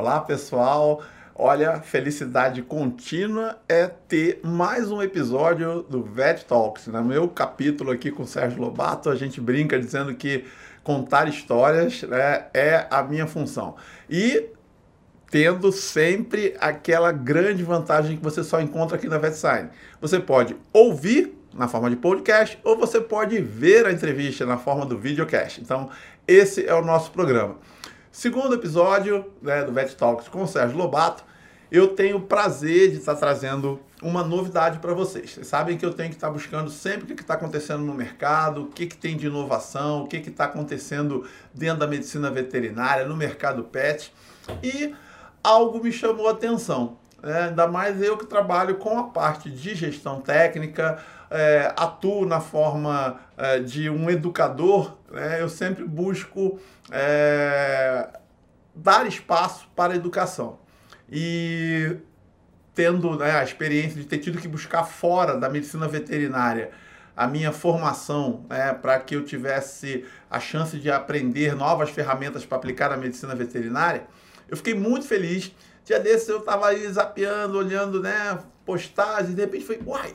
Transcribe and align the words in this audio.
Olá, 0.00 0.18
pessoal. 0.18 1.02
Olha, 1.34 1.78
felicidade 1.82 2.62
contínua 2.62 3.58
é 3.68 3.86
ter 3.86 4.40
mais 4.42 4.90
um 4.90 5.02
episódio 5.02 5.82
do 5.82 6.02
Vet 6.02 6.46
Talks. 6.46 6.86
No 6.86 7.04
meu 7.04 7.28
capítulo 7.28 7.90
aqui 7.90 8.10
com 8.10 8.22
o 8.22 8.26
Sérgio 8.26 8.62
Lobato, 8.62 9.10
a 9.10 9.14
gente 9.14 9.42
brinca 9.42 9.78
dizendo 9.78 10.14
que 10.14 10.46
contar 10.82 11.28
histórias 11.28 12.02
né, 12.04 12.46
é 12.54 12.86
a 12.90 13.02
minha 13.02 13.26
função. 13.26 13.76
E 14.08 14.46
tendo 15.30 15.70
sempre 15.70 16.56
aquela 16.58 17.12
grande 17.12 17.62
vantagem 17.62 18.16
que 18.16 18.24
você 18.24 18.42
só 18.42 18.58
encontra 18.58 18.96
aqui 18.96 19.06
na 19.06 19.18
VetSign. 19.18 19.68
Você 20.00 20.18
pode 20.18 20.56
ouvir 20.72 21.38
na 21.52 21.68
forma 21.68 21.90
de 21.90 21.96
podcast 21.96 22.58
ou 22.64 22.74
você 22.74 23.02
pode 23.02 23.38
ver 23.38 23.84
a 23.84 23.92
entrevista 23.92 24.46
na 24.46 24.56
forma 24.56 24.86
do 24.86 24.96
videocast. 24.96 25.60
Então, 25.60 25.90
esse 26.26 26.66
é 26.66 26.74
o 26.74 26.80
nosso 26.80 27.10
programa. 27.10 27.56
Segundo 28.12 28.56
episódio 28.56 29.30
né, 29.40 29.64
do 29.64 29.72
Vet 29.72 29.94
Talks 29.94 30.26
com 30.26 30.42
o 30.42 30.46
Sérgio 30.46 30.76
Lobato, 30.76 31.22
eu 31.70 31.94
tenho 31.94 32.16
o 32.16 32.20
prazer 32.20 32.90
de 32.90 32.96
estar 32.96 33.14
trazendo 33.14 33.78
uma 34.02 34.24
novidade 34.24 34.80
para 34.80 34.92
vocês. 34.92 35.30
Vocês 35.30 35.46
sabem 35.46 35.78
que 35.78 35.86
eu 35.86 35.92
tenho 35.92 36.08
que 36.08 36.16
estar 36.16 36.28
buscando 36.28 36.70
sempre 36.70 37.12
o 37.12 37.16
que 37.16 37.22
está 37.22 37.34
acontecendo 37.34 37.84
no 37.84 37.94
mercado, 37.94 38.64
o 38.64 38.66
que, 38.66 38.86
que 38.86 38.96
tem 38.96 39.16
de 39.16 39.28
inovação, 39.28 40.02
o 40.02 40.08
que 40.08 40.16
está 40.16 40.46
acontecendo 40.46 41.24
dentro 41.54 41.78
da 41.78 41.86
medicina 41.86 42.32
veterinária, 42.32 43.06
no 43.06 43.16
mercado 43.16 43.62
pet. 43.62 44.12
E 44.60 44.92
algo 45.42 45.80
me 45.80 45.92
chamou 45.92 46.26
a 46.26 46.32
atenção. 46.32 46.98
É, 47.22 47.44
ainda 47.44 47.68
mais 47.68 48.02
eu 48.02 48.18
que 48.18 48.26
trabalho 48.26 48.76
com 48.76 48.98
a 48.98 49.04
parte 49.04 49.48
de 49.48 49.74
gestão 49.76 50.20
técnica, 50.20 50.98
é, 51.30 51.72
atuo 51.76 52.26
na 52.26 52.40
forma 52.40 53.20
é, 53.36 53.60
de 53.60 53.88
um 53.88 54.10
educador, 54.10 54.96
né, 55.10 55.40
eu 55.40 55.48
sempre 55.48 55.84
busco 55.84 56.58
é, 56.90 58.08
dar 58.74 59.06
espaço 59.06 59.68
para 59.76 59.92
a 59.92 59.96
educação. 59.96 60.58
E 61.10 61.96
tendo 62.74 63.16
né, 63.16 63.32
a 63.32 63.44
experiência 63.44 64.00
de 64.00 64.06
ter 64.06 64.18
tido 64.18 64.38
que 64.38 64.48
buscar 64.48 64.84
fora 64.84 65.36
da 65.36 65.48
medicina 65.48 65.86
veterinária 65.86 66.70
a 67.16 67.26
minha 67.26 67.52
formação 67.52 68.46
né, 68.48 68.72
para 68.72 68.98
que 68.98 69.14
eu 69.14 69.22
tivesse 69.22 70.06
a 70.30 70.40
chance 70.40 70.78
de 70.78 70.90
aprender 70.90 71.54
novas 71.54 71.90
ferramentas 71.90 72.46
para 72.46 72.56
aplicar 72.56 72.88
na 72.88 72.96
medicina 72.96 73.34
veterinária, 73.34 74.06
eu 74.48 74.56
fiquei 74.56 74.72
muito 74.72 75.06
feliz. 75.06 75.54
Dia 75.84 76.00
desses 76.00 76.28
eu 76.28 76.38
estava 76.38 76.68
aí 76.68 76.88
zapeando, 76.90 77.58
olhando 77.58 78.00
né, 78.00 78.38
postagens, 78.64 79.34
de 79.34 79.40
repente 79.42 79.66
foi, 79.66 79.80
uai, 79.84 80.14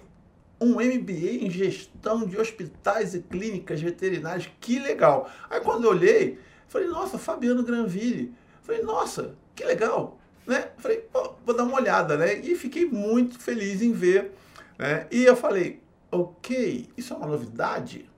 um 0.65 0.75
MBA 0.75 1.45
em 1.45 1.49
gestão 1.49 2.25
de 2.25 2.37
hospitais 2.37 3.13
e 3.13 3.19
clínicas 3.19 3.81
veterinárias, 3.81 4.49
que 4.59 4.79
legal. 4.79 5.29
Aí 5.49 5.59
quando 5.61 5.85
eu 5.85 5.91
olhei, 5.91 6.39
falei, 6.67 6.87
nossa, 6.87 7.17
Fabiano 7.17 7.63
Granville. 7.63 8.33
Falei, 8.61 8.81
nossa, 8.81 9.35
que 9.55 9.63
legal. 9.63 10.19
Né? 10.45 10.69
Falei, 10.77 11.05
vou 11.13 11.55
dar 11.55 11.63
uma 11.63 11.77
olhada, 11.77 12.17
né? 12.17 12.39
E 12.39 12.55
fiquei 12.55 12.85
muito 12.85 13.39
feliz 13.39 13.81
em 13.81 13.91
ver. 13.91 14.31
Né? 14.77 15.07
E 15.11 15.23
eu 15.23 15.35
falei, 15.35 15.81
ok, 16.11 16.89
isso 16.97 17.13
é 17.13 17.17
uma 17.17 17.27
novidade? 17.27 18.09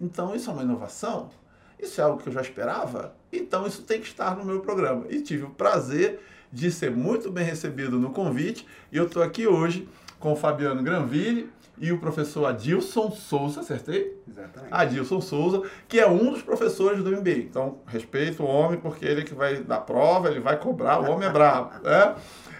Então 0.00 0.34
isso 0.34 0.50
é 0.50 0.52
uma 0.52 0.62
inovação? 0.62 1.30
Isso 1.78 2.00
é 2.00 2.04
algo 2.04 2.22
que 2.22 2.28
eu 2.28 2.32
já 2.32 2.40
esperava? 2.40 3.14
Então 3.32 3.66
isso 3.66 3.82
tem 3.82 4.00
que 4.00 4.06
estar 4.06 4.36
no 4.36 4.44
meu 4.44 4.60
programa. 4.60 5.06
E 5.08 5.20
tive 5.20 5.44
o 5.44 5.50
prazer 5.50 6.20
de 6.52 6.70
ser 6.70 6.90
muito 6.90 7.30
bem 7.30 7.44
recebido 7.44 7.98
no 7.98 8.10
convite. 8.10 8.66
E 8.92 8.96
eu 8.96 9.06
estou 9.06 9.22
aqui 9.22 9.46
hoje 9.46 9.88
com 10.18 10.32
o 10.32 10.36
Fabiano 10.36 10.82
Granville, 10.82 11.50
e 11.78 11.90
o 11.92 11.98
professor 11.98 12.46
Adilson 12.46 13.10
Souza, 13.10 13.60
acertei? 13.60 14.16
Exatamente. 14.28 14.72
Adilson 14.72 15.20
Souza, 15.20 15.62
que 15.88 15.98
é 15.98 16.06
um 16.06 16.32
dos 16.32 16.42
professores 16.42 17.02
do 17.02 17.10
MBA. 17.10 17.38
Então, 17.38 17.78
respeito 17.86 18.42
o 18.42 18.46
homem, 18.46 18.78
porque 18.78 19.04
ele 19.04 19.22
que 19.22 19.34
vai 19.34 19.56
dar 19.56 19.80
prova, 19.80 20.28
ele 20.28 20.40
vai 20.40 20.58
cobrar, 20.58 21.00
o 21.00 21.10
homem 21.10 21.28
é 21.28 21.32
bravo. 21.32 21.70
Né? 21.84 22.14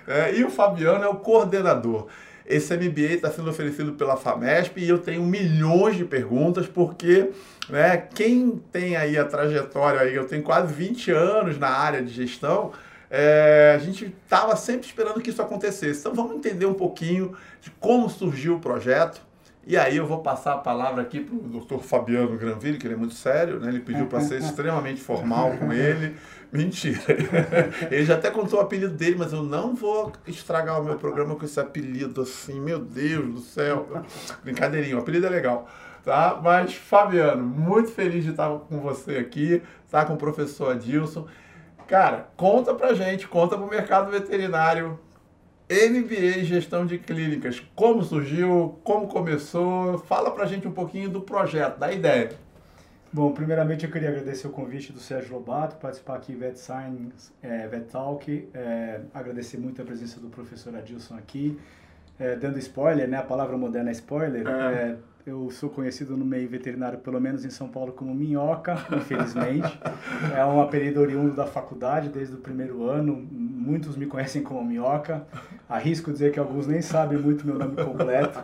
É, 0.07 0.37
e 0.37 0.45
o 0.45 0.51
Fabiano 0.51 1.03
é 1.03 1.09
o 1.09 1.17
coordenador. 1.17 2.09
Esse 2.47 2.77
MBA 2.77 3.15
está 3.15 3.31
sendo 3.31 3.49
oferecido 3.49 3.93
pela 3.95 4.17
FAMESP 4.17 4.81
e 4.81 4.89
eu 4.89 4.99
tenho 4.99 5.23
milhões 5.23 5.97
de 5.97 6.05
perguntas, 6.05 6.67
porque 6.67 7.31
né, 7.71 7.97
quem 7.97 8.63
tem 8.71 8.97
aí 8.97 9.17
a 9.17 9.25
trajetória, 9.25 10.01
aí, 10.01 10.15
eu 10.15 10.27
tenho 10.27 10.43
quase 10.43 10.73
20 10.75 11.11
anos 11.11 11.59
na 11.59 11.69
área 11.69 12.03
de 12.03 12.13
gestão, 12.13 12.73
é, 13.11 13.75
a 13.77 13.79
gente 13.79 14.15
estava 14.25 14.57
sempre 14.57 14.87
esperando 14.87 15.21
que 15.21 15.31
isso 15.31 15.43
acontecesse. 15.43 16.01
Então 16.01 16.15
vamos 16.15 16.37
entender 16.37 16.67
um 16.67 16.75
pouquinho 16.75 17.37
de 17.61 17.71
como 17.73 18.09
surgiu 18.09 18.57
o 18.57 18.61
projeto. 18.61 19.21
E 19.67 19.79
aí 19.79 19.97
eu 19.97 20.07
vou 20.07 20.19
passar 20.19 20.53
a 20.55 20.59
palavra 20.59 21.01
aqui 21.01 21.21
para 21.21 21.35
o 21.35 21.39
doutor 21.39 21.83
Fabiano 21.83 22.37
Granville, 22.37 22.77
que 22.77 22.87
ele 22.87 22.95
é 22.95 22.97
muito 22.99 23.15
sério, 23.15 23.59
né? 23.59 23.69
Ele 23.69 23.81
pediu 23.81 24.07
para 24.07 24.21
ser 24.21 24.39
extremamente 24.43 25.01
formal 25.01 25.53
com 25.57 25.73
ele. 25.73 26.15
Mentira. 26.53 27.01
Ele 27.91 28.05
já 28.05 28.15
até 28.15 28.31
contou 28.31 28.61
o 28.61 28.63
apelido 28.63 28.95
dele, 28.95 29.17
mas 29.19 29.33
eu 29.33 29.43
não 29.43 29.75
vou 29.75 30.13
estragar 30.25 30.81
o 30.81 30.85
meu 30.85 30.95
programa 30.95 31.35
com 31.35 31.45
esse 31.45 31.59
apelido 31.59 32.23
assim. 32.23 32.61
Meu 32.61 32.79
Deus 32.79 33.27
do 33.27 33.41
céu. 33.41 33.89
Brincadeirinha, 34.45 34.95
o 34.95 35.01
apelido 35.01 35.27
é 35.27 35.31
legal. 35.31 35.69
Tá? 36.05 36.39
Mas, 36.41 36.75
Fabiano, 36.75 37.43
muito 37.43 37.91
feliz 37.91 38.23
de 38.23 38.31
estar 38.31 38.49
com 38.51 38.79
você 38.79 39.17
aqui, 39.17 39.63
tá? 39.91 40.05
com 40.05 40.15
o 40.15 40.17
professor 40.17 40.71
Adilson. 40.71 41.27
Cara, 41.87 42.29
conta 42.37 42.75
pra 42.75 42.95
gente, 42.95 43.29
conta 43.29 43.57
pro 43.57 43.67
mercado 43.67 44.11
veterinário. 44.11 44.99
MBA 45.71 46.41
em 46.41 46.45
Gestão 46.45 46.85
de 46.85 46.99
Clínicas, 46.99 47.61
como 47.75 48.03
surgiu, 48.03 48.79
como 48.85 49.09
começou? 49.09 49.99
Fala 49.99 50.31
pra 50.31 50.45
gente 50.45 50.69
um 50.69 50.73
pouquinho 50.73 51.09
do 51.09 51.23
projeto, 51.23 51.79
da 51.79 51.91
ideia. 51.91 52.33
Bom, 53.13 53.33
primeiramente 53.33 53.85
eu 53.85 53.91
queria 53.91 54.09
agradecer 54.09 54.47
o 54.47 54.51
convite 54.51 54.93
do 54.93 54.99
Sérgio 54.99 55.35
Lobato, 55.35 55.77
participar 55.77 56.17
aqui 56.17 56.35
Vet 56.35 56.59
Science, 56.59 57.33
é, 57.43 57.67
Vet 57.69 57.85
Talk, 57.91 58.49
é, 58.53 59.01
agradecer 59.15 59.57
muito 59.57 59.81
a 59.81 59.85
presença 59.85 60.19
do 60.21 60.29
professor 60.29 60.75
Adilson 60.75 61.15
aqui, 61.17 61.59
é, 62.19 62.35
dando 62.35 62.59
spoiler, 62.59 63.09
né, 63.09 63.19
a 63.19 63.23
palavra 63.23 63.57
moderna 63.57 63.91
é 63.91 63.93
spoiler, 63.93 64.47
é. 64.47 64.97
Eu 65.27 65.51
sou 65.51 65.71
conhecido 65.71 66.17
no 66.17 66.25
meio 66.25 66.49
veterinário, 66.49 66.99
pelo 66.99 67.19
menos 67.19 67.45
em 67.45 67.51
São 67.51 67.69
Paulo, 67.69 67.93
como 67.93 68.15
Minhoca, 68.15 68.77
infelizmente. 68.95 69.79
é 70.37 70.45
um 70.45 70.61
apelido 70.61 71.01
oriundo 71.01 71.35
da 71.35 71.47
faculdade 71.47 72.11
desde 72.11 72.35
o 72.35 72.39
primeiro 72.39 72.85
ano. 72.85 73.27
Muitos 73.31 73.97
me 73.97 74.05
conhecem 74.07 74.43
como 74.43 74.63
Minhoca. 74.63 75.27
Arrisco 75.69 76.13
dizer 76.13 76.31
que 76.33 76.39
alguns 76.39 76.67
nem 76.67 76.83
sabem 76.83 77.19
muito 77.19 77.47
meu 77.47 77.59
nome 77.59 77.77
completo. 77.83 78.39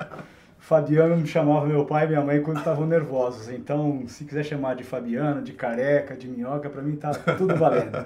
Fabiano 0.58 1.16
me 1.16 1.26
chamava 1.26 1.66
meu 1.66 1.84
pai 1.84 2.04
e 2.04 2.08
minha 2.08 2.22
mãe 2.22 2.42
quando 2.42 2.58
estavam 2.58 2.86
nervosos. 2.86 3.50
Então, 3.50 4.04
se 4.06 4.24
quiser 4.24 4.44
chamar 4.44 4.74
de 4.74 4.84
Fabiano, 4.84 5.42
de 5.42 5.52
Careca, 5.52 6.16
de 6.16 6.28
Minhoca, 6.28 6.70
para 6.70 6.80
mim 6.80 6.96
tá 6.96 7.12
tudo 7.36 7.56
valendo. 7.56 8.04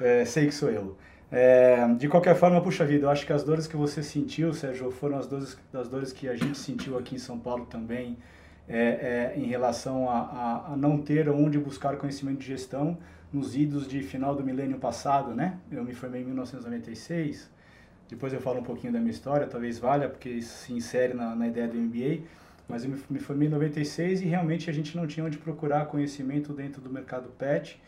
É, 0.00 0.24
sei 0.24 0.46
que 0.46 0.54
sou 0.54 0.70
eu. 0.70 0.96
É, 1.34 1.88
de 1.94 2.08
qualquer 2.08 2.36
forma, 2.36 2.60
puxa 2.60 2.84
vida, 2.84 3.06
eu 3.06 3.10
acho 3.10 3.24
que 3.24 3.32
as 3.32 3.42
dores 3.42 3.66
que 3.66 3.74
você 3.74 4.02
sentiu, 4.02 4.52
Sérgio, 4.52 4.90
foram 4.90 5.16
as 5.16 5.26
dores, 5.26 5.56
as 5.72 5.88
dores 5.88 6.12
que 6.12 6.28
a 6.28 6.36
gente 6.36 6.58
sentiu 6.58 6.98
aqui 6.98 7.14
em 7.14 7.18
São 7.18 7.38
Paulo 7.38 7.64
também, 7.64 8.18
é, 8.68 9.32
é, 9.34 9.34
em 9.34 9.46
relação 9.46 10.10
a, 10.10 10.18
a, 10.18 10.72
a, 10.72 10.76
não 10.76 10.98
ter 10.98 11.30
onde 11.30 11.58
buscar 11.58 11.96
conhecimento 11.96 12.40
de 12.40 12.46
gestão 12.46 12.98
nos 13.32 13.56
idos 13.56 13.88
de 13.88 14.02
final 14.02 14.34
do 14.34 14.44
milênio 14.44 14.76
passado, 14.76 15.34
né? 15.34 15.58
Eu 15.70 15.82
me 15.82 15.94
formei 15.94 16.20
em 16.20 16.24
1996, 16.26 17.50
depois 18.10 18.30
eu 18.34 18.40
falo 18.40 18.60
um 18.60 18.62
pouquinho 18.62 18.92
da 18.92 18.98
minha 18.98 19.10
história, 19.10 19.46
talvez 19.46 19.78
valha, 19.78 20.10
porque 20.10 20.42
se 20.42 20.74
insere 20.74 21.14
na, 21.14 21.34
na 21.34 21.48
ideia 21.48 21.66
do 21.66 21.78
MBA, 21.78 22.24
mas 22.68 22.84
eu 22.84 22.90
me, 22.90 22.98
me 23.08 23.18
formei 23.18 23.48
em 23.48 23.50
96 23.50 24.20
e 24.20 24.26
realmente 24.26 24.68
a 24.68 24.72
gente 24.72 24.94
não 24.94 25.06
tinha 25.06 25.24
onde 25.24 25.38
procurar 25.38 25.86
conhecimento 25.86 26.52
dentro 26.52 26.82
do 26.82 26.90
mercado 26.90 27.30
PET, 27.38 27.80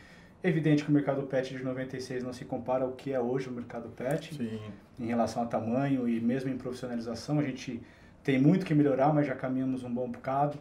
Evidente 0.45 0.85
que 0.85 0.91
o 0.91 0.93
mercado 0.93 1.23
pet 1.23 1.57
de 1.57 1.65
96 1.65 2.23
não 2.23 2.35
se 2.35 2.45
compara 2.45 2.85
ao 2.85 2.93
que 2.93 3.15
é 3.15 3.19
hoje 3.19 3.49
o 3.49 3.53
mercado 3.53 3.89
pet, 3.89 4.35
Sim. 4.35 4.61
em 5.01 5.07
relação 5.07 5.43
a 5.43 5.47
tamanho 5.47 6.07
e 6.07 6.21
mesmo 6.21 6.51
em 6.51 6.59
profissionalização. 6.59 7.39
A 7.39 7.43
gente 7.43 7.81
tem 8.23 8.39
muito 8.39 8.67
que 8.67 8.75
melhorar, 8.75 9.15
mas 9.15 9.27
já 9.27 9.35
caminhamos 9.35 9.83
um 9.85 9.91
bom 9.93 10.07
bocado. 10.07 10.59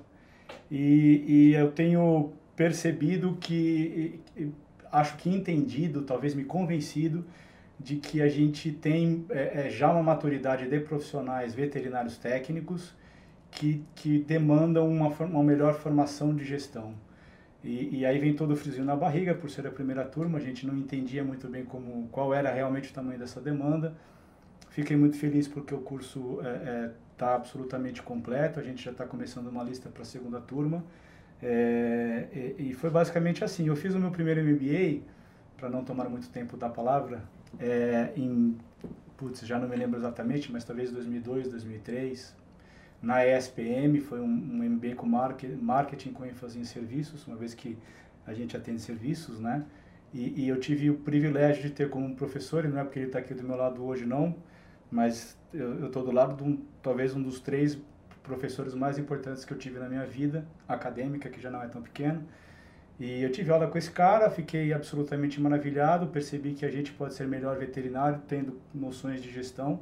E, 0.72 1.26
e 1.28 1.54
eu 1.54 1.70
tenho 1.72 2.32
percebido 2.56 3.38
que, 3.42 4.22
acho 4.90 5.18
que 5.18 5.30
entendido, 5.30 6.04
talvez 6.04 6.34
me 6.34 6.46
convencido, 6.46 7.26
de 7.78 7.98
que 7.98 8.22
a 8.22 8.30
gente 8.30 8.72
tem 8.72 9.26
é, 9.30 9.66
é, 9.66 9.70
já 9.70 9.92
uma 9.92 10.02
maturidade 10.02 10.70
de 10.70 10.80
profissionais 10.80 11.54
veterinários 11.54 12.18
técnicos 12.18 12.94
que, 13.52 13.84
que 13.96 14.20
demandam 14.20 14.88
uma, 14.88 15.10
uma 15.10 15.44
melhor 15.44 15.74
formação 15.74 16.34
de 16.34 16.46
gestão. 16.46 16.94
E, 17.64 18.00
e, 18.00 18.06
aí 18.06 18.20
vem 18.20 18.34
todo 18.34 18.52
o 18.52 18.56
friozinho 18.58 18.86
na 18.86 18.96
barriga, 18.96 19.34
por 19.34 19.50
ser 19.50 19.66
a 19.66 19.72
primeira 19.72 20.04
turma, 20.04 20.38
a 20.38 20.42
gente 20.42 20.68
não 20.68 20.76
entendia 20.76 21.24
muito 21.24 21.48
bem 21.48 21.64
como, 21.64 22.10
qual 22.10 22.34
era 22.34 22.52
realmente 22.52 22.92
o 22.92 22.94
tamanho 22.94 23.18
dessa 23.18 23.40
demanda. 23.40 23.96
Fiquei 24.70 24.98
muito 24.98 25.18
feliz 25.18 25.48
porque 25.48 25.74
o 25.74 25.80
curso 25.80 26.40
está 26.40 26.50
é, 26.50 26.52
é, 26.52 26.92
tá 27.18 27.36
absolutamente 27.36 28.02
completo, 28.02 28.60
a 28.60 28.64
gente 28.64 28.84
já 28.84 28.92
está 28.92 29.06
começando 29.06 29.48
uma 29.48 29.64
lista 29.64 29.90
para 29.90 30.02
a 30.02 30.06
segunda 30.06 30.42
turma. 30.42 30.84
É, 31.42 32.28
e, 32.60 32.70
e, 32.70 32.74
foi 32.74 32.90
basicamente 32.90 33.44
assim, 33.44 33.68
eu 33.68 33.76
fiz 33.76 33.96
o 33.96 34.00
meu 34.00 34.12
primeiro 34.12 34.44
MBA, 34.44 35.02
para 35.56 35.70
não 35.70 35.86
tomar 35.86 36.10
muito 36.10 36.30
tempo 36.30 36.58
da 36.58 36.68
palavra, 36.68 37.24
é, 37.60 38.12
em, 38.18 38.58
putz, 39.16 39.42
já 39.48 39.58
não 39.58 39.70
me 39.70 39.76
lembro 39.78 39.98
exatamente, 39.98 40.52
mas 40.52 40.66
talvez 40.66 40.92
2002, 40.92 41.48
2003, 41.50 42.36
na 43.04 43.26
ESPM, 43.28 44.00
foi 44.00 44.22
um, 44.22 44.26
um 44.26 44.64
MBA 44.64 44.96
com 44.96 45.06
marketing, 45.06 46.14
com 46.14 46.26
ênfase 46.26 46.58
em 46.58 46.64
serviços, 46.64 47.28
uma 47.28 47.36
vez 47.36 47.54
que 47.54 47.78
a 48.26 48.34
gente 48.34 48.56
atende 48.56 48.82
serviços, 48.82 49.42
né? 49.42 49.66
E, 50.14 50.44
e, 50.44 50.48
eu 50.48 50.60
tive 50.60 50.90
o 50.90 50.96
privilégio 50.96 51.64
de 51.64 51.72
ter 51.72 51.90
como 51.90 52.16
professor, 52.16 52.64
e 52.64 52.68
não 52.70 52.80
é 52.80 52.84
porque 52.84 53.00
ele 53.00 53.08
está 53.08 53.20
aqui 53.20 53.34
do 53.34 53.44
meu 53.44 53.58
lado 53.58 53.84
hoje, 53.84 54.06
não, 54.06 54.36
mas 54.90 55.38
eu 55.54 55.88
estou 55.88 56.04
do 56.06 56.12
lado 56.12 56.36
de 56.36 56.44
um, 56.44 56.64
talvez 56.82 57.14
um 57.14 57.22
dos 57.22 57.40
três 57.40 57.78
professores 58.22 58.74
mais 58.74 58.98
importantes 58.98 59.44
que 59.44 59.52
eu 59.52 59.58
tive 59.58 59.80
na 59.80 59.90
minha 59.90 60.06
vida 60.06 60.48
acadêmica, 60.68 61.30
que 61.30 61.42
já 61.42 61.52
não 61.52 61.62
é 61.62 61.68
tão 61.68 61.82
pequeno. 61.82 62.24
E 63.00 63.22
eu 63.22 63.32
tive 63.32 63.52
aula 63.52 63.68
com 63.68 63.78
esse 63.78 63.92
cara, 63.92 64.30
fiquei 64.30 64.72
absolutamente 64.72 65.42
maravilhado, 65.42 66.08
percebi 66.08 66.54
que 66.54 66.66
a 66.66 66.70
gente 66.70 66.94
pode 66.94 67.16
ser 67.16 67.28
melhor 67.28 67.58
veterinário 67.58 68.22
tendo 68.28 68.62
noções 68.74 69.22
de 69.22 69.30
gestão, 69.32 69.82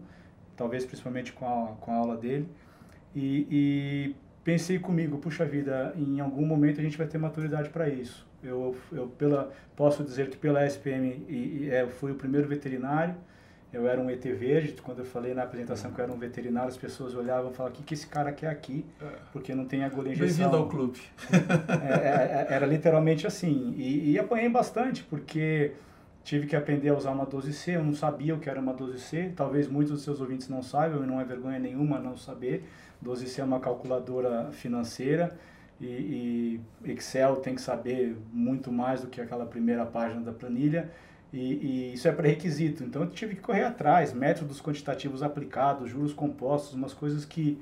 talvez 0.56 0.85
principalmente 0.85 1.33
com 1.33 1.45
a, 1.45 1.75
com 1.75 1.91
a 1.91 1.95
aula 1.97 2.17
dele. 2.17 2.50
E, 3.16 3.48
e 3.52 4.16
pensei 4.44 4.80
comigo, 4.80 5.18
puxa 5.18 5.46
vida, 5.46 5.94
em 5.96 6.19
algum 6.19 6.46
momento 6.46 6.80
a 6.80 6.84
gente 6.84 6.98
vai 6.98 7.08
ter 7.08 7.18
maturidade 7.18 7.69
para 7.69 7.90
isso. 7.90 8.25
Eu, 8.44 8.75
eu 8.92 9.08
pela, 9.08 9.52
posso 9.75 10.04
dizer 10.04 10.30
que 10.30 10.38
pela 10.38 10.66
SPM 10.66 11.24
e, 11.28 11.66
e, 11.66 11.69
é, 11.69 11.86
fui 11.86 12.12
o 12.12 12.16
primeiro 12.16 12.48
veterinário, 12.48 13.16
eu 13.72 13.88
era 13.88 14.02
um 14.02 14.10
ET 14.10 14.24
verde, 14.24 14.75
quando 14.84 15.00
eu 15.00 15.06
falei 15.06 15.34
na 15.34 15.44
apresentação 15.44 15.92
que 15.92 16.00
eu 16.00 16.04
era 16.04 16.12
um 16.12 16.18
veterinário, 16.18 16.68
as 16.68 16.75
pessoas 16.75 17.16
olhavam 17.16 17.52
e 17.52 17.54
falavam, 17.54 17.74
o 17.74 17.78
que, 17.78 17.84
que 17.84 17.94
esse 17.94 18.06
cara 18.06 18.31
quer 18.34 18.50
aqui? 18.50 18.86
É. 19.02 19.06
Porque 19.31 19.56
não 19.56 19.66
tem 19.66 19.84
agulha 19.84 20.10
injeção. 20.10 20.28
Bem-vindo 20.28 20.58
ao 20.58 20.68
clube. 20.68 21.00
É, 21.81 22.48
é, 22.52 22.54
era 22.54 22.66
literalmente 22.66 23.25
assim. 23.25 23.74
E, 23.78 24.12
e 24.12 24.19
apanhei 24.19 24.50
bastante, 24.50 25.04
porque 25.04 25.72
tive 26.24 26.48
que 26.48 26.56
aprender 26.56 26.90
a 26.90 26.98
usar 26.98 27.12
uma 27.12 27.25
12C, 27.25 27.74
eu 27.74 27.84
não 27.84 27.94
sabia 27.94 28.36
o 28.36 28.40
que 28.40 28.50
era 28.50 28.60
uma 28.60 28.74
12C, 28.74 29.34
talvez 29.36 29.68
muitos 29.68 29.94
dos 29.94 30.04
seus 30.04 30.19
ouvintes 30.19 30.50
não 30.50 30.62
saibam, 30.62 31.04
e 31.04 31.08
não 31.08 31.19
é 31.22 31.24
vergonha 31.24 31.58
nenhuma 31.58 31.98
não 31.98 32.18
saber. 32.18 32.66
12C 33.03 33.39
é 33.39 33.44
uma 33.44 33.59
calculadora 33.59 34.51
financeira, 34.51 35.38
e, 35.81 36.59
e, 36.86 36.92
Excel 36.92 37.38
tem 37.38 37.56
que 37.56 37.62
saber 37.62 38.15
muito 38.31 38.71
mais 38.71 39.01
do 39.01 39.07
que 39.07 39.19
aquela 39.19 39.48
primeira 39.48 39.83
página 39.83 40.21
da 40.21 40.31
planilha 40.31 40.92
e, 41.33 41.39
e 41.39 41.94
isso 41.94 42.07
é 42.07 42.12
pré-requisito. 42.12 42.83
Então 42.83 43.01
eu 43.01 43.09
tive 43.09 43.36
que 43.36 43.42
correr 43.42 43.63
atrás, 43.63 44.13
métodos 44.13 44.62
quantitativos 44.62 45.24
aplicados, 45.24 45.89
juros 45.89 46.13
compostos, 46.13 46.75
umas 46.75 46.94
coisas 46.94 47.25
que 47.25 47.59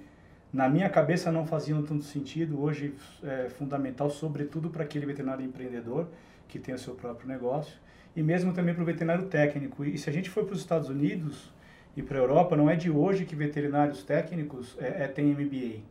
na 0.52 0.68
minha 0.68 0.90
cabeça 0.90 1.32
não 1.32 1.46
faziam 1.46 1.82
tanto 1.84 2.04
sentido, 2.04 2.62
hoje 2.62 2.94
é 3.24 3.50
fundamental, 3.50 4.10
sobretudo 4.10 4.70
para 4.70 4.84
aquele 4.84 5.06
veterinário 5.06 5.46
empreendedor 5.46 6.08
que 6.48 6.60
tem 6.60 6.76
o 6.76 6.80
seu 6.80 6.96
próprio 6.96 7.28
negócio 7.28 7.78
e 8.16 8.22
mesmo 8.22 8.52
também 8.52 8.74
para 8.74 8.84
o 8.84 8.86
veterinário 8.86 9.28
técnico. 9.28 9.86
E 9.86 9.98
se 9.98 10.10
a 10.10 10.14
gente 10.14 10.30
for 10.30 10.44
para 10.44 10.54
os 10.54 10.60
Estados 10.60 10.90
Unidos 10.90 11.50
e 11.96 12.04
para 12.04 12.18
a 12.18 12.22
Europa, 12.22 12.56
não 12.56 12.70
é 12.70 12.76
de 12.76 12.90
hoje 12.90 13.26
que 13.26 13.36
veterinários 13.36 14.04
técnicos 14.04 14.78
é, 14.80 15.04
é, 15.04 15.08
têm 15.08 15.34
MBA 15.34 15.82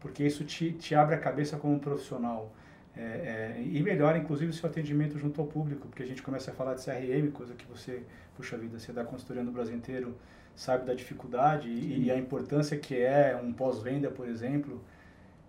porque 0.00 0.24
isso 0.24 0.44
te, 0.44 0.72
te 0.72 0.94
abre 0.94 1.14
a 1.14 1.18
cabeça 1.18 1.56
como 1.56 1.78
profissional. 1.78 2.52
É, 2.96 3.00
é, 3.00 3.62
e 3.62 3.80
melhora, 3.82 4.18
inclusive, 4.18 4.50
o 4.50 4.54
seu 4.54 4.68
atendimento 4.68 5.18
junto 5.18 5.40
ao 5.40 5.46
público, 5.46 5.86
porque 5.86 6.02
a 6.02 6.06
gente 6.06 6.22
começa 6.22 6.50
a 6.50 6.54
falar 6.54 6.74
de 6.74 6.84
CRM, 6.84 7.30
coisa 7.30 7.54
que 7.54 7.64
você, 7.66 8.02
puxa 8.36 8.56
vida, 8.56 8.78
você 8.78 8.92
dá 8.92 9.04
consultoria 9.04 9.42
no 9.42 9.52
Brasil 9.52 9.76
inteiro, 9.76 10.16
sabe 10.54 10.84
da 10.84 10.94
dificuldade 10.94 11.68
e, 11.68 12.06
e 12.06 12.10
a 12.10 12.16
importância 12.16 12.76
que 12.76 12.96
é 12.96 13.38
um 13.40 13.52
pós-venda, 13.52 14.10
por 14.10 14.28
exemplo. 14.28 14.82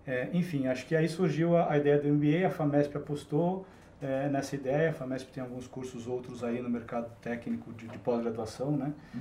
É, 0.06 0.28
enfim, 0.32 0.66
acho 0.68 0.86
que 0.86 0.94
aí 0.94 1.08
surgiu 1.08 1.56
a, 1.56 1.72
a, 1.72 1.76
ideia 1.76 1.98
do 1.98 2.08
MBA, 2.08 2.46
a 2.46 2.50
FAMESP 2.50 2.96
apostou 2.96 3.66
é, 4.00 4.28
nessa 4.28 4.54
ideia, 4.54 4.90
a 4.90 4.92
FAMESP 4.92 5.32
tem 5.32 5.42
alguns 5.42 5.66
cursos 5.66 6.06
outros 6.06 6.44
aí 6.44 6.62
no 6.62 6.70
mercado 6.70 7.10
técnico 7.20 7.72
de, 7.72 7.86
de 7.88 7.98
pós-graduação, 7.98 8.76
né? 8.76 8.92
Uhum. 9.12 9.20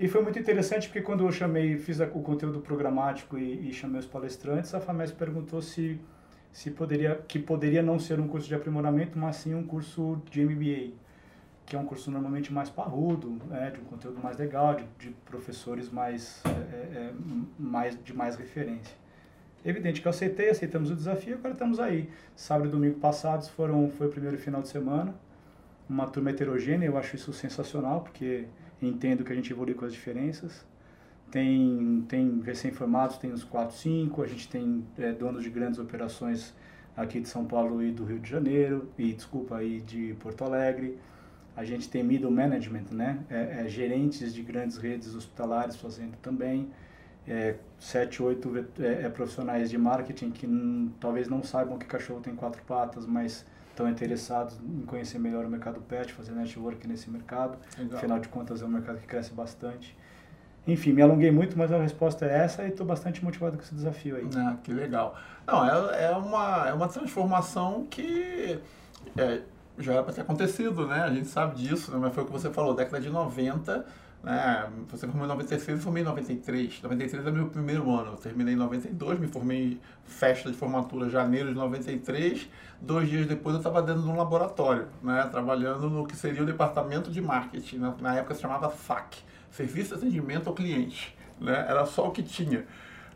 E 0.00 0.08
foi 0.08 0.22
muito 0.22 0.38
interessante 0.38 0.88
porque 0.88 1.02
quando 1.02 1.26
eu 1.26 1.30
chamei, 1.30 1.76
fiz 1.76 2.00
o 2.00 2.06
conteúdo 2.06 2.58
programático 2.60 3.36
e, 3.36 3.68
e 3.68 3.72
chamei 3.74 4.00
os 4.00 4.06
palestrantes, 4.06 4.74
a 4.74 4.80
FAMES 4.80 5.12
perguntou 5.12 5.60
se, 5.60 6.00
se 6.50 6.70
poderia, 6.70 7.16
que 7.28 7.38
poderia 7.38 7.82
não 7.82 7.98
ser 7.98 8.18
um 8.18 8.26
curso 8.26 8.48
de 8.48 8.54
aprimoramento, 8.54 9.18
mas 9.18 9.36
sim 9.36 9.54
um 9.54 9.62
curso 9.62 10.22
de 10.30 10.42
MBA, 10.42 10.94
que 11.66 11.76
é 11.76 11.78
um 11.78 11.84
curso 11.84 12.10
normalmente 12.10 12.50
mais 12.50 12.70
parrudo, 12.70 13.36
né, 13.50 13.72
de 13.74 13.78
um 13.78 13.84
conteúdo 13.84 14.18
mais 14.22 14.38
legal, 14.38 14.74
de, 14.74 14.86
de 14.98 15.10
professores 15.26 15.90
mais, 15.90 16.42
é, 16.46 16.48
é, 16.48 17.10
é 17.10 17.12
mais, 17.58 18.02
de 18.02 18.16
mais 18.16 18.36
referência. 18.36 18.96
Evidente 19.62 20.00
que 20.00 20.08
eu 20.08 20.10
aceitei, 20.10 20.48
aceitamos 20.48 20.90
o 20.90 20.96
desafio, 20.96 21.34
agora 21.34 21.52
estamos 21.52 21.78
aí. 21.78 22.08
Sábado 22.34 22.68
e 22.68 22.70
domingo 22.70 22.98
passados 22.98 23.50
foram, 23.50 23.90
foi 23.90 24.06
o 24.06 24.10
primeiro 24.10 24.38
final 24.38 24.62
de 24.62 24.68
semana, 24.68 25.14
uma 25.86 26.06
turma 26.06 26.30
heterogênea, 26.30 26.86
eu 26.86 26.96
acho 26.96 27.16
isso 27.16 27.34
sensacional, 27.34 28.00
porque 28.00 28.46
entendo 28.82 29.24
que 29.24 29.32
a 29.32 29.36
gente 29.36 29.52
evolui 29.52 29.74
com 29.74 29.84
as 29.84 29.92
diferenças. 29.92 30.64
Tem, 31.30 32.04
tem 32.08 32.40
recém-formados, 32.40 33.16
tem 33.18 33.32
uns 33.32 33.44
4, 33.44 33.76
5, 33.76 34.22
a 34.22 34.26
gente 34.26 34.48
tem 34.48 34.84
é, 34.98 35.12
donos 35.12 35.44
de 35.44 35.50
grandes 35.50 35.78
operações 35.78 36.52
aqui 36.96 37.20
de 37.20 37.28
São 37.28 37.44
Paulo 37.44 37.82
e 37.82 37.92
do 37.92 38.04
Rio 38.04 38.18
de 38.18 38.28
Janeiro, 38.28 38.88
e 38.98 39.12
desculpa, 39.12 39.56
aí 39.56 39.80
de 39.80 40.14
Porto 40.20 40.42
Alegre. 40.42 40.98
A 41.56 41.64
gente 41.64 41.88
tem 41.88 42.02
middle 42.02 42.30
management, 42.30 42.86
né? 42.92 43.18
É, 43.28 43.64
é, 43.64 43.68
gerentes 43.68 44.32
de 44.34 44.42
grandes 44.42 44.76
redes 44.76 45.14
hospitalares 45.14 45.76
fazendo 45.76 46.16
também. 46.22 46.68
É, 47.28 47.56
sete, 47.78 48.22
oito 48.22 48.52
é, 48.78 49.04
é, 49.04 49.08
profissionais 49.08 49.70
de 49.70 49.76
marketing 49.76 50.30
que 50.30 50.48
talvez 50.98 51.28
não 51.28 51.42
saibam 51.42 51.78
que 51.78 51.86
cachorro 51.86 52.20
tem 52.20 52.34
quatro 52.34 52.62
patas, 52.62 53.06
mas 53.06 53.44
estão 53.80 53.88
interessados 53.90 54.58
em 54.60 54.82
conhecer 54.82 55.18
melhor 55.18 55.44
o 55.44 55.48
mercado 55.48 55.80
pet, 55.80 56.12
fazer 56.12 56.32
network 56.32 56.86
nesse 56.86 57.10
mercado. 57.10 57.58
Legal. 57.78 57.98
Afinal 57.98 58.18
de 58.18 58.28
contas, 58.28 58.62
é 58.62 58.64
um 58.64 58.68
mercado 58.68 58.98
que 58.98 59.06
cresce 59.06 59.32
bastante. 59.32 59.96
Enfim, 60.66 60.92
me 60.92 61.00
alonguei 61.00 61.30
muito, 61.30 61.56
mas 61.56 61.72
a 61.72 61.78
resposta 61.78 62.26
é 62.26 62.44
essa 62.44 62.62
e 62.62 62.68
estou 62.68 62.86
bastante 62.86 63.24
motivado 63.24 63.56
com 63.56 63.62
esse 63.62 63.74
desafio 63.74 64.16
aí. 64.16 64.28
Ah, 64.36 64.56
que 64.62 64.72
legal. 64.72 65.16
Não, 65.46 65.64
é, 65.64 66.04
é, 66.04 66.10
uma, 66.10 66.68
é 66.68 66.72
uma 66.74 66.86
transformação 66.86 67.86
que 67.88 68.58
é, 69.16 69.40
já 69.78 69.94
era 69.94 70.02
para 70.02 70.12
ter 70.12 70.20
acontecido, 70.20 70.86
né? 70.86 71.00
A 71.02 71.10
gente 71.10 71.28
sabe 71.28 71.56
disso, 71.56 71.90
né? 71.90 71.98
mas 71.98 72.14
foi 72.14 72.24
o 72.24 72.26
que 72.26 72.32
você 72.32 72.50
falou, 72.50 72.74
década 72.74 73.00
de 73.00 73.08
90 73.08 73.86
né? 74.22 74.68
Você 74.88 75.06
formou 75.06 75.24
em 75.24 75.28
96 75.28 75.78
e 75.78 75.82
formei 75.82 76.02
em 76.02 76.06
93. 76.06 76.82
93 76.82 77.26
é 77.26 77.30
meu 77.30 77.48
primeiro 77.48 77.90
ano. 77.90 78.12
Eu 78.12 78.16
terminei 78.16 78.54
em 78.54 78.56
92, 78.56 79.18
me 79.18 79.26
formei 79.26 79.72
em 79.72 79.80
festa 80.04 80.50
de 80.50 80.56
formatura 80.56 81.08
janeiro 81.08 81.48
de 81.48 81.54
93. 81.54 82.48
Dois 82.80 83.08
dias 83.08 83.26
depois 83.26 83.54
eu 83.54 83.60
estava 83.60 83.82
dentro 83.82 84.02
de 84.02 84.08
um 84.08 84.16
laboratório, 84.16 84.88
né? 85.02 85.26
trabalhando 85.30 85.88
no 85.88 86.06
que 86.06 86.16
seria 86.16 86.42
o 86.42 86.46
departamento 86.46 87.10
de 87.10 87.20
marketing. 87.20 87.78
Na, 87.78 87.94
na 88.00 88.16
época 88.16 88.34
se 88.34 88.42
chamava 88.42 88.68
FAC 88.68 89.18
Serviço 89.50 89.90
de 89.90 89.94
Atendimento 89.94 90.48
ao 90.48 90.54
Cliente. 90.54 91.16
Né? 91.40 91.64
Era 91.68 91.86
só 91.86 92.08
o 92.08 92.10
que 92.10 92.22
tinha. 92.22 92.66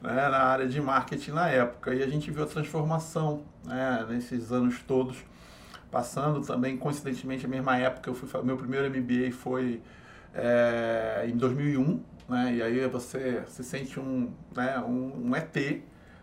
Né, 0.03 0.29
na 0.29 0.39
área 0.39 0.69
de 0.69 0.79
marketing 0.83 1.31
na 1.31 1.49
época. 1.49 1.95
E 1.95 2.03
a 2.03 2.06
gente 2.06 2.31
viu 2.31 2.45
a 2.45 2.47
transformação 2.47 3.43
né, 3.65 4.05
nesses 4.06 4.53
anos 4.53 4.83
todos, 4.87 5.17
passando 5.91 6.43
também, 6.43 6.77
coincidentemente, 6.77 7.46
a 7.46 7.49
mesma 7.49 7.79
época, 7.79 8.11
eu 8.11 8.15
fui, 8.15 8.43
meu 8.43 8.58
primeiro 8.58 8.91
MBA 8.91 9.32
foi 9.32 9.81
é, 10.34 11.26
em 11.29 11.36
2001, 11.36 12.03
né? 12.29 12.55
E 12.55 12.62
aí 12.62 12.86
você 12.88 13.43
se 13.46 13.62
sente 13.62 14.00
um, 14.00 14.32
né, 14.55 14.79
um, 14.81 15.29
um, 15.29 15.36
ET 15.36 15.55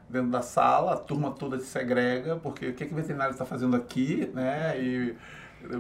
dentro 0.09 0.29
da 0.29 0.41
sala, 0.41 0.93
a 0.93 0.97
turma 0.97 1.31
toda 1.31 1.57
se 1.59 1.65
segrega, 1.65 2.35
porque 2.35 2.67
o 2.67 2.73
que, 2.73 2.85
que 2.85 2.93
o 2.93 2.95
veterinário 2.95 3.31
está 3.31 3.45
fazendo 3.45 3.75
aqui, 3.75 4.29
né? 4.33 4.79
E 4.81 5.15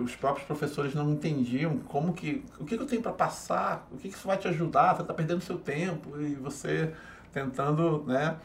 os 0.03 0.15
próprios 0.15 0.45
professores 0.45 0.93
não 0.93 1.11
entendiam 1.11 1.77
como 1.79 2.13
que, 2.13 2.45
o 2.59 2.65
que, 2.65 2.77
que 2.77 2.83
eu 2.83 2.87
tenho 2.87 3.01
para 3.01 3.11
passar, 3.11 3.87
o 3.91 3.97
que, 3.97 4.09
que 4.09 4.15
isso 4.15 4.27
vai 4.27 4.37
te 4.37 4.47
ajudar, 4.47 4.95
você 4.95 5.01
está 5.01 5.13
perdendo 5.13 5.41
seu 5.41 5.57
tempo 5.57 6.19
e 6.21 6.35
você 6.35 6.93
tentando, 7.33 8.03
né? 8.07 8.37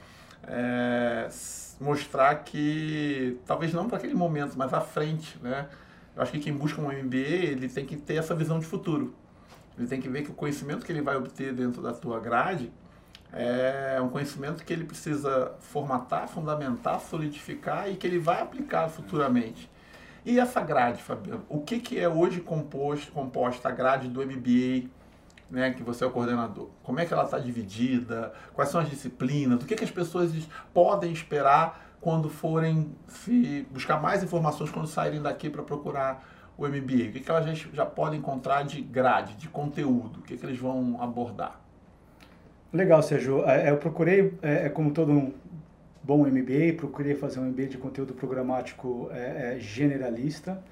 É, 0.49 1.29
mostrar 1.81 2.35
que 2.37 3.39
talvez 3.45 3.73
não 3.73 3.89
para 3.89 3.99
aquele 3.99 4.15
momento, 4.15 4.55
mas 4.57 4.73
à 4.73 4.81
frente, 4.81 5.39
né? 5.43 5.69
Eu 6.15 6.23
acho 6.23 6.33
que 6.33 6.39
quem 6.39 6.53
busca 6.53 6.81
um 6.81 6.87
MBA, 6.87 7.19
ele 7.19 7.69
tem 7.69 7.85
que 7.85 7.97
ter 7.97 8.15
essa 8.15 8.35
visão 8.35 8.59
de 8.59 8.65
futuro. 8.65 9.15
Ele 9.79 9.87
tem 9.87 10.01
que 10.01 10.09
ver 10.09 10.23
que 10.23 10.31
o 10.31 10.35
conhecimento 10.35 10.85
que 10.85 10.93
ele 10.93 11.03
vai 11.03 11.17
obter 11.17 11.53
dentro 11.53 11.83
da 11.83 11.93
tua 11.93 12.19
grade 12.19 12.73
é 13.33 14.01
um 14.01 14.09
conhecimento 14.09 14.65
que 14.65 14.73
ele 14.73 14.85
precisa 14.85 15.53
formatar, 15.61 16.29
fundamentar, 16.29 17.01
solidificar 17.01 17.91
e 17.91 17.97
que 17.97 18.07
ele 18.07 18.19
vai 18.19 18.41
aplicar 18.41 18.89
futuramente. 18.89 19.71
E 20.25 20.41
essa 20.41 20.61
grade, 20.61 21.03
Fabiano? 21.03 21.45
O 21.49 21.61
que, 21.61 21.79
que 21.79 22.01
é 22.01 22.09
hoje 22.09 22.41
composto, 22.41 23.13
composta 23.13 23.69
a 23.69 23.73
grade 23.73 24.09
do 24.09 24.25
MBA, 24.25 24.89
né, 25.51 25.73
que 25.73 25.83
você 25.83 26.03
é 26.03 26.07
o 26.07 26.11
coordenador? 26.11 26.69
Como 26.83 26.99
é 26.99 27.07
que 27.07 27.13
ela 27.13 27.25
está 27.25 27.39
dividida? 27.39 28.33
Quais 28.55 28.71
são 28.71 28.81
as 28.81 28.89
disciplinas? 28.89 29.63
O 29.63 29.67
que, 29.67 29.77
que 29.77 29.85
as 29.85 29.91
pessoas 29.91 30.33
podem 30.73 31.13
esperar 31.13 31.87
quando 32.01 32.29
forem 32.29 32.93
se 33.07 33.67
buscar 33.71 34.01
mais 34.01 34.23
informações 34.23 34.71
quando 34.71 34.87
saírem 34.87 35.23
daqui 35.23 35.51
para 35.51 35.63
procurar 35.63 36.25
o 36.59 36.67
MBA? 36.67 37.09
O 37.09 37.13
que, 37.13 37.21
que 37.21 37.31
elas 37.31 37.59
já, 37.73 37.85
podem 37.85 38.19
encontrar 38.19 38.63
de 38.63 38.81
grade, 38.81 39.35
de 39.35 39.49
conteúdo? 39.49 40.21
O 40.21 40.23
que, 40.23 40.37
que 40.37 40.47
eles 40.47 40.59
vão 40.59 41.01
abordar? 41.01 41.61
Legal, 42.73 43.03
Sérgio. 43.03 43.45
É, 43.49 43.69
é, 43.69 43.71
eu 43.71 43.77
procurei, 43.77 44.35
é, 44.43 44.67
é 44.67 44.69
como 44.69 44.91
todo 44.91 45.13
um 45.13 45.33
bom 46.03 46.27
MBA, 46.27 46.75
procurei 46.77 47.15
fazer 47.15 47.41
um 47.41 47.47
MBA 47.47 47.67
de 47.67 47.79
conteúdo 47.79 48.15
programático 48.15 49.09
é, 49.13 49.57
é, 49.57 49.59
generalista. 49.59 50.63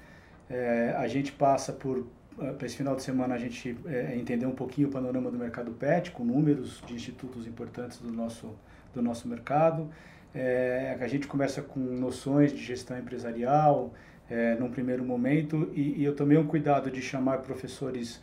É, 0.49 0.93
a 0.97 1.07
gente 1.07 1.31
passa 1.31 1.73
por, 1.73 2.07
para 2.35 2.65
esse 2.65 2.77
final 2.77 2.95
de 2.95 3.03
semana, 3.03 3.35
a 3.35 3.37
gente 3.37 3.77
é, 3.85 4.15
entender 4.15 4.45
um 4.45 4.55
pouquinho 4.55 4.87
o 4.87 4.91
panorama 4.91 5.31
do 5.31 5.37
mercado 5.37 5.71
PET, 5.71 6.11
com 6.11 6.23
números 6.23 6.81
de 6.85 6.93
institutos 6.93 7.47
importantes 7.47 7.99
do 7.99 8.11
nosso, 8.11 8.53
do 8.93 9.01
nosso 9.01 9.27
mercado. 9.27 9.89
É, 10.33 10.97
a 10.99 11.07
gente 11.07 11.27
começa 11.27 11.61
com 11.61 11.79
noções 11.79 12.51
de 12.51 12.61
gestão 12.61 12.97
empresarial, 12.97 13.93
é, 14.29 14.55
num 14.55 14.69
primeiro 14.69 15.03
momento, 15.03 15.71
e, 15.73 16.01
e, 16.01 16.03
eu 16.03 16.15
tomei 16.15 16.37
um 16.37 16.47
cuidado 16.47 16.89
de 16.89 17.01
chamar 17.01 17.39
professores 17.39 18.21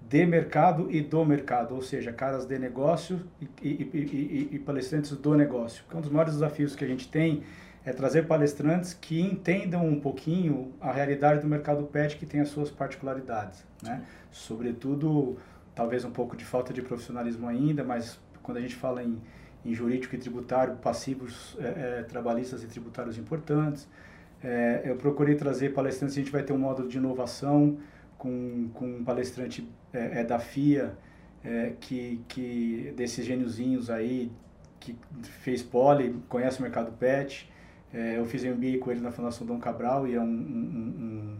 de 0.00 0.24
mercado 0.26 0.90
e 0.90 1.00
do 1.00 1.24
mercado, 1.24 1.74
ou 1.74 1.82
seja, 1.82 2.12
caras 2.12 2.46
de 2.46 2.58
negócio 2.58 3.20
e, 3.40 3.48
e, 3.62 4.48
e 4.52 4.58
palestrantes 4.58 5.10
do 5.12 5.34
negócio. 5.34 5.84
Um 5.94 6.00
dos 6.00 6.10
maiores 6.10 6.34
desafios 6.34 6.74
que 6.74 6.84
a 6.84 6.88
gente 6.88 7.08
tem 7.08 7.42
é 7.84 7.92
trazer 7.92 8.26
palestrantes 8.26 8.92
que 8.92 9.20
entendam 9.20 9.86
um 9.86 9.98
pouquinho 9.98 10.72
a 10.80 10.92
realidade 10.92 11.40
do 11.40 11.46
mercado 11.46 11.84
pet 11.84 12.16
que 12.16 12.26
tem 12.26 12.40
as 12.40 12.48
suas 12.48 12.70
particularidades, 12.70 13.64
né? 13.82 14.02
Sobretudo, 14.30 15.38
talvez 15.74 16.04
um 16.04 16.10
pouco 16.10 16.36
de 16.36 16.44
falta 16.44 16.72
de 16.72 16.82
profissionalismo 16.82 17.48
ainda, 17.48 17.82
mas 17.82 18.20
quando 18.42 18.58
a 18.58 18.60
gente 18.60 18.76
fala 18.76 19.02
em, 19.02 19.18
em 19.64 19.74
jurídico 19.74 20.14
e 20.14 20.18
tributário, 20.18 20.76
passivos 20.76 21.56
é, 21.58 22.00
é, 22.00 22.02
trabalhistas 22.02 22.62
e 22.62 22.66
tributários 22.66 23.16
importantes, 23.16 23.88
é, 24.42 24.82
eu 24.84 24.96
procurei 24.96 25.34
trazer 25.34 25.70
palestrantes, 25.70 26.16
a 26.16 26.20
gente 26.20 26.30
vai 26.30 26.42
ter 26.42 26.52
um 26.52 26.58
módulo 26.58 26.88
de 26.88 26.96
inovação 26.96 27.78
com, 28.16 28.68
com 28.74 28.86
um 28.86 29.04
palestrante 29.04 29.68
é, 29.92 30.20
é 30.20 30.24
da 30.24 30.38
FIA, 30.38 30.96
é, 31.44 31.72
que, 31.80 32.20
que 32.28 32.92
desses 32.96 33.24
gêniozinhos 33.24 33.90
aí, 33.90 34.30
que 34.78 34.96
fez 35.22 35.62
pole, 35.62 36.16
conhece 36.28 36.58
o 36.58 36.62
mercado 36.62 36.92
pet, 36.92 37.50
é, 37.92 38.18
eu 38.18 38.24
fiz 38.26 38.44
um 38.44 38.54
MBA 38.54 38.78
com 38.78 38.90
ele 38.90 39.00
na 39.00 39.10
Fundação 39.10 39.46
Dom 39.46 39.58
Cabral 39.58 40.06
e 40.06 40.14
é 40.14 40.20
um, 40.20 40.24
um, 40.24 41.38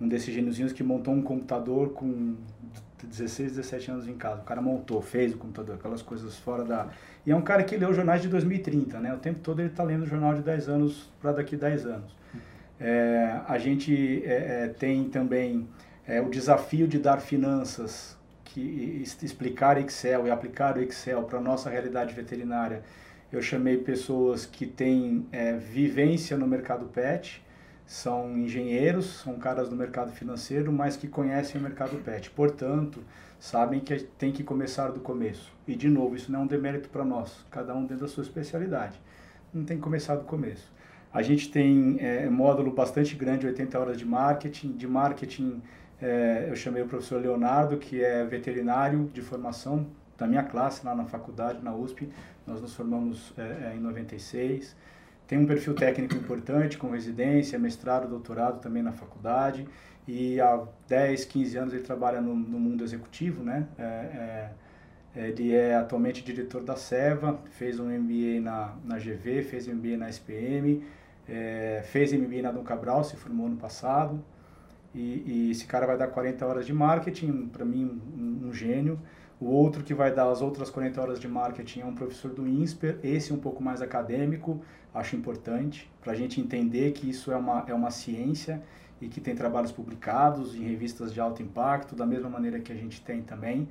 um, 0.00 0.04
um 0.04 0.08
desses 0.08 0.34
gêniozinhos 0.34 0.72
que 0.72 0.82
montou 0.82 1.14
um 1.14 1.22
computador 1.22 1.90
com 1.90 2.36
16, 3.06 3.56
17 3.56 3.90
anos 3.90 4.08
em 4.08 4.14
casa. 4.14 4.40
O 4.40 4.44
cara 4.44 4.60
montou, 4.60 5.00
fez 5.00 5.34
o 5.34 5.38
computador, 5.38 5.76
aquelas 5.76 6.02
coisas 6.02 6.36
fora 6.36 6.64
da... 6.64 6.88
E 7.26 7.30
é 7.30 7.36
um 7.36 7.42
cara 7.42 7.62
que 7.62 7.76
leu 7.76 7.92
jornais 7.92 8.22
de 8.22 8.28
2030, 8.28 8.98
né? 9.00 9.12
O 9.14 9.18
tempo 9.18 9.40
todo 9.40 9.60
ele 9.60 9.68
está 9.68 9.82
lendo 9.82 10.06
jornal 10.06 10.34
de 10.34 10.42
10 10.42 10.68
anos 10.68 11.10
para 11.20 11.32
daqui 11.32 11.56
10 11.56 11.86
anos. 11.86 12.16
É, 12.80 13.40
a 13.46 13.58
gente 13.58 14.22
é, 14.24 14.64
é, 14.64 14.68
tem 14.68 15.08
também 15.08 15.68
é, 16.06 16.20
o 16.20 16.28
desafio 16.28 16.86
de 16.86 16.98
dar 16.98 17.20
finanças, 17.20 18.16
que 18.44 19.02
explicar 19.22 19.78
Excel 19.78 20.26
e 20.26 20.30
aplicar 20.30 20.76
o 20.76 20.80
Excel 20.80 21.22
para 21.24 21.38
a 21.38 21.42
nossa 21.42 21.68
realidade 21.68 22.14
veterinária 22.14 22.82
eu 23.30 23.42
chamei 23.42 23.76
pessoas 23.76 24.46
que 24.46 24.66
têm 24.66 25.26
é, 25.30 25.52
vivência 25.52 26.36
no 26.36 26.46
mercado 26.46 26.86
pet, 26.86 27.44
são 27.88 28.36
engenheiros, 28.36 29.22
são 29.22 29.38
caras 29.38 29.70
do 29.70 29.74
mercado 29.74 30.12
financeiro, 30.12 30.70
mas 30.70 30.94
que 30.94 31.08
conhecem 31.08 31.58
o 31.58 31.64
mercado 31.64 31.96
pet. 32.04 32.28
Portanto, 32.28 33.02
sabem 33.40 33.80
que 33.80 33.96
tem 34.18 34.30
que 34.30 34.44
começar 34.44 34.90
do 34.90 35.00
começo. 35.00 35.50
E, 35.66 35.74
de 35.74 35.88
novo, 35.88 36.14
isso 36.14 36.30
não 36.30 36.40
é 36.40 36.42
um 36.42 36.46
demérito 36.46 36.90
para 36.90 37.02
nós, 37.02 37.46
cada 37.50 37.74
um 37.74 37.86
dentro 37.86 38.04
da 38.04 38.08
sua 38.08 38.22
especialidade. 38.22 39.00
Não 39.54 39.64
tem 39.64 39.78
que 39.78 39.82
começar 39.82 40.16
do 40.16 40.24
começo. 40.24 40.70
A 41.10 41.22
gente 41.22 41.50
tem 41.50 41.96
é, 41.98 42.28
módulo 42.28 42.70
bastante 42.70 43.14
grande, 43.14 43.46
80 43.46 43.78
horas 43.78 43.96
de 43.96 44.04
marketing. 44.04 44.72
De 44.72 44.86
marketing, 44.86 45.62
é, 45.98 46.44
eu 46.46 46.56
chamei 46.56 46.82
o 46.82 46.86
professor 46.86 47.18
Leonardo, 47.18 47.78
que 47.78 48.04
é 48.04 48.22
veterinário 48.22 49.10
de 49.14 49.22
formação, 49.22 49.86
da 50.18 50.26
minha 50.26 50.42
classe 50.42 50.84
lá 50.84 50.94
na 50.94 51.06
faculdade, 51.06 51.64
na 51.64 51.74
USP. 51.74 52.06
Nós 52.46 52.60
nos 52.60 52.74
formamos 52.74 53.32
é, 53.38 53.70
é 53.72 53.74
em 53.74 53.80
96. 53.80 54.76
Tem 55.28 55.38
um 55.38 55.46
perfil 55.46 55.74
técnico 55.74 56.14
importante, 56.14 56.78
com 56.78 56.90
residência, 56.90 57.58
mestrado, 57.58 58.08
doutorado 58.08 58.60
também 58.60 58.82
na 58.82 58.92
faculdade. 58.92 59.68
E 60.06 60.40
há 60.40 60.64
10, 60.88 61.26
15 61.26 61.58
anos 61.58 61.74
ele 61.74 61.82
trabalha 61.82 62.18
no, 62.18 62.34
no 62.34 62.58
mundo 62.58 62.82
executivo, 62.82 63.44
né? 63.44 63.68
É, 63.78 64.48
é, 65.14 65.28
ele 65.28 65.54
é 65.54 65.74
atualmente 65.74 66.24
diretor 66.24 66.62
da 66.62 66.76
Seva, 66.76 67.38
fez 67.50 67.78
um 67.78 67.90
MBA 67.90 68.40
na, 68.40 68.74
na 68.82 68.98
GV, 68.98 69.42
fez 69.42 69.68
MBA 69.68 69.98
na 69.98 70.08
SPM, 70.08 70.82
é, 71.28 71.82
fez 71.84 72.10
MBA 72.10 72.40
na 72.40 72.50
Dom 72.50 72.62
Cabral, 72.62 73.04
se 73.04 73.14
formou 73.16 73.48
ano 73.48 73.58
passado. 73.58 74.24
E, 74.94 75.24
e, 75.26 75.50
esse 75.50 75.66
cara 75.66 75.86
vai 75.86 75.98
dar 75.98 76.06
40 76.06 76.46
horas 76.46 76.66
de 76.66 76.72
marketing, 76.72 77.50
para 77.52 77.66
mim 77.66 78.00
um, 78.16 78.48
um 78.48 78.52
gênio. 78.54 78.98
O 79.40 79.46
outro 79.46 79.84
que 79.84 79.94
vai 79.94 80.12
dar 80.12 80.30
as 80.30 80.42
outras 80.42 80.68
40 80.68 81.00
horas 81.00 81.20
de 81.20 81.28
marketing 81.28 81.80
é 81.80 81.84
um 81.86 81.94
professor 81.94 82.32
do 82.32 82.46
INSPER, 82.46 82.98
esse 83.04 83.32
um 83.32 83.38
pouco 83.38 83.62
mais 83.62 83.80
acadêmico, 83.80 84.60
acho 84.92 85.14
importante, 85.14 85.88
para 86.00 86.12
a 86.12 86.16
gente 86.16 86.40
entender 86.40 86.90
que 86.92 87.08
isso 87.08 87.30
é 87.30 87.36
uma, 87.36 87.64
é 87.68 87.74
uma 87.74 87.90
ciência 87.90 88.60
e 89.00 89.08
que 89.08 89.20
tem 89.20 89.36
trabalhos 89.36 89.70
publicados 89.70 90.56
em 90.56 90.62
revistas 90.62 91.12
de 91.12 91.20
alto 91.20 91.40
impacto, 91.40 91.94
da 91.94 92.04
mesma 92.04 92.28
maneira 92.28 92.58
que 92.58 92.72
a 92.72 92.74
gente 92.74 93.00
tem 93.00 93.22
também. 93.22 93.68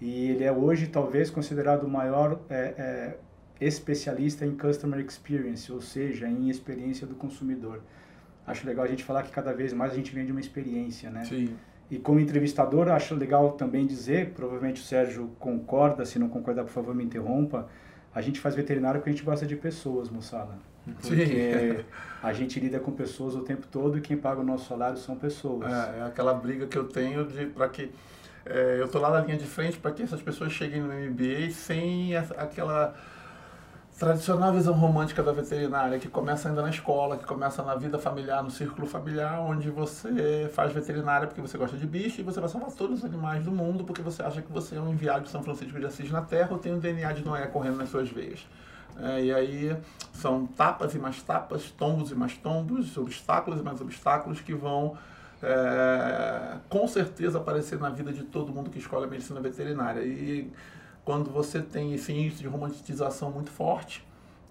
E 0.00 0.30
ele 0.30 0.44
é 0.44 0.50
hoje 0.50 0.86
talvez 0.86 1.28
considerado 1.28 1.84
o 1.84 1.88
maior 1.88 2.40
é, 2.48 2.56
é, 2.78 3.18
especialista 3.60 4.46
em 4.46 4.56
Customer 4.56 4.98
Experience, 5.00 5.70
ou 5.70 5.82
seja, 5.82 6.26
em 6.26 6.48
experiência 6.48 7.06
do 7.06 7.14
consumidor. 7.14 7.82
Acho 8.46 8.66
legal 8.66 8.86
a 8.86 8.88
gente 8.88 9.04
falar 9.04 9.22
que 9.22 9.30
cada 9.30 9.52
vez 9.52 9.74
mais 9.74 9.92
a 9.92 9.94
gente 9.94 10.14
vende 10.14 10.32
uma 10.32 10.40
experiência, 10.40 11.10
né? 11.10 11.24
Sim. 11.24 11.54
E 11.90 11.98
como 11.98 12.20
entrevistador, 12.20 12.88
acho 12.88 13.14
legal 13.14 13.52
também 13.52 13.86
dizer, 13.86 14.30
provavelmente 14.30 14.80
o 14.80 14.84
Sérgio 14.84 15.30
concorda, 15.38 16.04
se 16.04 16.18
não 16.18 16.28
concordar, 16.28 16.62
por 16.62 16.70
favor, 16.70 16.94
me 16.94 17.02
interrompa. 17.02 17.68
A 18.14 18.20
gente 18.20 18.38
faz 18.38 18.54
veterinário 18.54 19.00
porque 19.00 19.10
a 19.10 19.12
gente 19.12 19.24
gosta 19.24 19.44
de 19.44 19.56
pessoas, 19.56 20.08
moçada. 20.08 20.52
Porque 20.84 21.26
Sim. 21.26 21.84
a 22.22 22.32
gente 22.32 22.58
lida 22.58 22.78
com 22.78 22.90
pessoas 22.92 23.34
o 23.34 23.40
tempo 23.40 23.66
todo 23.66 23.98
e 23.98 24.00
quem 24.00 24.16
paga 24.16 24.40
o 24.40 24.44
nosso 24.44 24.68
salário 24.68 24.96
são 24.96 25.16
pessoas. 25.16 25.70
É, 25.70 25.98
é 25.98 26.02
aquela 26.02 26.32
briga 26.32 26.66
que 26.66 26.78
eu 26.78 26.84
tenho 26.84 27.26
de 27.26 27.46
para 27.46 27.68
que 27.68 27.90
é, 28.46 28.78
eu 28.80 28.88
tô 28.88 28.98
lá 28.98 29.10
na 29.10 29.20
linha 29.20 29.36
de 29.36 29.44
frente 29.44 29.78
para 29.78 29.90
que 29.92 30.02
essas 30.02 30.22
pessoas 30.22 30.52
cheguem 30.52 30.80
no 30.80 30.88
MBA 30.88 31.50
sem 31.50 32.16
aquela 32.16 32.94
tradicional 34.00 34.50
visão 34.50 34.72
romântica 34.72 35.22
da 35.22 35.30
veterinária, 35.30 35.98
que 35.98 36.08
começa 36.08 36.48
ainda 36.48 36.62
na 36.62 36.70
escola, 36.70 37.18
que 37.18 37.26
começa 37.26 37.62
na 37.62 37.74
vida 37.74 37.98
familiar, 37.98 38.42
no 38.42 38.50
círculo 38.50 38.86
familiar, 38.86 39.38
onde 39.42 39.68
você 39.68 40.50
faz 40.54 40.72
veterinária 40.72 41.26
porque 41.26 41.42
você 41.42 41.58
gosta 41.58 41.76
de 41.76 41.86
bicho 41.86 42.18
e 42.18 42.24
você 42.24 42.40
vai 42.40 42.48
salvar 42.48 42.70
todos 42.70 43.00
os 43.00 43.04
animais 43.04 43.44
do 43.44 43.52
mundo 43.52 43.84
porque 43.84 44.00
você 44.00 44.22
acha 44.22 44.40
que 44.40 44.50
você 44.50 44.76
é 44.76 44.80
um 44.80 44.90
enviado 44.90 45.24
de 45.24 45.30
São 45.30 45.42
Francisco 45.42 45.78
de 45.78 45.84
Assis 45.84 46.10
na 46.10 46.22
Terra 46.22 46.48
ou 46.52 46.56
tem 46.56 46.72
o 46.72 46.76
um 46.76 46.78
DNA 46.78 47.12
de 47.12 47.22
Noé 47.22 47.46
correndo 47.46 47.76
nas 47.76 47.90
suas 47.90 48.08
veias. 48.08 48.48
É, 48.98 49.22
e 49.22 49.34
aí 49.34 49.76
são 50.14 50.46
tapas 50.46 50.94
e 50.94 50.98
mais 50.98 51.20
tapas, 51.22 51.70
tombos 51.70 52.10
e 52.10 52.14
mais 52.14 52.34
tombos, 52.38 52.96
obstáculos 52.96 53.60
e 53.60 53.62
mais 53.62 53.82
obstáculos 53.82 54.40
que 54.40 54.54
vão 54.54 54.96
é, 55.42 56.56
com 56.70 56.88
certeza 56.88 57.36
aparecer 57.36 57.78
na 57.78 57.90
vida 57.90 58.14
de 58.14 58.22
todo 58.22 58.50
mundo 58.50 58.70
que 58.70 58.78
escolhe 58.78 59.04
a 59.04 59.08
medicina 59.08 59.40
veterinária. 59.40 60.00
E 60.00 60.50
quando 61.04 61.30
você 61.30 61.60
tem 61.60 61.94
esse 61.94 62.12
índice 62.12 62.42
de 62.42 62.48
romantização 62.48 63.30
muito 63.30 63.50
forte, 63.50 64.06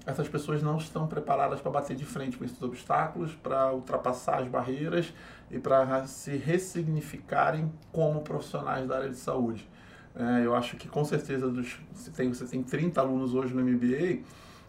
essas 0.06 0.28
pessoas 0.28 0.64
não 0.64 0.78
estão 0.78 1.08
preparadas 1.08 1.60
para 1.60 1.72
bater 1.72 1.96
de 1.96 2.06
frente 2.06 2.38
com 2.38 2.44
esses 2.44 2.62
obstáculos, 2.62 3.36
para 3.36 3.72
ultrapassar 3.74 4.40
as 4.42 4.48
barreiras 4.48 5.14
e 5.52 5.60
para 5.60 6.06
se 6.08 6.36
ressignificarem 6.36 7.72
como 7.92 8.22
profissionais 8.22 8.88
da 8.88 8.98
área 8.98 9.10
de 9.10 9.18
saúde. 9.18 9.68
É, 10.16 10.46
eu 10.46 10.56
acho 10.56 10.76
que 10.78 10.88
com 10.88 11.06
certeza 11.06 11.50
dos, 11.50 11.78
você, 11.94 12.12
tem, 12.12 12.30
você 12.30 12.46
tem 12.46 12.64
30 12.64 13.00
alunos 13.00 13.36
hoje 13.36 13.54
no 13.54 13.62
MBA, 13.62 14.24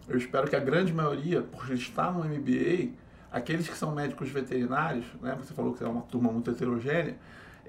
eu 0.07 0.17
espero 0.17 0.47
que 0.47 0.55
a 0.55 0.59
grande 0.59 0.93
maioria, 0.93 1.41
por 1.41 1.71
estar 1.71 2.11
no 2.11 2.23
MBA, 2.23 2.91
aqueles 3.31 3.67
que 3.67 3.77
são 3.77 3.93
médicos 3.93 4.29
veterinários, 4.29 5.05
né, 5.21 5.35
você 5.39 5.53
falou 5.53 5.73
que 5.73 5.83
é 5.83 5.87
uma 5.87 6.01
turma 6.01 6.31
muito 6.31 6.51
heterogênea, 6.51 7.17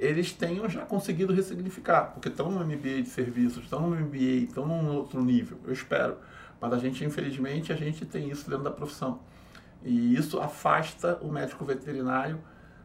eles 0.03 0.33
tenham 0.33 0.69
já 0.69 0.85
conseguido 0.85 1.33
ressignificar, 1.33 2.13
porque 2.13 2.29
estão 2.29 2.51
no 2.51 2.65
MBA 2.65 3.03
de 3.03 3.09
serviços, 3.09 3.63
estão 3.63 3.89
no 3.89 3.97
MBA, 3.97 4.47
estão 4.49 4.67
num 4.67 4.97
outro 4.97 5.23
nível, 5.23 5.59
eu 5.65 5.73
espero. 5.73 6.17
Mas 6.61 6.73
a 6.73 6.79
gente, 6.79 7.05
infelizmente, 7.05 7.73
a 7.73 7.77
gente 7.77 8.05
tem 8.05 8.29
isso 8.29 8.49
dentro 8.51 8.65
da 8.65 8.71
profissão. 8.71 9.21
E 9.85 10.15
isso 10.17 10.41
afasta 10.41 11.19
o 11.23 11.31
médico 11.31 11.65
veterinário, 11.65 12.41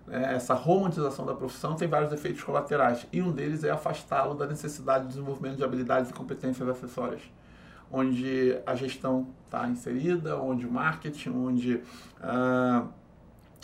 né? 0.06 0.36
essa 0.36 0.54
romantização 0.54 1.26
da 1.26 1.34
profissão 1.34 1.76
tem 1.76 1.88
vários 1.88 2.12
efeitos 2.12 2.44
colaterais, 2.44 3.08
e 3.12 3.22
um 3.22 3.32
deles 3.32 3.64
é 3.64 3.72
afastá-lo 3.72 4.36
da 4.36 4.46
necessidade 4.46 5.06
de 5.06 5.10
desenvolvimento 5.10 5.58
de 5.58 5.64
habilidades 5.64 6.12
e 6.12 6.14
competências 6.14 6.70
acessórias 6.70 7.22
onde 7.92 8.58
a 8.66 8.76
gestão 8.76 9.28
está 9.46 9.68
inserida, 9.68 10.38
onde 10.38 10.66
o 10.66 10.72
marketing, 10.72 11.30
onde 11.30 11.76
uh, 11.76 12.88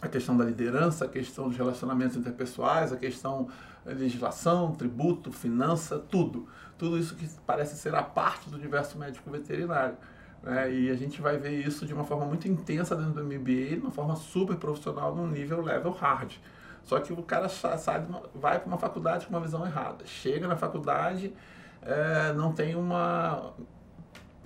a 0.07 0.10
questão 0.10 0.36
da 0.36 0.43
liderança, 0.43 1.05
a 1.05 1.07
questão 1.07 1.48
dos 1.48 1.57
relacionamentos 1.57 2.17
interpessoais, 2.17 2.91
a 2.91 2.98
questão 2.98 3.48
legislação, 3.86 4.72
tributo, 4.74 5.31
finança, 5.31 6.00
tudo. 6.00 6.48
Tudo 6.77 6.98
isso 6.98 7.15
que 7.15 7.27
parece 7.45 7.75
ser 7.77 7.93
a 7.95 8.03
parte 8.03 8.50
do 8.50 8.57
universo 8.57 8.98
médico 8.98 9.29
veterinário. 9.29 9.98
Né? 10.41 10.74
E 10.74 10.89
a 10.89 10.95
gente 10.95 11.22
vai 11.22 11.38
ver 11.38 11.51
isso 11.65 11.86
de 11.86 11.93
uma 11.93 12.03
forma 12.03 12.25
muito 12.25 12.48
intensa 12.48 12.95
dentro 12.95 13.13
do 13.13 13.24
MBA, 13.24 13.75
de 13.75 13.79
uma 13.81 13.91
forma 13.91 14.15
super 14.15 14.55
profissional, 14.57 15.15
num 15.15 15.27
nível 15.27 15.62
level 15.62 15.91
hard. 15.91 16.33
Só 16.83 17.00
que 17.00 17.13
o 17.13 17.24
cara 17.24 17.48
sai, 17.48 18.05
vai 18.36 18.60
para 18.60 18.67
uma 18.67 18.77
faculdade 18.77 19.25
com 19.25 19.33
uma 19.33 19.41
visão 19.41 19.65
errada. 19.65 20.05
Chega 20.05 20.48
na 20.48 20.57
faculdade, 20.57 21.33
é, 21.81 22.33
não 22.33 22.51
tem 22.51 22.75
uma 22.75 23.53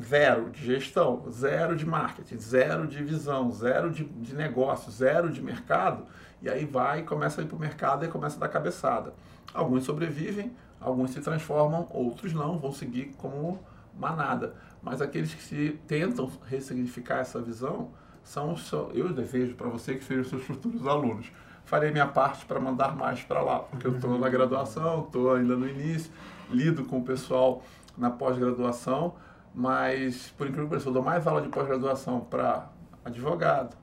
zero 0.01 0.50
de 0.50 0.66
gestão, 0.66 1.24
zero 1.30 1.75
de 1.75 1.86
marketing, 1.86 2.38
zero 2.38 2.88
de 2.88 3.04
visão, 3.04 3.51
zero 3.51 3.89
de, 3.89 4.04
de 4.04 4.36
negócio, 4.36 4.92
zero 4.92 5.32
de 5.32 5.42
mercado, 5.42 6.06
e 6.42 6.50
aí 6.50 6.66
vai, 6.66 7.04
começa 7.04 7.42
a 7.42 7.44
ir 7.44 7.48
para 7.48 7.56
o 7.56 7.60
mercado 7.60 8.06
e 8.06 8.08
começa 8.08 8.38
a 8.38 8.39
dar 8.39 8.50
cabeçada. 8.50 9.13
Alguns 9.54 9.86
sobrevivem, 9.86 10.51
alguns 10.80 11.12
se 11.12 11.20
transformam, 11.20 11.88
outros 11.89 12.34
não, 12.34 12.60
vão 12.60 12.72
seguir 12.72 13.16
como 13.18 13.60
manada. 13.98 14.54
Mas 14.82 15.01
aqueles 15.01 15.34
que 15.34 15.42
se 15.42 15.80
tentam 15.88 16.32
ressignificar 16.46 17.20
essa 17.20 17.42
visão 17.42 17.89
são, 18.24 18.56
são 18.56 18.92
eu 18.92 19.12
desejo 19.12 19.56
para 19.56 19.68
você 19.68 19.96
que 19.96 20.04
sejam 20.04 20.24
seus 20.24 20.44
futuros 20.44 20.86
alunos. 20.86 21.32
Farei 21.66 21.92
minha 21.92 22.08
parte 22.08 22.46
para 22.46 22.60
mandar 22.60 22.96
mais 22.96 23.24
para 23.24 23.42
lá, 23.42 23.60
porque 23.60 23.88
eu 23.88 23.96
estou 23.96 24.18
na 24.18 24.30
graduação, 24.30 25.04
estou 25.06 25.34
ainda 25.34 25.56
no 25.56 25.68
início, 25.68 26.12
lido 26.50 26.86
com 26.86 27.00
o 27.00 27.04
pessoal 27.04 27.63
na 27.98 28.10
pós-graduação, 28.10 29.16
mas, 29.60 30.32
por 30.38 30.46
incrível 30.46 30.66
que 30.66 30.70
pareça, 30.70 30.88
eu 30.88 30.94
dou 30.94 31.02
mais 31.02 31.26
aula 31.26 31.42
de 31.42 31.50
pós-graduação 31.50 32.20
para 32.20 32.70
advogado, 33.04 33.76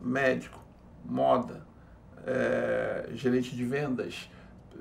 médico, 0.00 0.64
moda, 1.04 1.66
é, 2.24 3.08
gerente 3.14 3.56
de 3.56 3.64
vendas, 3.64 4.30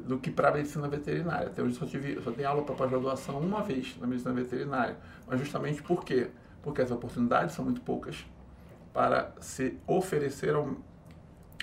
do 0.06 0.20
que 0.20 0.29
para 0.29 0.51
medicina 0.51 0.88
veterinária. 0.88 1.48
Até 1.48 1.63
hoje 1.63 1.74
só, 1.74 1.88
tive, 1.88 2.22
só 2.22 2.29
tenho 2.29 2.48
aula 2.48 2.62
para 2.62 2.75
pós-graduação 2.75 3.39
uma 3.39 3.63
vez 3.63 3.98
na 4.00 4.06
medicina 4.06 4.32
veterinária. 4.32 4.96
Mas 5.25 5.39
justamente 5.39 5.82
por 5.82 6.03
quê? 6.06 6.27
Porque 6.62 6.84
as 6.84 6.91
oportunidades 6.91 7.56
são 7.56 7.65
muito 7.65 7.82
poucas 7.82 8.24
para 8.94 9.32
se 9.41 9.75
oferecer 9.88 10.53
ao, 10.53 10.70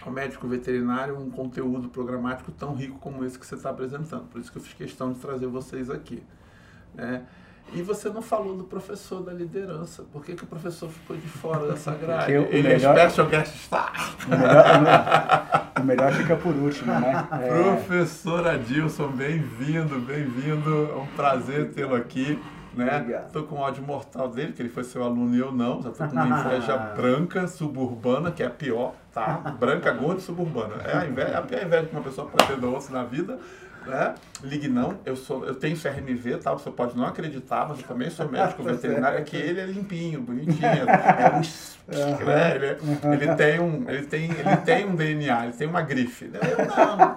ao 0.02 0.10
médico 0.10 0.48
veterinário 0.48 1.16
um 1.16 1.30
conteúdo 1.30 1.88
programático 1.90 2.50
tão 2.50 2.74
rico 2.74 2.98
como 2.98 3.24
esse 3.24 3.38
que 3.38 3.46
você 3.46 3.54
está 3.54 3.70
apresentando. 3.70 4.24
Por 4.24 4.40
isso 4.40 4.50
que 4.50 4.58
eu 4.58 4.62
fiz 4.62 4.74
questão 4.74 5.12
de 5.12 5.20
trazer 5.20 5.46
vocês 5.46 5.88
aqui. 5.90 6.24
Né? 6.92 7.24
E 7.74 7.82
você 7.82 8.08
não 8.08 8.22
falou 8.22 8.56
do 8.56 8.62
professor 8.62 9.20
da 9.20 9.32
liderança. 9.32 10.04
Por 10.12 10.24
que, 10.24 10.34
que 10.34 10.44
o 10.44 10.46
professor 10.46 10.88
ficou 10.88 11.16
de 11.16 11.26
fora 11.26 11.66
dessa 11.66 11.90
grade? 11.92 12.32
Eu, 12.32 12.44
Ele 12.44 12.68
é 12.68 12.76
melhor, 12.76 12.96
é 12.96 13.08
special 13.08 13.26
guest 13.26 13.52
star. 13.56 14.14
O 14.24 14.30
melhor, 14.30 15.72
o 15.80 15.84
melhor 15.84 16.12
fica 16.12 16.36
por 16.36 16.54
último, 16.54 16.92
né? 17.00 17.26
É. 17.32 17.48
Professor 17.48 18.46
Adilson, 18.46 19.08
bem-vindo, 19.08 19.98
bem-vindo. 19.98 20.88
É 20.92 20.96
um 20.96 21.06
prazer 21.16 21.72
tê-lo 21.72 21.96
aqui. 21.96 22.40
Né? 22.74 23.22
Estou 23.26 23.44
com 23.44 23.56
o 23.56 23.58
ódio 23.58 23.82
mortal 23.82 24.28
dele, 24.28 24.52
que 24.52 24.62
ele 24.62 24.68
foi 24.68 24.84
seu 24.84 25.02
aluno 25.02 25.34
e 25.34 25.38
eu 25.40 25.52
não. 25.52 25.82
Já 25.82 25.90
estou 25.90 26.08
com 26.08 26.14
uma 26.14 26.40
inveja 26.40 26.76
branca, 26.96 27.48
suburbana, 27.48 28.30
que 28.30 28.42
é 28.42 28.46
a 28.46 28.50
pior, 28.50 28.94
tá? 29.12 29.56
Branca, 29.58 29.92
gorda 29.92 30.20
e 30.20 30.22
suburbana. 30.22 30.74
É 30.84 30.98
a, 30.98 31.06
inveja, 31.06 31.28
é 31.28 31.36
a 31.36 31.42
pior 31.42 31.62
inveja 31.62 31.86
que 31.86 31.92
uma 31.92 32.02
pessoa 32.02 32.28
pode 32.28 32.46
ter 32.48 32.56
do 32.56 32.72
outro 32.72 32.92
na 32.92 33.04
vida 33.04 33.38
né? 33.86 34.14
Ligue 34.42 34.68
não, 34.68 34.98
eu, 35.04 35.16
sou, 35.16 35.44
eu 35.46 35.54
tenho 35.54 35.76
CRMV, 35.76 36.38
tá? 36.38 36.52
Você 36.52 36.70
pode 36.70 36.96
não 36.96 37.06
acreditar, 37.06 37.66
mas 37.68 37.80
eu 37.80 37.86
também 37.86 38.10
sou 38.10 38.28
médico 38.28 38.62
tá 38.64 38.72
veterinário, 38.72 39.18
é 39.18 39.22
que 39.22 39.36
ele 39.36 39.60
é 39.60 39.66
limpinho, 39.66 40.20
bonitinho. 40.20 40.66
É 40.66 42.06
um, 42.06 42.16
né? 42.24 42.56
ele, 42.56 42.66
ele, 43.22 43.34
tem 43.34 43.60
um, 43.60 43.88
ele, 43.88 44.06
tem, 44.06 44.24
ele 44.30 44.56
tem 44.64 44.86
um 44.86 44.94
DNA, 44.94 45.44
ele 45.44 45.52
tem 45.52 45.66
uma 45.66 45.82
grife. 45.82 46.26
Né? 46.26 46.40
Eu 46.42 46.66
não, 46.66 47.16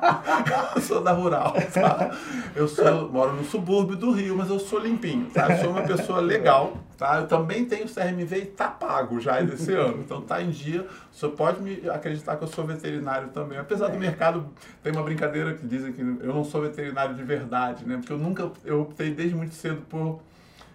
eu 0.75 0.81
sou 0.81 1.01
da 1.01 1.11
rural, 1.11 1.53
tá? 1.73 2.11
Eu 2.55 2.67
sou, 2.67 3.09
moro 3.09 3.33
no 3.33 3.43
subúrbio 3.43 3.95
do 3.95 4.11
Rio, 4.11 4.35
mas 4.37 4.49
eu 4.49 4.59
sou 4.59 4.79
limpinho, 4.79 5.25
tá? 5.33 5.49
Eu 5.49 5.57
sou 5.57 5.71
uma 5.71 5.81
pessoa 5.81 6.19
legal, 6.19 6.77
tá? 6.97 7.19
Eu 7.19 7.27
também 7.27 7.65
tenho 7.65 7.87
CRMV 7.87 8.37
e 8.37 8.45
tá 8.45 8.67
pago 8.67 9.19
já 9.19 9.39
desse 9.41 9.71
ano, 9.75 9.99
então 9.99 10.21
tá 10.21 10.41
em 10.41 10.49
dia. 10.49 10.87
O 11.11 11.15
senhor 11.15 11.33
pode 11.33 11.61
me 11.61 11.87
acreditar 11.89 12.35
que 12.35 12.43
eu 12.43 12.47
sou 12.47 12.65
veterinário 12.65 13.29
também. 13.29 13.57
Apesar 13.57 13.89
do 13.89 13.97
mercado, 13.97 14.49
tem 14.81 14.91
uma 14.91 15.03
brincadeira 15.03 15.53
que 15.53 15.65
dizem 15.65 15.93
que 15.93 16.01
eu 16.01 16.33
não 16.33 16.43
sou 16.43 16.61
veterinário 16.61 17.15
de 17.15 17.23
verdade, 17.23 17.85
né? 17.85 17.97
Porque 17.97 18.11
eu 18.11 18.17
nunca, 18.17 18.51
eu 18.65 18.81
optei 18.81 19.11
desde 19.11 19.35
muito 19.35 19.53
cedo 19.53 19.81
por, 19.87 20.19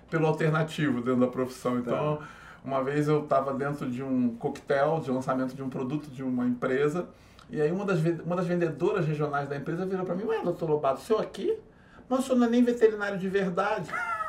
pelo 0.08 0.26
alternativo 0.26 1.00
dentro 1.00 1.20
da 1.20 1.26
profissão. 1.26 1.78
Então, 1.78 2.16
tá. 2.16 2.26
uma 2.64 2.82
vez 2.84 3.08
eu 3.08 3.24
estava 3.24 3.52
dentro 3.52 3.90
de 3.90 4.02
um 4.02 4.36
coquetel 4.36 5.00
de 5.00 5.10
lançamento 5.10 5.54
de 5.54 5.62
um 5.62 5.68
produto 5.68 6.08
de 6.08 6.22
uma 6.22 6.46
empresa, 6.46 7.08
e 7.50 7.60
aí 7.60 7.70
uma 7.70 7.84
das, 7.84 7.98
uma 8.24 8.36
das 8.36 8.46
vendedoras 8.46 9.06
regionais 9.06 9.48
da 9.48 9.56
empresa 9.56 9.84
virou 9.84 10.06
para 10.06 10.14
mim, 10.14 10.24
ué, 10.24 10.40
doutor 10.42 10.70
Lobato, 10.70 11.00
o 11.00 11.04
senhor 11.04 11.20
aqui? 11.20 11.58
Mas 12.08 12.20
o 12.20 12.22
senhor 12.22 12.38
não 12.38 12.46
é 12.46 12.50
nem 12.50 12.62
veterinário 12.62 13.18
de 13.18 13.28
verdade. 13.28 13.90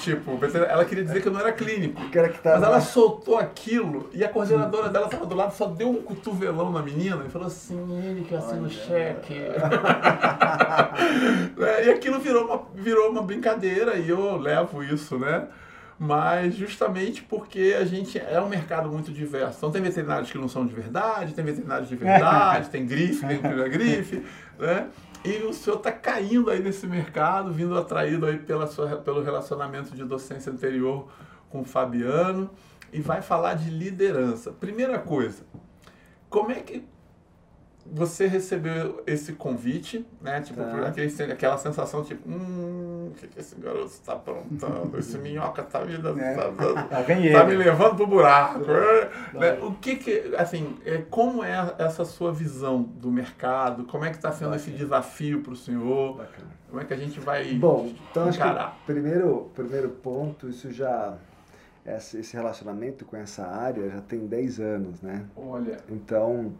tipo, 0.00 0.38
ela 0.68 0.84
queria 0.84 1.04
dizer 1.04 1.22
que 1.22 1.28
eu 1.28 1.32
não 1.32 1.40
era 1.40 1.52
clínico. 1.52 2.00
Mas 2.60 2.62
ela 2.62 2.80
soltou 2.80 3.38
aquilo 3.38 4.08
e 4.12 4.24
a 4.24 4.28
coordenadora 4.28 4.88
dela 4.88 5.06
estava 5.06 5.26
do 5.26 5.34
lado, 5.34 5.52
só 5.54 5.66
deu 5.66 5.90
um 5.90 6.02
cotovelão 6.02 6.70
na 6.70 6.80
menina 6.82 7.24
e 7.26 7.30
falou 7.30 7.48
assim, 7.48 7.80
ele 8.04 8.24
que 8.24 8.34
assina 8.34 8.66
o 8.66 8.70
cheque. 8.70 9.34
é, 11.60 11.86
e 11.86 11.90
aquilo 11.90 12.20
virou 12.20 12.46
uma, 12.46 12.62
virou 12.74 13.10
uma 13.10 13.22
brincadeira 13.22 13.96
e 13.96 14.08
eu 14.08 14.36
levo 14.36 14.82
isso, 14.82 15.18
né? 15.18 15.48
Mas 15.98 16.54
justamente 16.54 17.22
porque 17.22 17.76
a 17.78 17.84
gente 17.84 18.18
é 18.18 18.40
um 18.40 18.48
mercado 18.48 18.90
muito 18.90 19.12
diverso. 19.12 19.58
Então 19.58 19.70
tem 19.70 19.82
veterinários 19.82 20.30
que 20.30 20.38
não 20.38 20.48
são 20.48 20.66
de 20.66 20.74
verdade, 20.74 21.34
tem 21.34 21.44
veterinários 21.44 21.90
de 21.90 21.96
verdade, 21.96 22.70
tem 22.70 22.86
grife, 22.86 23.26
tem 23.26 23.38
grife, 23.68 24.24
né? 24.58 24.86
E 25.24 25.42
o 25.42 25.52
senhor 25.52 25.76
está 25.76 25.92
caindo 25.92 26.50
aí 26.50 26.62
nesse 26.62 26.86
mercado, 26.86 27.52
vindo 27.52 27.76
atraído 27.76 28.24
aí 28.24 28.38
pela 28.38 28.66
sua, 28.66 28.96
pelo 28.96 29.22
relacionamento 29.22 29.94
de 29.94 30.04
docência 30.04 30.50
anterior 30.50 31.08
com 31.50 31.60
o 31.60 31.64
Fabiano 31.64 32.50
e 32.92 33.00
vai 33.00 33.20
falar 33.20 33.54
de 33.54 33.70
liderança. 33.70 34.50
Primeira 34.50 34.98
coisa, 34.98 35.44
como 36.30 36.50
é 36.50 36.60
que 36.60 36.84
você 37.92 38.26
recebeu 38.26 39.02
esse 39.06 39.32
convite, 39.32 40.06
né? 40.20 40.40
Tipo, 40.40 40.62
tá. 40.62 40.88
aquele, 40.88 41.32
aquela 41.32 41.58
sensação 41.58 42.04
tipo, 42.04 42.28
hum, 42.28 43.10
o 43.10 43.14
que, 43.14 43.26
que 43.26 43.40
esse 43.40 43.56
garoto 43.60 43.86
está 43.86 44.12
aprontando? 44.12 44.96
Esse 44.98 45.18
minhoca 45.18 45.62
está 45.62 45.84
me, 45.84 45.96
dando, 45.98 46.20
é. 46.20 46.34
tá, 46.34 46.50
tá, 46.88 47.02
tá 47.02 47.44
me 47.44 47.56
levando 47.56 47.96
pro 47.96 48.06
buraco. 48.06 48.60
né? 49.34 49.58
O 49.62 49.72
que 49.74 49.96
que, 49.96 50.34
assim, 50.36 50.76
é, 50.84 50.98
como 51.10 51.42
é 51.42 51.74
essa 51.78 52.04
sua 52.04 52.32
visão 52.32 52.82
do 52.82 53.10
mercado? 53.10 53.84
Como 53.84 54.04
é 54.04 54.10
que 54.10 54.16
está 54.16 54.30
sendo 54.30 54.50
Bacana. 54.50 54.56
esse 54.56 54.70
desafio 54.70 55.42
para 55.42 55.52
o 55.52 55.56
senhor? 55.56 56.16
Bacana. 56.16 56.60
Como 56.68 56.80
é 56.80 56.84
que 56.84 56.94
a 56.94 56.96
gente 56.96 57.18
vai 57.18 57.54
Bom, 57.54 57.92
então 58.10 58.28
encarar? 58.28 58.66
acho 58.66 58.76
que 58.76 58.92
primeiro, 58.92 59.50
primeiro 59.54 59.88
ponto, 59.88 60.48
isso 60.48 60.70
já 60.70 61.16
esse 61.84 62.36
relacionamento 62.36 63.04
com 63.04 63.16
essa 63.16 63.46
área 63.46 63.90
já 63.90 64.00
tem 64.02 64.26
10 64.26 64.60
anos, 64.60 65.02
né? 65.02 65.24
Olha. 65.34 65.78
Então, 65.88 66.52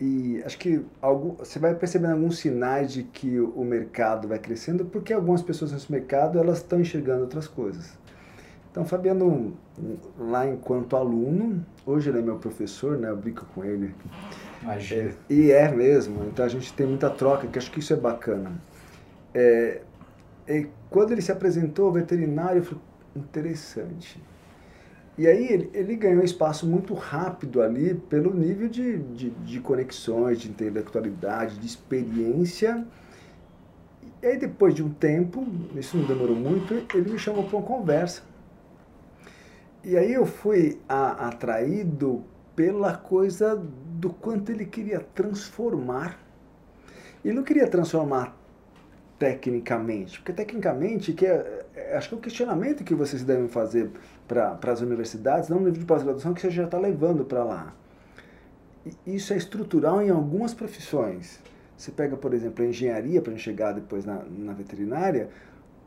e 0.00 0.42
acho 0.44 0.58
que 0.58 0.84
algum, 1.00 1.32
você 1.32 1.58
vai 1.58 1.74
percebendo 1.74 2.12
alguns 2.12 2.38
sinais 2.38 2.92
de 2.92 3.02
que 3.02 3.38
o 3.40 3.64
mercado 3.64 4.28
vai 4.28 4.38
crescendo, 4.38 4.84
porque 4.84 5.12
algumas 5.12 5.42
pessoas 5.42 5.72
nesse 5.72 5.90
mercado 5.90 6.38
elas 6.38 6.58
estão 6.58 6.80
enxergando 6.80 7.22
outras 7.22 7.46
coisas. 7.46 7.92
Então, 8.70 8.84
Fabiano, 8.84 9.56
lá 10.18 10.46
enquanto 10.46 10.96
aluno, 10.96 11.64
hoje 11.86 12.10
ele 12.10 12.18
é 12.18 12.22
meu 12.22 12.36
professor, 12.36 12.98
né? 12.98 13.08
Eu 13.08 13.16
brinco 13.16 13.46
com 13.54 13.64
ele. 13.64 13.94
Imagina. 14.62 15.10
É, 15.10 15.14
e 15.32 15.50
é 15.50 15.70
mesmo. 15.70 16.24
Então 16.26 16.44
a 16.44 16.48
gente 16.48 16.72
tem 16.74 16.86
muita 16.86 17.08
troca, 17.08 17.46
que 17.46 17.58
acho 17.58 17.70
que 17.70 17.80
isso 17.80 17.94
é 17.94 17.96
bacana. 17.96 18.52
É, 19.32 19.80
e 20.46 20.68
quando 20.90 21.12
ele 21.12 21.22
se 21.22 21.32
apresentou 21.32 21.90
veterinário, 21.90 22.58
eu 22.58 22.64
falei, 22.64 22.82
interessante. 23.16 24.22
E 25.18 25.26
aí 25.26 25.50
ele, 25.50 25.70
ele 25.72 25.96
ganhou 25.96 26.22
espaço 26.22 26.66
muito 26.66 26.92
rápido 26.92 27.62
ali 27.62 27.94
pelo 27.94 28.34
nível 28.34 28.68
de, 28.68 28.98
de, 28.98 29.30
de 29.30 29.60
conexões, 29.60 30.38
de 30.38 30.50
intelectualidade, 30.50 31.58
de 31.58 31.66
experiência. 31.66 32.86
E 34.22 34.26
aí 34.26 34.36
depois 34.38 34.74
de 34.74 34.82
um 34.82 34.90
tempo, 34.90 35.46
isso 35.74 35.96
não 35.96 36.06
demorou 36.06 36.36
muito, 36.36 36.74
ele 36.94 37.12
me 37.12 37.18
chamou 37.18 37.44
para 37.44 37.56
uma 37.56 37.66
conversa. 37.66 38.22
E 39.82 39.96
aí 39.96 40.12
eu 40.12 40.26
fui 40.26 40.78
a, 40.88 41.28
atraído 41.28 42.24
pela 42.54 42.94
coisa 42.94 43.56
do 43.56 44.10
quanto 44.10 44.50
ele 44.50 44.66
queria 44.66 45.00
transformar. 45.00 46.18
Ele 47.24 47.34
não 47.34 47.42
queria 47.42 47.66
transformar 47.68 48.36
tecnicamente, 49.18 50.18
porque 50.18 50.32
tecnicamente 50.32 51.12
que 51.12 51.24
é, 51.24 51.64
é 51.74 51.96
acho 51.96 52.08
que 52.10 52.14
é 52.14 52.18
o 52.18 52.20
questionamento 52.20 52.84
que 52.84 52.94
vocês 52.94 53.24
devem 53.24 53.48
fazer 53.48 53.90
para 54.26 54.72
as 54.72 54.80
universidades, 54.80 55.48
não 55.48 55.58
no 55.58 55.66
nível 55.66 55.80
de 55.80 55.86
pós-graduação 55.86 56.34
que 56.34 56.40
você 56.40 56.50
já 56.50 56.64
está 56.64 56.78
levando 56.78 57.24
para 57.24 57.44
lá. 57.44 57.74
E 59.06 59.16
isso 59.16 59.32
é 59.32 59.36
estrutural 59.36 60.00
em 60.02 60.10
algumas 60.10 60.54
profissões. 60.54 61.40
Você 61.76 61.90
pega, 61.90 62.16
por 62.16 62.32
exemplo, 62.32 62.64
a 62.64 62.68
engenharia, 62.68 63.20
para 63.20 63.36
chegar 63.36 63.72
depois 63.72 64.04
na, 64.04 64.22
na 64.24 64.52
veterinária, 64.52 65.28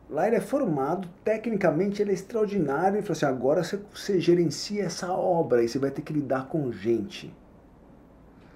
lá 0.10 0.28
ele 0.28 0.36
é 0.36 0.42
formado, 0.42 1.08
tecnicamente 1.24 2.02
ele 2.02 2.12
é 2.12 2.14
extraordinário, 2.14 3.00
e 3.00 3.02
fala 3.02 3.12
assim, 3.14 3.26
agora 3.26 3.64
você, 3.64 3.80
você 3.94 4.20
gerencia 4.20 4.84
essa 4.84 5.12
obra 5.12 5.64
e 5.64 5.68
você 5.68 5.80
vai 5.80 5.92
ter 5.92 6.02
que 6.02 6.14
lidar 6.14 6.48
com 6.48 6.72
gente. 6.72 7.34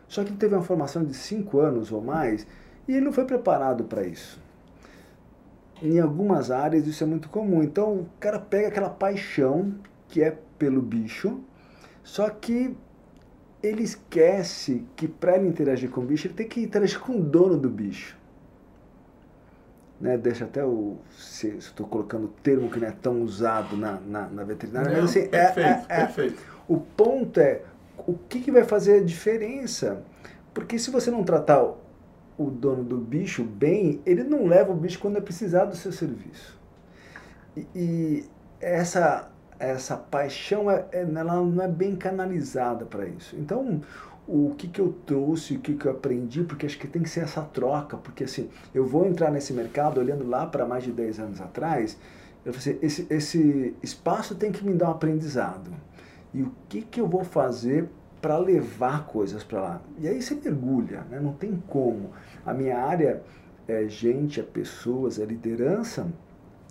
Só 0.07 0.23
que 0.23 0.29
ele 0.29 0.37
teve 0.37 0.53
uma 0.53 0.63
formação 0.63 1.03
de 1.03 1.13
cinco 1.13 1.59
anos 1.59 1.91
ou 1.91 2.01
mais 2.01 2.45
e 2.87 2.91
ele 2.91 3.05
não 3.05 3.13
foi 3.13 3.25
preparado 3.25 3.85
para 3.85 4.03
isso 4.03 4.42
em 5.83 5.99
algumas 5.99 6.49
áreas 6.49 6.87
isso 6.87 7.03
é 7.03 7.07
muito 7.07 7.27
comum. 7.27 7.61
Então 7.61 7.93
o 7.93 8.09
cara 8.19 8.39
pega 8.39 8.69
aquela 8.69 8.89
paixão 8.89 9.75
que 10.07 10.23
é 10.23 10.37
pelo 10.57 10.81
bicho, 10.81 11.41
só 12.03 12.29
que 12.29 12.75
ele 13.61 13.83
esquece 13.83 14.85
que 14.95 15.07
para 15.07 15.35
ele 15.35 15.47
interagir 15.47 15.89
com 15.89 16.01
o 16.01 16.05
bicho, 16.05 16.27
ele 16.27 16.33
tem 16.33 16.47
que 16.47 16.61
interagir 16.61 16.99
com 16.99 17.17
o 17.17 17.21
dono 17.21 17.57
do 17.57 17.69
bicho. 17.69 18.17
Né, 19.99 20.17
deixa 20.17 20.45
até 20.45 20.65
o. 20.65 20.97
Se 21.17 21.47
estou 21.49 21.87
colocando 21.87 22.25
o 22.25 22.27
termo 22.27 22.69
que 22.69 22.79
não 22.79 22.87
é 22.87 22.91
tão 22.91 23.21
usado 23.21 23.77
na, 23.77 23.99
na, 24.01 24.27
na 24.27 24.43
veterinária, 24.43 24.91
não, 24.91 25.01
mas 25.01 25.11
assim, 25.11 25.27
perfeito, 25.27 25.59
é, 25.59 25.85
é, 25.89 26.01
é, 26.01 26.05
perfeito. 26.05 26.41
O 26.67 26.77
ponto 26.77 27.39
é 27.39 27.61
o 28.05 28.13
que, 28.13 28.41
que 28.41 28.51
vai 28.51 28.63
fazer 28.63 28.99
a 28.99 29.03
diferença? 29.03 30.03
Porque 30.53 30.77
se 30.77 30.91
você 30.91 31.09
não 31.09 31.23
tratar 31.23 31.73
o 32.37 32.49
dono 32.49 32.83
do 32.83 32.97
bicho 32.97 33.43
bem, 33.43 34.01
ele 34.05 34.23
não 34.23 34.45
leva 34.45 34.71
o 34.71 34.75
bicho 34.75 34.99
quando 34.99 35.17
é 35.17 35.21
precisar 35.21 35.65
do 35.65 35.75
seu 35.75 35.91
serviço. 35.91 36.59
E, 37.55 37.67
e 37.75 38.25
essa, 38.59 39.31
essa 39.59 39.95
paixão 39.95 40.69
é, 40.69 40.85
é, 40.91 41.01
ela 41.01 41.41
não 41.41 41.63
é 41.63 41.67
bem 41.67 41.95
canalizada 41.95 42.85
para 42.85 43.05
isso. 43.05 43.35
Então, 43.35 43.81
o 44.27 44.55
que, 44.57 44.67
que 44.67 44.79
eu 44.79 44.95
trouxe, 45.05 45.55
o 45.55 45.59
que, 45.59 45.75
que 45.75 45.85
eu 45.85 45.91
aprendi, 45.91 46.43
porque 46.43 46.65
acho 46.65 46.79
que 46.79 46.87
tem 46.87 47.03
que 47.03 47.09
ser 47.09 47.21
essa 47.21 47.41
troca, 47.41 47.97
porque 47.97 48.23
assim, 48.23 48.49
eu 48.73 48.85
vou 48.85 49.05
entrar 49.05 49.31
nesse 49.31 49.53
mercado 49.53 49.99
olhando 49.99 50.27
lá 50.27 50.45
para 50.45 50.65
mais 50.65 50.83
de 50.83 50.91
10 50.91 51.19
anos 51.19 51.41
atrás, 51.41 51.97
eu 52.45 52.53
falei 52.53 52.77
assim, 52.77 52.85
esse, 52.85 53.07
esse 53.09 53.75
espaço 53.83 54.35
tem 54.35 54.51
que 54.51 54.65
me 54.65 54.73
dar 54.73 54.89
um 54.89 54.91
aprendizado. 54.91 55.71
E 56.33 56.41
o 56.41 56.51
que, 56.67 56.81
que 56.81 56.99
eu 56.99 57.07
vou 57.07 57.23
fazer 57.23 57.89
para 58.23 58.37
levar 58.37 59.05
coisas 59.05 59.43
para 59.43 59.61
lá? 59.61 59.81
E 59.99 60.07
aí 60.07 60.21
você 60.21 60.33
mergulha, 60.33 61.01
né? 61.11 61.19
não 61.19 61.33
tem 61.33 61.61
como. 61.67 62.11
A 62.45 62.53
minha 62.53 62.79
área 62.79 63.21
é 63.67 63.85
gente, 63.89 64.39
é 64.39 64.43
pessoas, 64.43 65.19
é 65.19 65.25
liderança, 65.25 66.07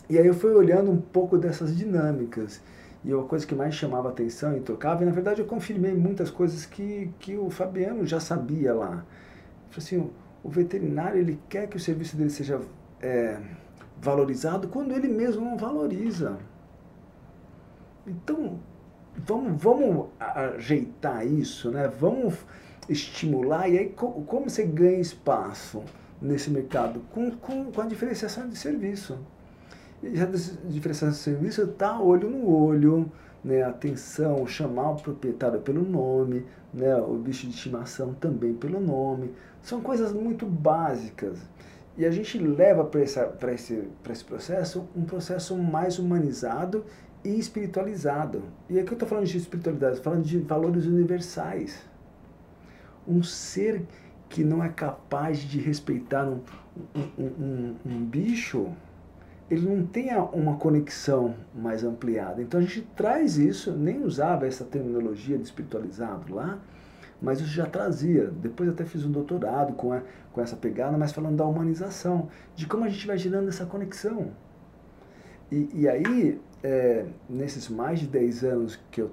e 0.08 0.18
aí 0.18 0.26
eu 0.26 0.32
fui 0.32 0.54
olhando 0.54 0.90
um 0.90 0.96
pouco 0.96 1.36
dessas 1.36 1.76
dinâmicas. 1.76 2.62
E 3.04 3.12
uma 3.12 3.24
coisa 3.24 3.46
que 3.46 3.54
mais 3.54 3.74
chamava 3.74 4.08
atenção 4.08 4.56
e 4.56 4.60
tocava, 4.60 5.02
e 5.02 5.06
na 5.06 5.12
verdade 5.12 5.42
eu 5.42 5.46
confirmei 5.46 5.92
muitas 5.92 6.30
coisas 6.30 6.64
que, 6.64 7.10
que 7.18 7.36
o 7.36 7.50
Fabiano 7.50 8.06
já 8.06 8.18
sabia 8.18 8.72
lá. 8.72 9.04
Falei 9.68 9.76
assim, 9.76 10.10
o 10.42 10.48
veterinário 10.48 11.20
ele 11.20 11.38
quer 11.50 11.68
que 11.68 11.76
o 11.76 11.80
serviço 11.80 12.16
dele 12.16 12.30
seja 12.30 12.60
é, 13.02 13.38
valorizado 14.00 14.68
quando 14.68 14.92
ele 14.92 15.08
mesmo 15.08 15.44
não 15.44 15.58
valoriza. 15.58 16.38
Então, 18.06 18.58
vamos, 19.16 19.62
vamos 19.62 20.07
ajeitar 20.18 21.27
isso, 21.27 21.70
né? 21.70 21.88
vamos 21.88 22.35
estimular, 22.88 23.68
e 23.68 23.79
aí 23.79 23.88
como 23.90 24.48
você 24.48 24.64
ganha 24.64 24.98
espaço 24.98 25.83
nesse 26.20 26.51
mercado? 26.51 27.01
Com, 27.12 27.31
com, 27.31 27.70
com 27.72 27.81
a 27.81 27.87
diferenciação 27.87 28.48
de 28.48 28.57
serviço. 28.57 29.18
E 30.03 30.20
a 30.20 30.27
diferenciação 30.27 31.11
de 31.11 31.16
serviço 31.16 31.62
está 31.62 32.01
olho 32.01 32.29
no 32.29 32.48
olho, 32.48 33.11
né, 33.44 33.62
atenção, 33.62 34.46
chamar 34.46 34.92
o 34.92 34.96
proprietário 34.96 35.61
pelo 35.61 35.83
nome, 35.83 36.44
né, 36.72 36.94
o 36.96 37.14
bicho 37.14 37.46
de 37.46 37.55
estimação 37.55 38.14
também 38.14 38.55
pelo 38.55 38.81
nome. 38.81 39.33
São 39.62 39.81
coisas 39.81 40.12
muito 40.12 40.46
básicas. 40.46 41.38
E 41.96 42.07
a 42.07 42.11
gente 42.11 42.38
leva 42.38 42.85
para 42.85 43.03
esse, 43.03 43.20
esse 44.11 44.25
processo 44.25 44.88
um 44.96 45.05
processo 45.05 45.57
mais 45.57 45.98
humanizado 45.98 46.85
e 47.24 47.38
espiritualizado. 47.38 48.42
E 48.68 48.78
aqui 48.78 48.90
eu 48.90 48.94
estou 48.94 49.08
falando 49.08 49.26
de 49.26 49.37
espiritualidade, 49.37 50.00
falando 50.00 50.24
de 50.24 50.38
valores 50.38 50.87
universais. 50.87 51.85
Um 53.06 53.22
ser 53.22 53.87
que 54.28 54.42
não 54.42 54.62
é 54.62 54.68
capaz 54.68 55.38
de 55.38 55.61
respeitar 55.61 56.24
um, 56.24 56.40
um, 56.94 57.24
um, 57.24 57.76
um 57.85 58.04
bicho 58.04 58.72
ele 59.52 59.68
não 59.68 59.85
tenha 59.85 60.22
uma 60.22 60.56
conexão 60.56 61.35
mais 61.54 61.85
ampliada. 61.85 62.40
Então 62.40 62.58
a 62.58 62.62
gente 62.62 62.80
traz 62.96 63.37
isso, 63.37 63.70
nem 63.70 64.02
usava 64.02 64.46
essa 64.46 64.64
terminologia 64.64 65.37
de 65.37 65.44
espiritualizado 65.44 66.35
lá, 66.35 66.58
mas 67.20 67.38
isso 67.38 67.50
já 67.50 67.66
trazia. 67.66 68.28
Depois 68.28 68.70
até 68.70 68.87
fiz 68.87 69.04
um 69.04 69.11
doutorado 69.11 69.74
com, 69.74 69.92
a, 69.92 70.00
com 70.32 70.40
essa 70.40 70.56
pegada, 70.56 70.96
mas 70.96 71.12
falando 71.12 71.37
da 71.37 71.44
humanização, 71.44 72.30
de 72.56 72.66
como 72.66 72.85
a 72.85 72.88
gente 72.88 73.06
vai 73.06 73.18
gerando 73.18 73.50
essa 73.50 73.66
conexão. 73.66 74.30
E, 75.50 75.68
e 75.74 75.87
aí, 75.87 76.40
é, 76.62 77.07
nesses 77.29 77.68
mais 77.68 78.01
de 78.01 78.07
10 78.07 78.44
anos 78.44 78.79
que 78.90 79.01
eu 79.01 79.11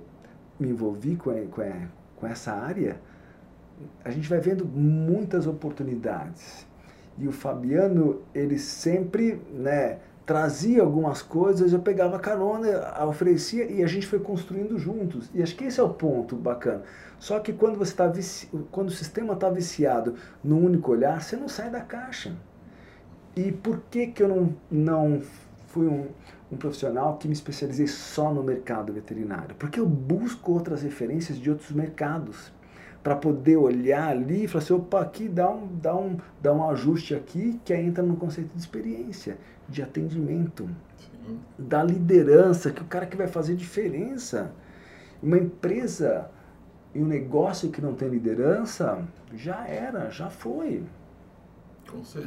me 0.59 0.69
envolvi 0.69 1.15
com, 1.15 1.29
a, 1.29 1.41
com, 1.49 1.61
a, 1.61 1.87
com 2.15 2.27
essa 2.27 2.51
área, 2.51 2.99
a 4.03 4.11
gente 4.11 4.29
vai 4.29 4.39
vendo 4.39 4.65
muitas 4.65 5.47
oportunidades. 5.47 6.67
E 7.17 7.27
o 7.27 7.31
Fabiano, 7.31 8.21
ele 8.33 8.57
sempre, 8.57 9.41
né, 9.51 9.99
trazia 10.25 10.81
algumas 10.81 11.21
coisas, 11.21 11.73
eu 11.73 11.79
pegava 11.79 12.19
carona, 12.19 12.67
oferecia 13.05 13.65
e 13.65 13.83
a 13.83 13.87
gente 13.87 14.05
foi 14.05 14.19
construindo 14.19 14.77
juntos. 14.77 15.29
E 15.33 15.41
acho 15.41 15.55
que 15.55 15.65
esse 15.65 15.79
é 15.79 15.83
o 15.83 15.89
ponto 15.89 16.35
bacana. 16.35 16.83
Só 17.17 17.39
que 17.39 17.51
quando 17.51 17.77
você 17.77 17.91
está 17.91 18.07
vici... 18.07 18.47
quando 18.71 18.89
o 18.89 18.91
sistema 18.91 19.33
está 19.33 19.49
viciado 19.49 20.15
num 20.43 20.63
único 20.63 20.91
olhar, 20.91 21.21
você 21.21 21.35
não 21.35 21.49
sai 21.49 21.69
da 21.69 21.81
caixa. 21.81 22.35
E 23.35 23.51
por 23.51 23.81
que 23.89 24.07
que 24.07 24.23
eu 24.23 24.27
não, 24.27 24.55
não 24.69 25.21
fui 25.67 25.87
um, 25.87 26.07
um 26.51 26.57
profissional 26.57 27.17
que 27.17 27.27
me 27.27 27.33
especializei 27.33 27.87
só 27.87 28.33
no 28.33 28.43
mercado 28.43 28.91
veterinário? 28.93 29.55
Porque 29.57 29.79
eu 29.79 29.85
busco 29.85 30.51
outras 30.51 30.81
referências 30.81 31.37
de 31.39 31.49
outros 31.49 31.71
mercados 31.71 32.51
para 33.03 33.15
poder 33.15 33.57
olhar 33.57 34.09
ali 34.09 34.43
e 34.43 34.47
falar 34.47 34.63
assim, 34.63 34.73
opa, 34.73 35.01
aqui 35.01 35.27
dá 35.27 35.49
um, 35.49 35.67
dá 35.81 35.95
um, 35.95 36.17
dá 36.41 36.53
um 36.53 36.69
ajuste 36.69 37.15
aqui 37.15 37.59
que 37.63 37.73
aí 37.73 37.85
entra 37.85 38.03
no 38.03 38.17
conceito 38.17 38.53
de 38.53 38.59
experiência 38.59 39.37
de 39.67 39.81
atendimento, 39.81 40.69
Sim. 40.97 41.39
da 41.57 41.83
liderança, 41.83 42.71
que 42.71 42.81
o 42.81 42.85
cara 42.85 43.05
que 43.05 43.15
vai 43.15 43.27
fazer 43.27 43.55
diferença. 43.55 44.51
Uma 45.21 45.37
empresa 45.37 46.29
e 46.93 47.01
um 47.01 47.05
negócio 47.05 47.69
que 47.69 47.81
não 47.81 47.93
tem 47.93 48.09
liderança, 48.09 49.03
já 49.35 49.67
era, 49.67 50.09
já 50.09 50.29
foi. 50.29 50.83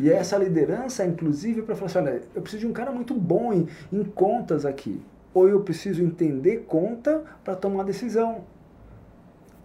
E 0.01 0.11
essa 0.11 0.37
liderança, 0.37 1.05
inclusive, 1.05 1.62
para 1.62 1.75
falar 1.75 1.87
assim, 1.87 1.98
olha, 1.98 2.22
eu 2.35 2.42
preciso 2.42 2.61
de 2.61 2.66
um 2.66 2.72
cara 2.72 2.90
muito 2.92 3.14
bom 3.14 3.53
em, 3.53 3.68
em 3.92 4.05
contas 4.05 4.64
aqui. 4.64 5.01
Ou 5.35 5.48
eu 5.48 5.61
preciso 5.61 6.03
entender 6.03 6.64
conta 6.68 7.22
para 7.42 7.55
tomar 7.55 7.85
decisão. 7.85 8.44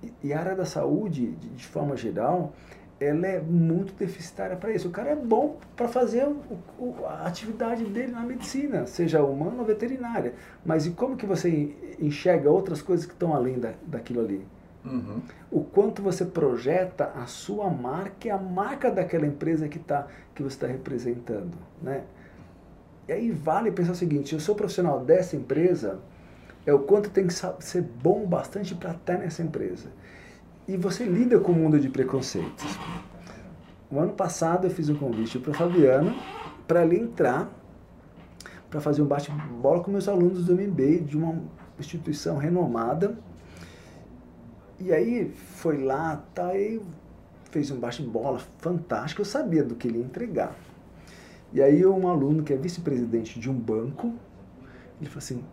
E, 0.04 0.28
e 0.28 0.34
a 0.34 0.40
área 0.40 0.56
da 0.56 0.66
saúde, 0.66 1.32
de, 1.32 1.50
de 1.50 1.66
forma 1.66 1.98
geral, 1.98 2.54
ela 3.00 3.28
é 3.28 3.40
muito 3.40 3.94
deficitária 3.94 4.56
para 4.56 4.72
isso. 4.72 4.88
O 4.88 4.92
cara 4.92 5.12
é 5.12 5.16
bom 5.16 5.58
para 5.76 5.88
fazer 5.88 6.26
o, 6.26 6.42
o, 6.80 7.06
a 7.06 7.28
atividade 7.28 7.84
dele 7.84 8.12
na 8.12 8.22
medicina, 8.22 8.86
seja 8.88 9.24
humana 9.24 9.58
ou 9.60 9.66
veterinária. 9.66 10.34
Mas 10.66 10.86
e 10.86 10.92
como 10.92 11.16
que 11.16 11.26
você 11.26 11.76
enxerga 12.00 12.50
outras 12.50 12.82
coisas 12.82 13.06
que 13.06 13.14
estão 13.14 13.34
além 13.34 13.60
da, 13.60 13.74
daquilo 13.86 14.22
ali? 14.22 14.46
Uhum. 14.88 15.22
O 15.52 15.64
quanto 15.64 16.02
você 16.02 16.26
projeta 16.26 17.12
a 17.16 17.26
sua 17.26 17.70
marca 17.70 18.28
e 18.28 18.32
a 18.32 18.38
marca 18.38 18.90
daquela 18.90 19.26
empresa 19.26 19.68
que, 19.68 19.80
tá, 19.80 20.08
que 20.34 20.42
você 20.42 20.56
está 20.56 20.68
representando. 20.68 21.58
Né? 21.82 22.04
E 23.08 23.12
aí 23.12 23.32
vale 23.32 23.72
pensar 23.72 23.94
o 23.94 23.96
seguinte, 23.96 24.34
eu 24.34 24.40
sou 24.40 24.56
profissional 24.56 25.00
dessa 25.00 25.36
empresa, 25.36 26.00
é 26.66 26.74
o 26.74 26.80
quanto 26.80 27.10
tem 27.10 27.28
que 27.28 27.34
ser 27.34 27.82
bom 27.82 28.26
bastante 28.26 28.76
para 28.76 28.92
estar 28.92 29.18
nessa 29.18 29.42
empresa 29.42 29.90
e 30.68 30.76
você 30.76 31.06
lida 31.06 31.40
com 31.40 31.54
o 31.54 31.56
mundo 31.56 31.80
de 31.80 31.88
preconceitos. 31.88 32.78
O 33.90 34.00
ano 34.00 34.12
passado 34.14 34.68
eu 34.68 34.72
fiz 34.72 34.90
um 34.90 34.96
convite 34.96 35.40
para 35.40 35.54
Fabiana 35.54 36.14
para 36.68 36.84
ele 36.84 37.00
entrar 37.00 37.50
para 38.70 38.82
fazer 38.82 39.02
um 39.02 39.06
bate-bola 39.06 39.82
com 39.82 39.90
meus 39.90 40.10
alunos 40.10 40.46
do 40.46 40.54
MBA 40.54 41.06
de 41.06 41.18
uma 41.18 41.42
instituição 41.80 42.38
renomada. 42.38 43.18
E 44.80 44.94
aí 44.94 45.32
foi 45.56 45.84
lá, 45.84 46.24
tá, 46.34 46.48
aí 46.48 46.82
fez 47.52 47.72
um 47.72 47.80
bate-bola 47.80 48.40
fantástico, 48.60 49.22
eu 49.22 49.26
sabia 49.26 49.64
do 49.64 49.76
que 49.76 49.88
ele 49.88 50.00
ia 50.00 50.06
entregar. 50.06 50.56
E 51.52 51.62
aí 51.62 51.86
um 51.86 52.08
aluno 52.08 52.44
que 52.44 52.54
é 52.54 52.58
vice-presidente 52.58 53.40
de 53.40 53.50
um 53.50 53.54
banco, 53.54 54.14
ele 55.00 55.10
falou 55.10 55.18
assim, 55.18 55.44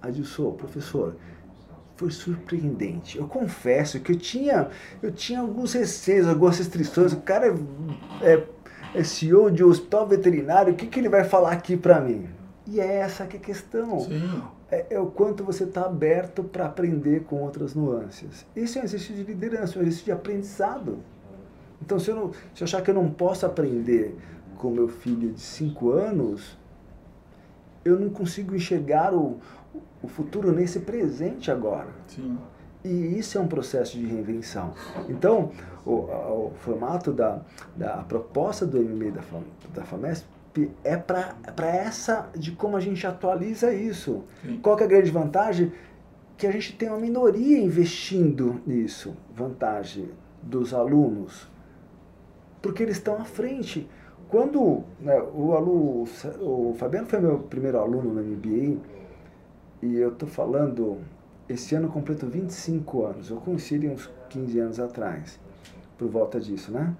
Adilson, 0.00 0.52
professor, 0.52 1.16
foi 1.96 2.10
surpreendente. 2.10 3.18
Eu 3.18 3.26
confesso 3.26 4.00
que 4.00 4.12
eu 4.12 4.16
tinha, 4.16 4.68
eu 5.02 5.10
tinha 5.10 5.40
alguns 5.40 5.72
receios, 5.72 6.26
algumas 6.28 6.56
restrições. 6.58 7.12
O 7.12 7.20
cara 7.20 7.54
é, 8.22 8.44
é 8.94 9.04
CEO 9.04 9.50
de 9.50 9.64
um 9.64 9.68
hospital 9.68 10.06
veterinário, 10.06 10.72
o 10.72 10.76
que, 10.76 10.86
que 10.86 11.00
ele 11.00 11.08
vai 11.08 11.24
falar 11.24 11.52
aqui 11.52 11.76
para 11.76 12.00
mim? 12.00 12.28
E 12.66 12.80
é 12.80 12.96
essa 12.96 13.26
que 13.26 13.36
é 13.36 13.40
a 13.40 13.42
questão. 13.42 13.98
É, 14.70 14.86
é, 14.90 15.00
o 15.00 15.06
quanto 15.06 15.42
você 15.42 15.64
está 15.64 15.86
aberto 15.86 16.44
para 16.44 16.66
aprender 16.66 17.24
com 17.24 17.42
outras 17.42 17.74
nuances. 17.74 18.44
Isso 18.54 18.78
é 18.78 18.82
um 18.82 18.84
exercício 18.84 19.14
de 19.14 19.22
liderança, 19.22 19.78
um 19.78 19.82
exercício 19.82 20.04
de 20.06 20.12
aprendizado. 20.12 20.98
Então, 21.80 21.98
se 21.98 22.10
eu, 22.10 22.16
não, 22.16 22.32
se 22.54 22.62
eu 22.62 22.64
achar 22.64 22.82
que 22.82 22.90
eu 22.90 22.94
não 22.94 23.10
posso 23.10 23.46
aprender 23.46 24.14
com 24.58 24.70
meu 24.70 24.88
filho 24.88 25.32
de 25.32 25.40
5 25.40 25.90
anos, 25.90 26.58
eu 27.84 27.98
não 27.98 28.10
consigo 28.10 28.54
enxergar 28.54 29.14
o, 29.14 29.38
o 30.02 30.08
futuro 30.08 30.52
nesse 30.52 30.80
presente 30.80 31.50
agora. 31.50 31.88
Sim. 32.06 32.36
E 32.84 33.18
isso 33.18 33.38
é 33.38 33.40
um 33.40 33.48
processo 33.48 33.96
de 33.96 34.04
reinvenção. 34.04 34.72
Então, 35.08 35.50
o, 35.84 35.92
o 35.92 36.52
formato 36.58 37.12
da, 37.12 37.40
da 37.76 37.98
proposta 37.98 38.66
do 38.66 38.78
MMA 38.78 39.12
da, 39.12 39.22
da 39.74 39.84
É 40.84 40.96
para 40.96 41.66
essa 41.66 42.28
de 42.36 42.52
como 42.52 42.76
a 42.76 42.80
gente 42.80 43.06
atualiza 43.06 43.72
isso. 43.72 44.24
Sim. 44.42 44.58
Qual 44.62 44.78
é 44.78 44.84
a 44.84 44.86
grande 44.86 45.10
vantagem? 45.10 45.72
Que 46.36 46.46
a 46.46 46.50
gente 46.50 46.76
tem 46.76 46.88
uma 46.88 46.98
minoria 46.98 47.58
investindo 47.58 48.60
nisso. 48.66 49.16
Vantagem 49.34 50.10
dos 50.42 50.72
alunos. 50.72 51.48
Porque 52.62 52.82
eles 52.82 52.96
estão 52.96 53.16
à 53.20 53.24
frente. 53.24 53.88
Quando 54.28 54.84
né, 55.00 55.18
o 55.34 55.54
aluno, 55.54 56.06
o 56.40 56.74
Fabiano 56.76 57.06
foi 57.06 57.20
meu 57.20 57.38
primeiro 57.38 57.78
aluno 57.78 58.12
no 58.12 58.22
MBA, 58.22 58.78
e 59.80 59.96
eu 59.96 60.10
estou 60.10 60.28
falando, 60.28 60.98
esse 61.48 61.74
ano 61.74 61.86
eu 61.86 61.90
completo 61.90 62.26
25 62.26 63.04
anos. 63.04 63.30
Eu 63.30 63.38
conheci 63.38 63.74
ele 63.76 63.88
uns 63.88 64.10
15 64.28 64.58
anos 64.58 64.80
atrás, 64.80 65.38
por 65.96 66.08
volta 66.08 66.38
disso, 66.38 66.70
né? 66.72 66.94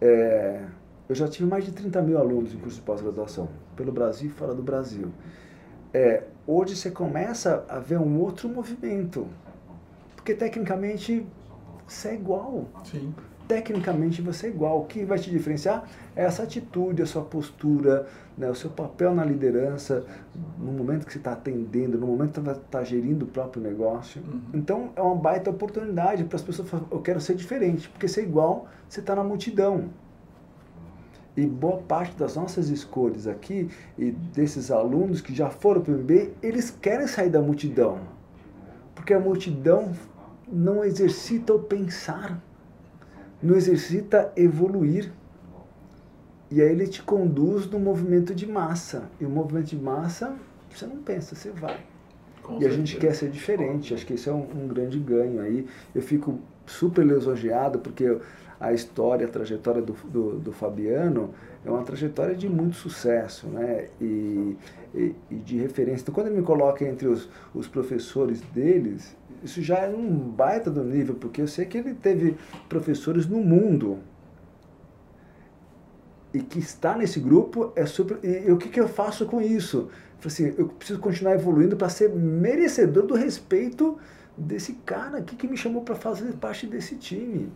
É, 0.00 0.64
eu 1.12 1.16
já 1.16 1.28
tive 1.28 1.46
mais 1.46 1.64
de 1.64 1.72
30 1.72 2.00
mil 2.00 2.16
alunos 2.16 2.54
em 2.54 2.56
curso 2.56 2.76
de 2.76 2.82
pós-graduação, 2.82 3.46
pelo 3.76 3.92
Brasil 3.92 4.30
e 4.30 4.32
fora 4.32 4.54
do 4.54 4.62
Brasil. 4.62 5.10
É, 5.92 6.24
hoje 6.46 6.74
você 6.74 6.90
começa 6.90 7.66
a 7.68 7.78
ver 7.78 7.98
um 7.98 8.18
outro 8.18 8.48
movimento. 8.48 9.26
Porque 10.16 10.34
tecnicamente 10.34 11.26
você 11.86 12.08
é 12.08 12.14
igual. 12.14 12.64
Sim. 12.84 13.14
Tecnicamente 13.46 14.22
você 14.22 14.46
é 14.46 14.50
igual. 14.50 14.80
O 14.80 14.84
que 14.86 15.04
vai 15.04 15.18
te 15.18 15.30
diferenciar 15.30 15.86
é 16.16 16.24
essa 16.24 16.44
atitude, 16.44 17.02
a 17.02 17.06
sua 17.06 17.22
postura, 17.22 18.06
né, 18.38 18.48
o 18.48 18.54
seu 18.54 18.70
papel 18.70 19.14
na 19.14 19.22
liderança, 19.22 20.06
no 20.58 20.72
momento 20.72 21.04
que 21.04 21.12
você 21.12 21.18
está 21.18 21.32
atendendo, 21.32 21.98
no 21.98 22.06
momento 22.06 22.40
que 22.40 22.46
você 22.46 22.52
está 22.52 22.82
gerindo 22.82 23.26
o 23.26 23.28
próprio 23.28 23.62
negócio. 23.62 24.22
Uhum. 24.22 24.40
Então 24.54 24.92
é 24.96 25.02
uma 25.02 25.16
baita 25.16 25.50
oportunidade 25.50 26.24
para 26.24 26.36
as 26.36 26.42
pessoas 26.42 26.70
falarem, 26.70 26.90
eu 26.90 27.00
quero 27.02 27.20
ser 27.20 27.34
diferente, 27.34 27.86
porque 27.90 28.08
ser 28.08 28.22
igual, 28.22 28.66
você 28.88 29.00
está 29.00 29.14
na 29.14 29.22
multidão. 29.22 29.90
E 31.36 31.46
boa 31.46 31.78
parte 31.78 32.16
das 32.16 32.36
nossas 32.36 32.68
escolhas 32.68 33.26
aqui, 33.26 33.70
e 33.98 34.10
desses 34.10 34.70
alunos 34.70 35.20
que 35.20 35.34
já 35.34 35.48
foram 35.48 35.80
para 35.80 35.94
o 35.94 35.98
MBA, 35.98 36.32
eles 36.42 36.70
querem 36.70 37.06
sair 37.06 37.30
da 37.30 37.40
multidão. 37.40 38.00
Porque 38.94 39.14
a 39.14 39.20
multidão 39.20 39.92
não 40.46 40.84
exercita 40.84 41.54
o 41.54 41.58
pensar, 41.58 42.38
não 43.42 43.56
exercita 43.56 44.30
evoluir. 44.36 45.10
E 46.50 46.60
aí 46.60 46.70
ele 46.70 46.86
te 46.86 47.02
conduz 47.02 47.66
no 47.66 47.80
movimento 47.80 48.34
de 48.34 48.46
massa. 48.46 49.04
E 49.18 49.24
o 49.24 49.30
movimento 49.30 49.68
de 49.68 49.76
massa, 49.76 50.36
você 50.70 50.86
não 50.86 50.98
pensa, 50.98 51.34
você 51.34 51.50
vai. 51.50 51.80
Com 52.42 52.54
e 52.54 52.56
a 52.56 52.60
certeza. 52.60 52.76
gente 52.76 52.96
quer 52.98 53.14
ser 53.14 53.30
diferente. 53.30 53.94
Acho 53.94 54.04
que 54.04 54.12
esse 54.12 54.28
é 54.28 54.32
um, 54.32 54.46
um 54.54 54.68
grande 54.68 54.98
ganho 54.98 55.40
aí. 55.40 55.66
Eu 55.94 56.02
fico 56.02 56.38
super 56.66 57.06
lisonjeado 57.06 57.78
porque 57.78 58.18
a 58.62 58.72
história, 58.72 59.26
a 59.26 59.28
trajetória 59.28 59.82
do, 59.82 59.92
do, 59.92 60.38
do 60.38 60.52
Fabiano 60.52 61.34
é 61.64 61.70
uma 61.70 61.82
trajetória 61.82 62.32
de 62.32 62.48
muito 62.48 62.76
sucesso, 62.76 63.48
né? 63.48 63.88
E, 64.00 64.56
e, 64.94 65.14
e 65.28 65.34
de 65.34 65.58
referência. 65.58 66.02
Então, 66.02 66.14
quando 66.14 66.28
ele 66.28 66.36
me 66.36 66.42
coloca 66.42 66.84
entre 66.84 67.08
os, 67.08 67.28
os 67.52 67.66
professores 67.66 68.40
deles, 68.54 69.16
isso 69.42 69.60
já 69.60 69.78
é 69.78 69.88
um 69.88 70.16
baita 70.16 70.70
do 70.70 70.84
nível, 70.84 71.16
porque 71.16 71.42
eu 71.42 71.48
sei 71.48 71.66
que 71.66 71.76
ele 71.76 71.92
teve 71.92 72.36
professores 72.68 73.26
no 73.26 73.38
mundo 73.38 73.98
e 76.32 76.38
que 76.38 76.60
está 76.60 76.96
nesse 76.96 77.18
grupo 77.18 77.72
é 77.74 77.84
super. 77.84 78.20
E, 78.22 78.48
o 78.52 78.56
que, 78.56 78.68
que 78.68 78.80
eu 78.80 78.86
faço 78.86 79.26
com 79.26 79.42
isso? 79.42 79.90
Eu 80.22 80.28
assim, 80.28 80.54
eu 80.56 80.68
preciso 80.68 81.00
continuar 81.00 81.34
evoluindo 81.34 81.76
para 81.76 81.88
ser 81.88 82.10
merecedor 82.10 83.06
do 83.06 83.14
respeito 83.14 83.98
desse 84.38 84.74
cara 84.86 85.18
aqui 85.18 85.34
que 85.34 85.48
me 85.48 85.56
chamou 85.56 85.82
para 85.82 85.96
fazer 85.96 86.32
parte 86.34 86.64
desse 86.64 86.94
time. 86.94 87.50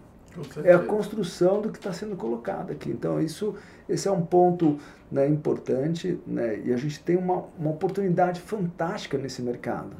É 0.64 0.72
a 0.74 0.78
construção 0.78 1.60
do 1.60 1.70
que 1.70 1.78
está 1.78 1.92
sendo 1.92 2.16
colocado 2.16 2.72
aqui. 2.72 2.90
Então, 2.90 3.20
isso, 3.20 3.54
esse 3.88 4.06
é 4.08 4.10
um 4.10 4.24
ponto 4.24 4.78
né, 5.10 5.28
importante 5.28 6.18
né, 6.26 6.60
e 6.64 6.72
a 6.72 6.76
gente 6.76 7.00
tem 7.02 7.16
uma, 7.16 7.44
uma 7.58 7.70
oportunidade 7.70 8.40
fantástica 8.40 9.16
nesse 9.16 9.42
mercado. 9.42 9.96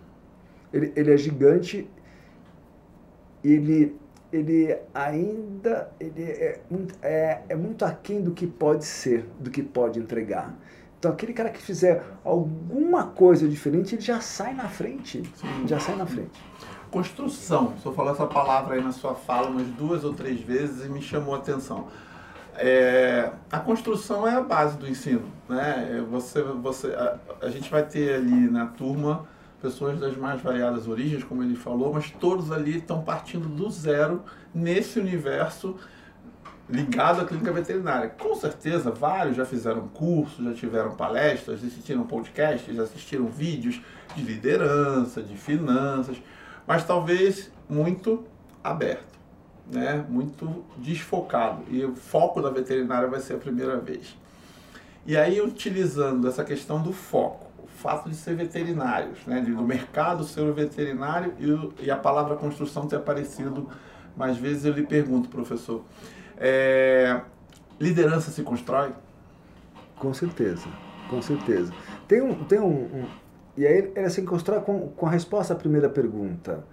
Ele, 0.72 0.92
ele 0.96 1.12
é 1.12 1.16
gigante, 1.16 1.88
ele, 3.42 3.96
ele 4.32 4.76
ainda 4.94 5.90
ele 6.00 6.22
é, 6.22 6.60
muito- 6.70 6.94
é, 7.02 7.42
é 7.48 7.54
muito 7.56 7.84
aquém 7.84 8.20
do 8.22 8.32
que 8.32 8.46
pode 8.46 8.84
ser, 8.84 9.26
do 9.38 9.50
que 9.50 9.62
pode 9.62 9.98
entregar. 9.98 10.54
Então, 10.98 11.12
aquele 11.12 11.34
cara 11.34 11.50
que 11.50 11.60
fizer 11.60 12.02
alguma 12.24 13.06
coisa 13.08 13.46
diferente, 13.46 13.94
ele 13.94 14.02
já 14.02 14.20
sai 14.20 14.54
na 14.54 14.66
frente. 14.66 15.22
Sim. 15.36 15.66
Já 15.66 15.78
sai 15.78 15.94
na 15.94 16.06
frente. 16.06 16.30
Construção. 16.96 17.74
O 17.76 17.78
senhor 17.78 17.94
falou 17.94 18.10
essa 18.10 18.26
palavra 18.26 18.74
aí 18.74 18.82
na 18.82 18.90
sua 18.90 19.14
fala 19.14 19.48
umas 19.48 19.66
duas 19.66 20.02
ou 20.02 20.14
três 20.14 20.40
vezes 20.40 20.86
e 20.86 20.88
me 20.88 21.02
chamou 21.02 21.34
a 21.34 21.36
atenção. 21.36 21.88
É, 22.54 23.32
a 23.52 23.58
construção 23.58 24.26
é 24.26 24.34
a 24.34 24.40
base 24.40 24.78
do 24.78 24.88
ensino, 24.88 25.30
né? 25.46 25.98
É, 25.98 26.00
Você, 26.00 26.40
você, 26.40 26.86
a, 26.94 27.18
a 27.42 27.50
gente 27.50 27.70
vai 27.70 27.82
ter 27.82 28.14
ali 28.14 28.50
na 28.50 28.64
turma 28.64 29.26
pessoas 29.60 30.00
das 30.00 30.16
mais 30.16 30.40
variadas 30.40 30.88
origens, 30.88 31.22
como 31.22 31.42
ele 31.42 31.54
falou, 31.54 31.92
mas 31.92 32.10
todos 32.12 32.50
ali 32.50 32.78
estão 32.78 33.02
partindo 33.02 33.46
do 33.46 33.70
zero 33.70 34.22
nesse 34.54 34.98
universo 34.98 35.76
ligado 36.66 37.20
à 37.20 37.26
clínica 37.26 37.52
veterinária. 37.52 38.08
Com 38.08 38.34
certeza, 38.36 38.90
vários 38.90 39.36
já 39.36 39.44
fizeram 39.44 39.86
cursos, 39.88 40.42
já 40.42 40.54
tiveram 40.54 40.92
palestras, 40.92 41.62
assistiram 41.62 42.04
podcasts, 42.04 42.78
assistiram 42.78 43.26
vídeos 43.26 43.82
de 44.14 44.22
liderança, 44.22 45.22
de 45.22 45.36
finanças, 45.36 46.16
mas 46.66 46.84
talvez 46.84 47.50
muito 47.68 48.24
aberto, 48.62 49.18
né? 49.70 50.04
muito 50.08 50.64
desfocado. 50.78 51.62
E 51.68 51.84
o 51.84 51.94
foco 51.94 52.40
da 52.42 52.50
veterinária 52.50 53.08
vai 53.08 53.20
ser 53.20 53.34
a 53.34 53.38
primeira 53.38 53.76
vez. 53.78 54.16
E 55.06 55.16
aí, 55.16 55.40
utilizando 55.40 56.26
essa 56.28 56.44
questão 56.44 56.82
do 56.82 56.92
foco, 56.92 57.46
o 57.62 57.66
fato 57.68 58.08
de 58.08 58.16
ser 58.16 58.34
veterinários, 58.34 59.18
né? 59.26 59.40
do 59.40 59.62
mercado 59.62 60.24
ser 60.24 60.40
o 60.40 60.52
veterinário 60.52 61.32
e 61.80 61.90
a 61.90 61.96
palavra 61.96 62.34
construção 62.36 62.86
ter 62.88 62.96
aparecido 62.96 63.68
mais 64.16 64.36
vezes, 64.36 64.64
eu 64.64 64.72
lhe 64.72 64.82
pergunto, 64.84 65.28
professor, 65.28 65.84
é, 66.38 67.20
liderança 67.78 68.30
se 68.30 68.42
constrói? 68.42 68.90
Com 69.98 70.12
certeza, 70.12 70.66
com 71.08 71.22
certeza. 71.22 71.72
Tem 72.08 72.20
um, 72.22 72.44
tem 72.44 72.58
um, 72.58 72.66
um- 72.66 73.08
e 73.56 73.66
aí 73.66 73.92
ele 73.94 74.10
se 74.10 74.22
constrói 74.22 74.60
com, 74.60 74.88
com 74.88 75.06
a 75.06 75.10
resposta 75.10 75.54
à 75.54 75.56
primeira 75.56 75.88
pergunta, 75.88 76.64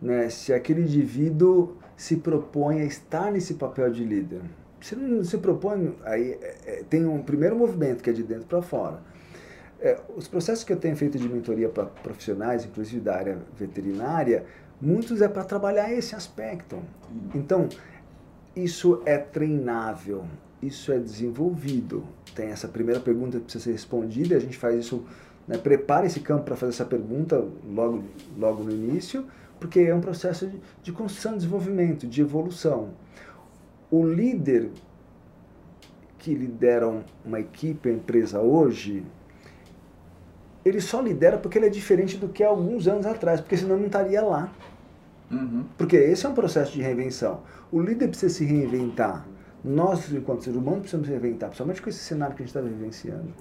né? 0.00 0.28
Se 0.28 0.52
aquele 0.52 0.82
indivíduo 0.82 1.76
se 1.96 2.16
propõe 2.16 2.80
a 2.80 2.84
estar 2.84 3.32
nesse 3.32 3.54
papel 3.54 3.90
de 3.90 4.04
líder. 4.04 4.42
Se 4.80 4.94
não 4.94 5.24
se 5.24 5.38
propõe, 5.38 5.96
aí 6.04 6.32
é, 6.32 6.56
é, 6.66 6.84
tem 6.88 7.06
um 7.06 7.22
primeiro 7.22 7.56
movimento 7.56 8.02
que 8.02 8.10
é 8.10 8.12
de 8.12 8.22
dentro 8.22 8.46
para 8.46 8.60
fora. 8.60 9.00
É, 9.80 9.98
os 10.14 10.28
processos 10.28 10.64
que 10.64 10.72
eu 10.72 10.76
tenho 10.76 10.96
feito 10.96 11.18
de 11.18 11.28
mentoria 11.28 11.68
para 11.68 11.86
profissionais, 11.86 12.64
inclusive 12.64 13.00
da 13.00 13.16
área 13.16 13.38
veterinária, 13.58 14.44
muitos 14.80 15.22
é 15.22 15.28
para 15.28 15.44
trabalhar 15.44 15.92
esse 15.92 16.14
aspecto. 16.14 16.78
Então, 17.34 17.68
isso 18.54 19.02
é 19.04 19.18
treinável, 19.18 20.24
isso 20.62 20.92
é 20.92 20.98
desenvolvido. 20.98 22.04
Tem 22.34 22.48
essa 22.48 22.68
primeira 22.68 23.00
pergunta 23.00 23.38
que 23.38 23.44
precisa 23.44 23.64
ser 23.64 23.72
respondida, 23.72 24.36
a 24.36 24.40
gente 24.40 24.56
faz 24.56 24.78
isso, 24.78 25.04
né, 25.46 25.56
prepara 25.58 26.06
esse 26.06 26.20
campo 26.20 26.44
para 26.44 26.56
fazer 26.56 26.72
essa 26.72 26.84
pergunta 26.84 27.44
logo, 27.68 28.04
logo 28.36 28.64
no 28.64 28.70
início, 28.70 29.24
porque 29.60 29.80
é 29.80 29.94
um 29.94 30.00
processo 30.00 30.46
de, 30.46 30.60
de 30.82 30.92
construção, 30.92 31.32
de 31.32 31.38
desenvolvimento, 31.38 32.06
de 32.06 32.20
evolução. 32.20 32.90
O 33.90 34.04
líder 34.06 34.70
que 36.18 36.34
lidera 36.34 36.88
um- 36.88 37.02
uma 37.24 37.38
equipe, 37.40 37.88
uma 37.88 37.96
empresa 37.96 38.40
hoje, 38.40 39.04
ele 40.64 40.80
só 40.80 41.00
lidera 41.00 41.38
porque 41.38 41.58
ele 41.58 41.66
é 41.66 41.70
diferente 41.70 42.16
do 42.16 42.28
que 42.28 42.42
há 42.42 42.48
alguns 42.48 42.88
anos 42.88 43.06
atrás, 43.06 43.40
porque 43.40 43.56
senão 43.56 43.76
não 43.76 43.86
estaria 43.86 44.20
lá. 44.20 44.52
Uhum. 45.30 45.64
Porque 45.78 45.96
esse 45.96 46.26
é 46.26 46.28
um 46.28 46.34
processo 46.34 46.72
de 46.72 46.82
reinvenção. 46.82 47.42
O 47.70 47.80
líder 47.80 48.08
precisa 48.08 48.34
se 48.34 48.44
reinventar. 48.44 49.26
Nós, 49.64 50.12
enquanto 50.12 50.44
seres 50.44 50.58
humanos, 50.58 50.80
precisamos 50.80 51.08
reinventar, 51.08 51.48
principalmente 51.48 51.82
com 51.82 51.88
esse 51.90 51.98
cenário 51.98 52.36
que 52.36 52.42
a 52.42 52.46
gente 52.46 52.56
está 52.56 52.60
vivenciando. 52.60 53.34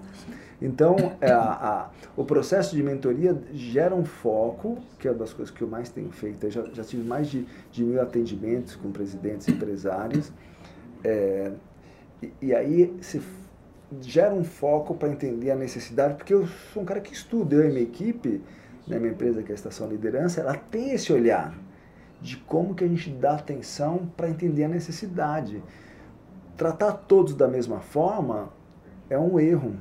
Então, 0.61 0.95
é, 1.21 1.31
a, 1.31 1.41
a- 1.41 1.89
o 2.15 2.23
processo 2.25 2.75
de 2.75 2.81
mentoria 2.81 3.37
gera 3.53 3.93
um 3.93 4.05
foco, 4.05 4.77
que 4.99 5.07
é 5.07 5.11
uma 5.11 5.19
das 5.19 5.33
coisas 5.33 5.53
que 5.53 5.61
eu 5.61 5.67
mais 5.67 5.89
tenho 5.89 6.11
feito. 6.11 6.45
Eu 6.45 6.51
já, 6.51 6.63
já 6.73 6.83
tive 6.83 7.03
mais 7.07 7.27
de, 7.27 7.45
de 7.71 7.83
mil 7.83 8.01
atendimentos 8.01 8.75
com 8.75 8.91
presidentes 8.91 9.47
e 9.47 9.51
empresários. 9.51 10.31
É, 11.03 11.51
e, 12.21 12.33
e 12.41 12.55
aí 12.55 12.95
se 13.01 13.21
gera 14.01 14.33
um 14.33 14.43
foco 14.43 14.95
para 14.95 15.09
entender 15.09 15.51
a 15.51 15.55
necessidade, 15.55 16.15
porque 16.15 16.33
eu 16.33 16.47
sou 16.73 16.83
um 16.83 16.85
cara 16.85 17.01
que 17.01 17.13
estuda, 17.13 17.55
eu 17.55 17.65
e 17.65 17.69
minha 17.69 17.81
equipe, 17.83 18.41
né, 18.87 18.99
minha 18.99 19.11
empresa 19.13 19.43
que 19.43 19.51
é 19.51 19.53
a 19.53 19.55
Estação 19.55 19.87
Liderança, 19.89 20.41
ela 20.41 20.55
tem 20.55 20.91
esse 20.91 21.11
olhar 21.13 21.57
de 22.21 22.37
como 22.37 22.73
que 22.73 22.83
a 22.83 22.87
gente 22.87 23.09
dá 23.11 23.35
atenção 23.35 24.09
para 24.17 24.29
entender 24.29 24.63
a 24.63 24.67
necessidade. 24.69 25.61
Tratar 26.57 26.93
todos 26.93 27.33
da 27.33 27.47
mesma 27.47 27.79
forma 27.79 28.49
é 29.09 29.17
um 29.19 29.39
erro, 29.39 29.75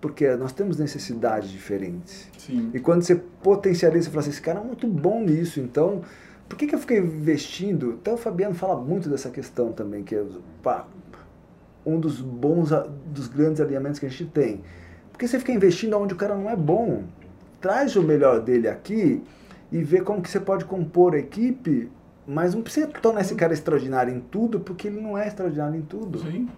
porque 0.00 0.34
nós 0.36 0.52
temos 0.52 0.78
necessidades 0.78 1.50
diferentes. 1.50 2.28
Sim. 2.38 2.70
E 2.74 2.80
quando 2.80 3.02
você 3.02 3.14
potencializa, 3.14 4.04
você 4.04 4.10
fala 4.10 4.20
assim, 4.20 4.30
esse 4.30 4.42
cara 4.42 4.60
é 4.60 4.64
muito 4.64 4.86
bom 4.86 5.22
nisso, 5.22 5.60
então 5.60 6.02
por 6.50 6.56
que, 6.58 6.66
que 6.66 6.74
eu 6.74 6.80
fiquei 6.80 6.98
investindo? 6.98 7.98
Até 8.00 8.12
o 8.12 8.16
Fabiano 8.16 8.56
fala 8.56 8.74
muito 8.74 9.08
dessa 9.08 9.30
questão 9.30 9.70
também, 9.70 10.02
que 10.02 10.16
é 10.16 10.24
pá, 10.60 10.84
um 11.86 12.00
dos 12.00 12.20
bons, 12.20 12.70
dos 13.06 13.28
grandes 13.28 13.60
alinhamentos 13.60 14.00
que 14.00 14.06
a 14.06 14.08
gente 14.08 14.26
tem. 14.26 14.60
Porque 15.12 15.28
você 15.28 15.38
fica 15.38 15.52
investindo 15.52 15.96
onde 15.96 16.12
o 16.12 16.16
cara 16.16 16.34
não 16.34 16.50
é 16.50 16.56
bom. 16.56 17.04
Traz 17.60 17.94
o 17.94 18.02
melhor 18.02 18.40
dele 18.40 18.66
aqui 18.66 19.22
e 19.70 19.80
vê 19.80 20.00
como 20.00 20.20
que 20.20 20.28
você 20.28 20.40
pode 20.40 20.64
compor 20.64 21.14
a 21.14 21.18
equipe, 21.18 21.88
mas 22.30 22.54
não 22.54 22.62
precisa 22.62 22.86
tornar 22.86 23.22
esse 23.22 23.34
cara 23.34 23.52
extraordinário 23.52 24.14
em 24.14 24.20
tudo, 24.20 24.60
porque 24.60 24.86
ele 24.86 25.00
não 25.00 25.18
é 25.18 25.26
extraordinário 25.26 25.74
em 25.76 25.82
tudo. 25.82 26.20
Sim. 26.20 26.48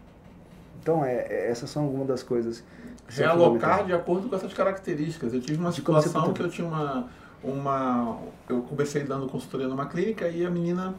Então, 0.83 1.03
é, 1.03 1.15
é- 1.15 1.51
essas 1.51 1.71
são 1.71 1.85
algumas 1.85 2.07
das 2.07 2.23
coisas. 2.23 2.63
que 3.07 3.15
são 3.15 3.25
Realocar 3.25 3.85
de 3.87 3.93
acordo 3.95 4.29
com 4.29 4.37
essas 4.37 4.53
características. 4.53 5.33
Eu 5.33 5.41
tive 5.41 5.59
uma 5.59 5.73
situação 5.73 6.33
que 6.35 6.43
eu 6.43 6.51
tinha 6.51 6.67
uma, 6.69 7.09
uma. 7.43 8.19
Eu 8.49 8.61
comecei 8.63 9.03
dando 9.05 9.27
consultoria 9.27 9.67
numa 9.67 9.87
clínica 9.87 10.29
e 10.29 10.45
a 10.45 10.51
menina 10.51 10.95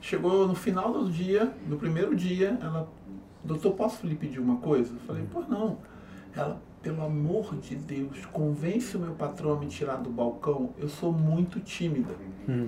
chegou 0.00 0.46
no 0.46 0.54
final 0.54 0.92
do 0.92 1.10
dia, 1.10 1.50
no 1.66 1.78
primeiro 1.78 2.14
dia, 2.14 2.58
ela. 2.60 2.86
Doutor, 3.42 3.72
posso 3.72 4.06
lhe 4.06 4.14
pedir 4.14 4.40
uma 4.40 4.56
coisa? 4.56 4.92
Eu 4.92 5.00
falei, 5.06 5.24
pô, 5.32 5.40
não. 5.40 5.78
Ela, 6.36 6.60
pelo 6.82 7.02
amor 7.02 7.56
de 7.56 7.76
Deus, 7.76 8.26
convence 8.26 8.94
o 8.94 9.00
meu 9.00 9.12
patrão 9.12 9.52
a 9.54 9.56
me 9.56 9.66
tirar 9.68 9.96
do 9.96 10.10
balcão, 10.10 10.70
eu 10.78 10.88
sou 10.88 11.12
muito 11.12 11.60
tímida. 11.60 12.12
Uhum. 12.46 12.66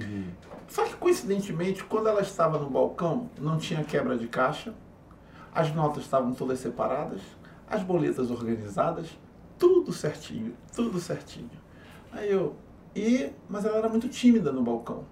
Só 0.70 0.84
que, 0.84 0.94
coincidentemente, 0.94 1.82
quando 1.82 2.08
ela 2.08 2.22
estava 2.22 2.56
no 2.56 2.70
balcão, 2.70 3.28
não 3.38 3.58
tinha 3.58 3.82
quebra 3.82 4.16
de 4.16 4.28
caixa, 4.28 4.72
as 5.52 5.74
notas 5.74 6.04
estavam 6.04 6.32
todas 6.32 6.60
separadas, 6.60 7.20
as 7.68 7.82
boletas 7.82 8.30
organizadas, 8.30 9.08
tudo 9.58 9.92
certinho, 9.92 10.54
tudo 10.72 11.00
certinho. 11.00 11.50
Aí 12.12 12.30
eu. 12.30 12.54
E, 12.94 13.30
mas 13.48 13.64
ela 13.64 13.78
era 13.78 13.88
muito 13.88 14.08
tímida 14.08 14.52
no 14.52 14.62
balcão. 14.62 15.04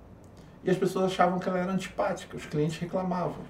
E 0.62 0.71
as 0.71 0.77
pessoas 0.77 1.07
achavam 1.07 1.40
que 1.40 1.49
ela 1.49 1.59
era 1.59 1.73
antipática, 1.73 2.37
os 2.37 2.47
clientes 2.47 2.79
reclamavam. 2.79 3.42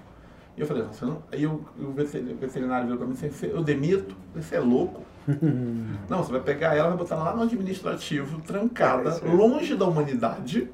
E 0.57 0.61
eu 0.61 0.67
falei, 0.67 0.83
você 0.83 1.05
não... 1.05 1.23
aí 1.31 1.45
o, 1.45 1.63
o 1.79 1.91
veterinário 1.93 2.85
virou 2.85 2.97
para 2.97 3.07
mim 3.07 3.13
e 3.13 3.29
disse, 3.29 3.47
eu 3.47 3.63
demito? 3.63 4.15
Você 4.35 4.55
é 4.55 4.59
louco? 4.59 5.03
não, 6.09 6.23
você 6.23 6.31
vai 6.31 6.41
pegar 6.41 6.75
ela, 6.75 6.89
vai 6.89 6.97
botar 6.97 7.15
lá 7.15 7.35
no 7.35 7.43
administrativo, 7.43 8.41
trancada, 8.41 9.21
é 9.23 9.31
longe 9.31 9.75
da 9.75 9.85
humanidade, 9.85 10.69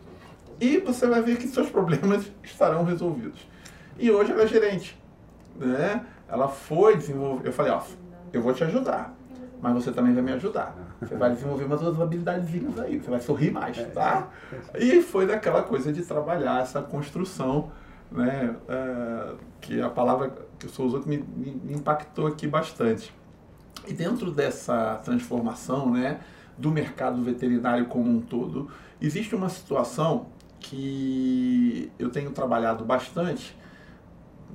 e 0.60 0.78
você 0.80 1.08
vai 1.08 1.22
ver 1.22 1.38
que 1.38 1.48
seus 1.48 1.70
problemas 1.70 2.32
estarão 2.44 2.84
resolvidos. 2.84 3.48
E 3.98 4.12
hoje 4.12 4.32
ela 4.32 4.44
é 4.44 4.48
gerente. 4.48 4.98
Né? 5.56 6.06
Ela 6.28 6.48
foi 6.48 6.98
desenvolver. 6.98 7.48
Eu 7.48 7.54
falei, 7.54 7.72
ó, 7.72 7.82
eu 8.34 8.42
vou 8.42 8.54
te 8.54 8.64
ajudar, 8.64 9.14
mas 9.62 9.74
você 9.74 9.92
também 9.92 10.14
vai 10.14 10.24
me 10.24 10.34
ajudar. 10.34 10.76
Você 11.00 11.16
vai 11.16 11.32
desenvolver 11.32 11.66
umas 11.66 11.82
outras 11.82 12.02
habilidades 12.02 12.50
aí, 12.80 12.98
você 13.00 13.10
vai 13.10 13.22
sorrir 13.22 13.52
mais, 13.52 13.78
tá? 13.94 14.30
E 14.76 15.02
foi 15.02 15.28
daquela 15.28 15.62
coisa 15.62 15.92
de 15.92 16.04
trabalhar 16.04 16.62
essa 16.62 16.82
construção, 16.82 17.72
né? 18.12 18.56
Uh, 18.68 19.38
que 19.62 19.82
a 19.82 19.90
palavra 19.90 20.34
que 20.58 20.66
o 20.66 20.70
senhor 20.70 20.88
usou 20.88 21.02
que 21.02 21.10
me, 21.10 21.18
me 21.18 21.74
impactou 21.74 22.28
aqui 22.28 22.48
bastante. 22.48 23.14
E 23.88 23.94
dentro 23.94 24.32
dessa 24.32 25.00
transformação, 25.04 25.92
né, 25.92 26.20
do 26.58 26.72
mercado 26.72 27.22
veterinário 27.22 27.86
como 27.86 28.10
um 28.10 28.22
todo, 28.22 28.70
existe 29.02 29.36
uma 29.36 29.50
situação 29.50 30.28
que 30.60 31.92
eu 32.00 32.10
tenho 32.10 32.32
trabalhado 32.32 32.84
bastante, 32.84 33.56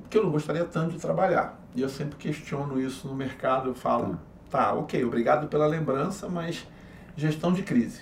que 0.09 0.17
eu 0.17 0.23
não 0.23 0.31
gostaria 0.31 0.65
tanto 0.65 0.93
de 0.93 0.99
trabalhar. 0.99 1.59
E 1.75 1.81
eu 1.81 1.89
sempre 1.89 2.17
questiono 2.17 2.79
isso 2.79 3.07
no 3.07 3.15
mercado, 3.15 3.69
eu 3.69 3.73
falo, 3.73 4.19
tá, 4.49 4.73
ok, 4.73 5.03
obrigado 5.05 5.47
pela 5.47 5.65
lembrança, 5.65 6.27
mas 6.27 6.67
gestão 7.15 7.53
de 7.53 7.63
crise. 7.63 8.01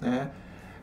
Né? 0.00 0.30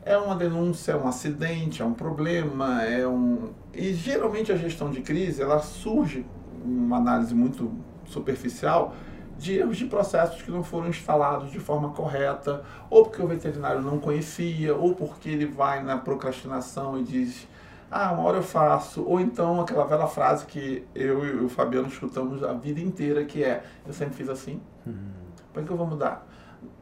É 0.04 0.16
uma 0.16 0.34
denúncia, 0.34 0.92
é 0.92 0.96
um 0.96 1.06
acidente, 1.06 1.82
é 1.82 1.84
um 1.84 1.92
problema, 1.92 2.82
é 2.82 3.06
um. 3.06 3.50
E 3.72 3.92
geralmente 3.92 4.50
a 4.50 4.56
gestão 4.56 4.90
de 4.90 5.00
crise 5.00 5.42
ela 5.42 5.60
surge, 5.60 6.26
uma 6.64 6.96
análise 6.96 7.34
muito 7.34 7.72
superficial, 8.06 8.94
de 9.38 9.56
erros 9.58 9.76
de 9.76 9.86
processos 9.86 10.42
que 10.42 10.50
não 10.50 10.64
foram 10.64 10.88
instalados 10.88 11.50
de 11.50 11.60
forma 11.60 11.90
correta, 11.90 12.64
ou 12.90 13.04
porque 13.04 13.22
o 13.22 13.26
veterinário 13.26 13.80
não 13.80 13.98
conhecia, 14.00 14.74
ou 14.74 14.94
porque 14.94 15.28
ele 15.28 15.46
vai 15.46 15.82
na 15.82 15.96
procrastinação 15.96 16.98
e 16.98 17.04
diz, 17.04 17.46
ah, 17.90 18.12
uma 18.12 18.24
hora 18.24 18.38
eu 18.38 18.42
faço, 18.42 19.02
ou 19.04 19.20
então 19.20 19.60
aquela 19.60 19.86
velha 19.86 20.08
frase 20.08 20.44
que 20.44 20.84
eu 20.94 21.24
e 21.24 21.44
o 21.44 21.48
Fabiano 21.48 21.86
escutamos 21.86 22.42
a 22.42 22.52
vida 22.52 22.80
inteira, 22.80 23.24
que 23.24 23.44
é, 23.44 23.62
eu 23.86 23.92
sempre 23.92 24.16
fiz 24.16 24.28
assim, 24.28 24.60
uhum. 24.84 25.12
para 25.52 25.62
que 25.62 25.70
eu 25.70 25.76
vou 25.76 25.86
mudar? 25.86 26.26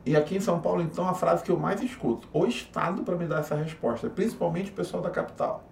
E 0.04 0.16
aqui 0.16 0.36
em 0.36 0.40
São 0.40 0.60
Paulo, 0.60 0.80
então, 0.82 1.06
a 1.06 1.14
frase 1.14 1.42
que 1.42 1.50
eu 1.50 1.58
mais 1.58 1.82
escuto, 1.82 2.26
o 2.32 2.46
Estado 2.46 3.02
para 3.02 3.16
me 3.16 3.26
dar 3.26 3.40
essa 3.40 3.54
resposta, 3.54 4.08
principalmente 4.08 4.70
o 4.70 4.74
pessoal 4.74 5.02
da 5.02 5.10
capital. 5.10 5.64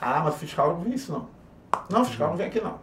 Ah, 0.00 0.20
mas 0.24 0.36
fiscal 0.36 0.74
não 0.74 0.80
vem 0.80 0.94
isso 0.94 1.12
não. 1.12 1.28
Não, 1.90 2.04
fiscal 2.04 2.30
não 2.30 2.36
vem 2.36 2.46
aqui 2.46 2.60
não. 2.60 2.78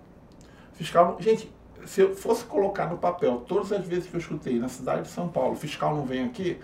Fiscal, 0.74 1.18
gente, 1.20 1.52
se 1.86 2.02
eu 2.02 2.16
fosse 2.16 2.44
colocar 2.46 2.88
no 2.88 2.98
papel 2.98 3.44
todas 3.48 3.72
as 3.72 3.86
vezes 3.86 4.08
que 4.10 4.16
eu 4.16 4.20
escutei 4.20 4.60
na 4.60 4.68
cidade 4.68 5.04
de 5.04 5.10
São 5.10 5.28
Paulo, 5.28 5.56
fiscal 5.56 5.96
não 5.96 6.06
vem 6.06 6.26
aqui, 6.26 6.60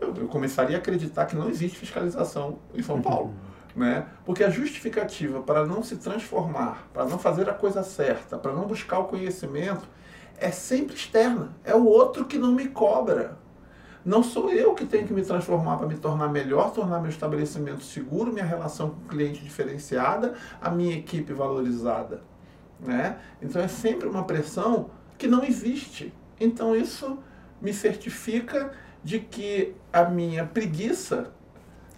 eu, 0.00 0.14
eu 0.14 0.28
começaria 0.28 0.76
a 0.76 0.80
acreditar 0.80 1.26
que 1.26 1.36
não 1.36 1.48
existe 1.48 1.78
fiscalização 1.78 2.58
em 2.74 2.82
São 2.82 3.00
Paulo. 3.00 3.34
Né? 3.74 4.06
Porque 4.24 4.42
a 4.42 4.48
justificativa 4.48 5.40
para 5.40 5.66
não 5.66 5.82
se 5.82 5.96
transformar, 5.96 6.88
para 6.94 7.04
não 7.04 7.18
fazer 7.18 7.48
a 7.48 7.52
coisa 7.52 7.82
certa, 7.82 8.38
para 8.38 8.52
não 8.52 8.66
buscar 8.66 9.00
o 9.00 9.04
conhecimento, 9.04 9.86
é 10.38 10.50
sempre 10.50 10.94
externa. 10.94 11.52
É 11.64 11.74
o 11.74 11.84
outro 11.84 12.24
que 12.24 12.38
não 12.38 12.52
me 12.52 12.68
cobra. 12.68 13.36
Não 14.04 14.22
sou 14.22 14.52
eu 14.52 14.72
que 14.72 14.86
tenho 14.86 15.06
que 15.06 15.12
me 15.12 15.22
transformar 15.22 15.76
para 15.78 15.88
me 15.88 15.96
tornar 15.96 16.28
melhor, 16.28 16.72
tornar 16.72 17.00
meu 17.00 17.10
estabelecimento 17.10 17.82
seguro, 17.82 18.32
minha 18.32 18.44
relação 18.44 18.90
com 18.90 19.00
o 19.00 19.08
cliente 19.08 19.42
diferenciada, 19.42 20.34
a 20.60 20.70
minha 20.70 20.96
equipe 20.96 21.32
valorizada. 21.32 22.22
Né? 22.80 23.18
Então 23.40 23.60
é 23.62 23.68
sempre 23.68 24.08
uma 24.08 24.24
pressão 24.24 24.90
que 25.16 25.26
não 25.26 25.44
existe. 25.44 26.12
Então 26.38 26.76
isso 26.76 27.18
me 27.60 27.72
certifica 27.72 28.72
de 29.02 29.20
que 29.20 29.74
a 29.92 30.04
minha 30.04 30.44
preguiça 30.44 31.32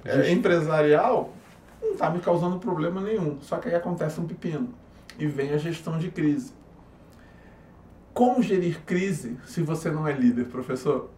é, 0.04 0.30
empresarial 0.30 1.32
não 1.82 1.92
está 1.92 2.10
me 2.10 2.20
causando 2.20 2.58
problema 2.58 3.00
nenhum. 3.00 3.38
Só 3.40 3.58
que 3.58 3.68
aí 3.68 3.74
acontece 3.74 4.20
um 4.20 4.26
pepino 4.26 4.68
e 5.18 5.26
vem 5.26 5.50
a 5.52 5.58
gestão 5.58 5.98
de 5.98 6.10
crise. 6.10 6.52
Como 8.14 8.42
gerir 8.42 8.80
crise 8.84 9.36
se 9.46 9.62
você 9.62 9.90
não 9.90 10.06
é 10.06 10.12
líder, 10.12 10.46
professor? 10.46 11.10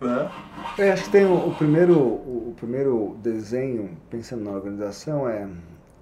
Né? 0.00 0.30
Eu 0.78 0.92
acho 0.92 1.04
que 1.04 1.10
tem 1.10 1.24
o, 1.24 1.48
o, 1.48 1.54
primeiro, 1.54 1.98
o, 1.98 2.50
o, 2.50 2.54
primeiro 2.56 3.16
desenho, 3.22 3.96
pensando 4.10 4.44
na 4.44 4.50
organização, 4.50 5.28
é, 5.28 5.48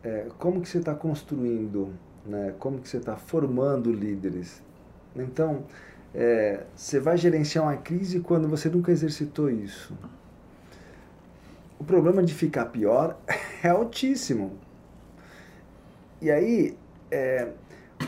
é 0.03 0.27
como 0.39 0.61
que 0.61 0.69
você 0.69 0.79
está 0.79 0.95
construindo 0.95 1.93
né? 2.31 2.55
como 2.59 2.79
que 2.79 2.89
você 2.89 2.99
está 2.99 3.17
formando 3.17 3.93
líderes. 3.93 4.63
Então, 5.15 5.65
é, 6.15 6.65
você 6.75 7.01
vai 7.01 7.17
gerenciar 7.17 7.65
uma 7.65 7.77
crise 7.77 8.21
quando 8.21 8.49
você 8.49 8.69
nunca 8.69 8.93
exercitou 8.93 9.51
isso. 9.51 9.93
O 11.79 11.85
problema 11.85 12.23
de 12.23 12.33
ficar 12.33 12.67
pior 12.67 13.19
é 13.63 13.69
altíssimo. 13.69 14.53
E 16.23 16.31
aí, 16.31 16.77
é, 17.11 17.49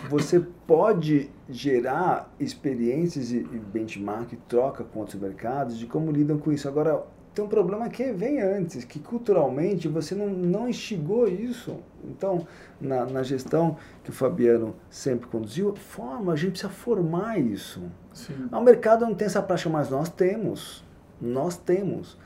você 0.08 0.40
pode 0.66 1.30
gerar 1.48 2.32
experiências 2.38 3.32
e 3.32 3.40
benchmark, 3.40 4.32
troca 4.48 4.85
com 4.85 5.00
outros 5.00 5.20
mercados 5.20 5.78
de 5.78 5.87
como 5.87 6.11
lidam 6.11 6.38
com 6.38 6.52
isso. 6.52 6.68
Agora, 6.68 7.04
tem 7.35 7.45
um 7.45 7.49
problema 7.49 7.88
que 7.88 8.12
vem 8.12 8.40
antes, 8.40 8.85
que 8.85 8.99
culturalmente 8.99 9.88
você 9.88 10.14
não, 10.14 10.29
não 10.29 10.68
instigou 10.68 11.27
isso. 11.27 11.77
Então, 12.05 12.47
na, 12.81 13.07
na 13.07 13.23
gestão 13.23 13.77
que 14.05 14.11
o 14.11 14.12
Fabiano 14.12 14.75
sempre 14.90 15.27
conduziu, 15.29 15.75
forma, 15.75 16.33
a 16.33 16.37
gente 16.37 16.53
precisa 16.53 16.71
formar 16.71 17.38
isso. 17.38 17.83
Sim. 18.12 18.49
O 18.53 18.61
mercado 18.61 19.07
não 19.07 19.14
tem 19.14 19.27
essa 19.27 19.42
prática, 19.42 19.71
mas 19.71 19.88
nós 19.88 20.09
temos. 20.09 20.85
Nós 21.21 21.57
temos. 21.57 22.18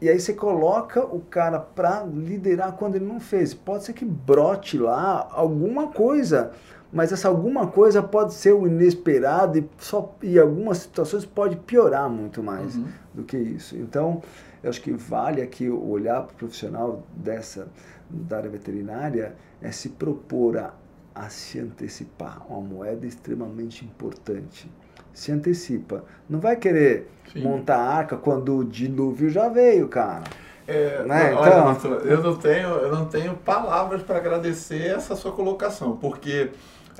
E 0.00 0.08
aí 0.08 0.18
você 0.18 0.32
coloca 0.32 1.04
o 1.04 1.20
cara 1.20 1.58
para 1.58 2.04
liderar 2.04 2.72
quando 2.72 2.94
ele 2.96 3.04
não 3.04 3.18
fez. 3.18 3.52
Pode 3.52 3.84
ser 3.84 3.92
que 3.92 4.04
brote 4.04 4.78
lá 4.78 5.28
alguma 5.32 5.88
coisa, 5.88 6.52
mas 6.92 7.12
essa 7.12 7.28
alguma 7.28 7.66
coisa 7.66 8.00
pode 8.00 8.32
ser 8.32 8.52
o 8.52 8.66
inesperado 8.66 9.58
e 9.58 9.68
só 9.76 10.14
em 10.22 10.38
algumas 10.38 10.78
situações 10.78 11.26
pode 11.26 11.56
piorar 11.56 12.08
muito 12.08 12.42
mais 12.42 12.76
uhum. 12.76 12.86
Do 13.18 13.24
que 13.24 13.36
isso. 13.36 13.76
Então, 13.76 14.22
eu 14.62 14.70
acho 14.70 14.80
que 14.80 14.92
vale 14.92 15.42
aqui 15.42 15.68
olhar 15.68 16.22
para 16.22 16.32
o 16.32 16.36
profissional 16.36 17.02
dessa 17.14 17.68
da 18.08 18.38
área 18.38 18.48
veterinária 18.48 19.34
é 19.60 19.70
se 19.70 19.90
propor 19.90 20.56
a, 20.56 20.72
a 21.14 21.28
se 21.28 21.58
antecipar, 21.58 22.40
uma 22.48 22.60
moeda 22.60 23.04
extremamente 23.06 23.84
importante. 23.84 24.70
Se 25.12 25.32
antecipa. 25.32 26.04
Não 26.30 26.38
vai 26.38 26.56
querer 26.56 27.10
Sim. 27.32 27.42
montar 27.42 27.76
a 27.76 27.96
arca 27.96 28.16
quando 28.16 28.56
o 28.56 28.64
dilúvio 28.64 29.28
já 29.28 29.48
veio, 29.48 29.88
cara. 29.88 30.24
É, 30.66 31.02
né? 31.04 31.34
Olha, 31.34 31.72
então... 31.72 31.92
eu 31.94 32.22
não 32.22 32.36
tenho, 32.36 32.68
eu 32.68 32.92
não 32.92 33.06
tenho 33.06 33.34
palavras 33.36 34.02
para 34.02 34.18
agradecer 34.18 34.86
essa 34.86 35.16
sua 35.16 35.32
colocação, 35.32 35.96
porque 35.96 36.50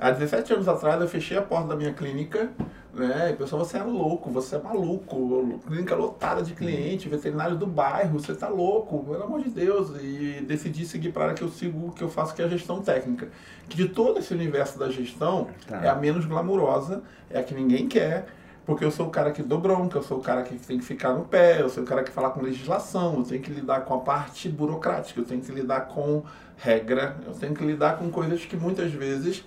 Há 0.00 0.12
17 0.12 0.52
anos 0.52 0.68
atrás 0.68 1.00
eu 1.00 1.08
fechei 1.08 1.36
a 1.36 1.42
porta 1.42 1.68
da 1.68 1.76
minha 1.76 1.92
clínica, 1.92 2.50
né? 2.98 3.30
E 3.30 3.36
pessoal, 3.36 3.64
você 3.64 3.78
é 3.78 3.82
louco, 3.82 4.30
você 4.30 4.56
é 4.56 4.58
maluco, 4.60 5.60
clínica 5.66 5.94
lotada 5.94 6.42
de 6.42 6.54
cliente, 6.54 7.08
veterinário 7.08 7.56
do 7.56 7.66
bairro, 7.66 8.18
você 8.18 8.34
tá 8.34 8.48
louco, 8.48 9.04
pelo 9.04 9.22
amor 9.22 9.42
de 9.42 9.50
Deus. 9.50 9.90
E 10.02 10.44
decidi 10.46 10.84
seguir 10.84 11.12
para 11.12 11.22
a 11.22 11.24
área 11.26 11.36
que 11.36 11.42
eu 11.42 11.48
sigo, 11.48 11.92
que 11.92 12.02
eu 12.02 12.08
faço, 12.08 12.34
que 12.34 12.42
é 12.42 12.44
a 12.44 12.48
gestão 12.48 12.82
técnica. 12.82 13.28
Que 13.68 13.76
de 13.76 13.88
todo 13.88 14.18
esse 14.18 14.34
universo 14.34 14.78
da 14.78 14.90
gestão 14.90 15.48
tá. 15.66 15.84
é 15.84 15.88
a 15.88 15.94
menos 15.94 16.26
glamurosa, 16.26 17.02
é 17.30 17.38
a 17.38 17.42
que 17.42 17.54
ninguém 17.54 17.86
quer, 17.86 18.26
porque 18.66 18.84
eu 18.84 18.90
sou 18.90 19.06
o 19.06 19.10
cara 19.10 19.30
que 19.30 19.42
dou 19.42 19.58
bronca, 19.58 19.96
eu 19.96 20.02
sou 20.02 20.18
o 20.18 20.20
cara 20.20 20.42
que 20.42 20.54
tem 20.56 20.78
que 20.78 20.84
ficar 20.84 21.14
no 21.14 21.24
pé, 21.24 21.62
eu 21.62 21.70
sou 21.70 21.82
o 21.82 21.86
cara 21.86 22.02
que 22.02 22.10
fala 22.10 22.28
com 22.28 22.42
legislação, 22.42 23.16
eu 23.16 23.22
tenho 23.22 23.40
que 23.40 23.50
lidar 23.50 23.80
com 23.86 23.94
a 23.94 24.00
parte 24.00 24.48
burocrática, 24.48 25.20
eu 25.20 25.24
tenho 25.24 25.40
que 25.40 25.50
lidar 25.50 25.88
com 25.88 26.22
regra, 26.58 27.16
eu 27.26 27.32
tenho 27.32 27.54
que 27.54 27.64
lidar 27.64 27.96
com 27.96 28.10
coisas 28.10 28.44
que 28.44 28.56
muitas 28.56 28.92
vezes 28.92 29.42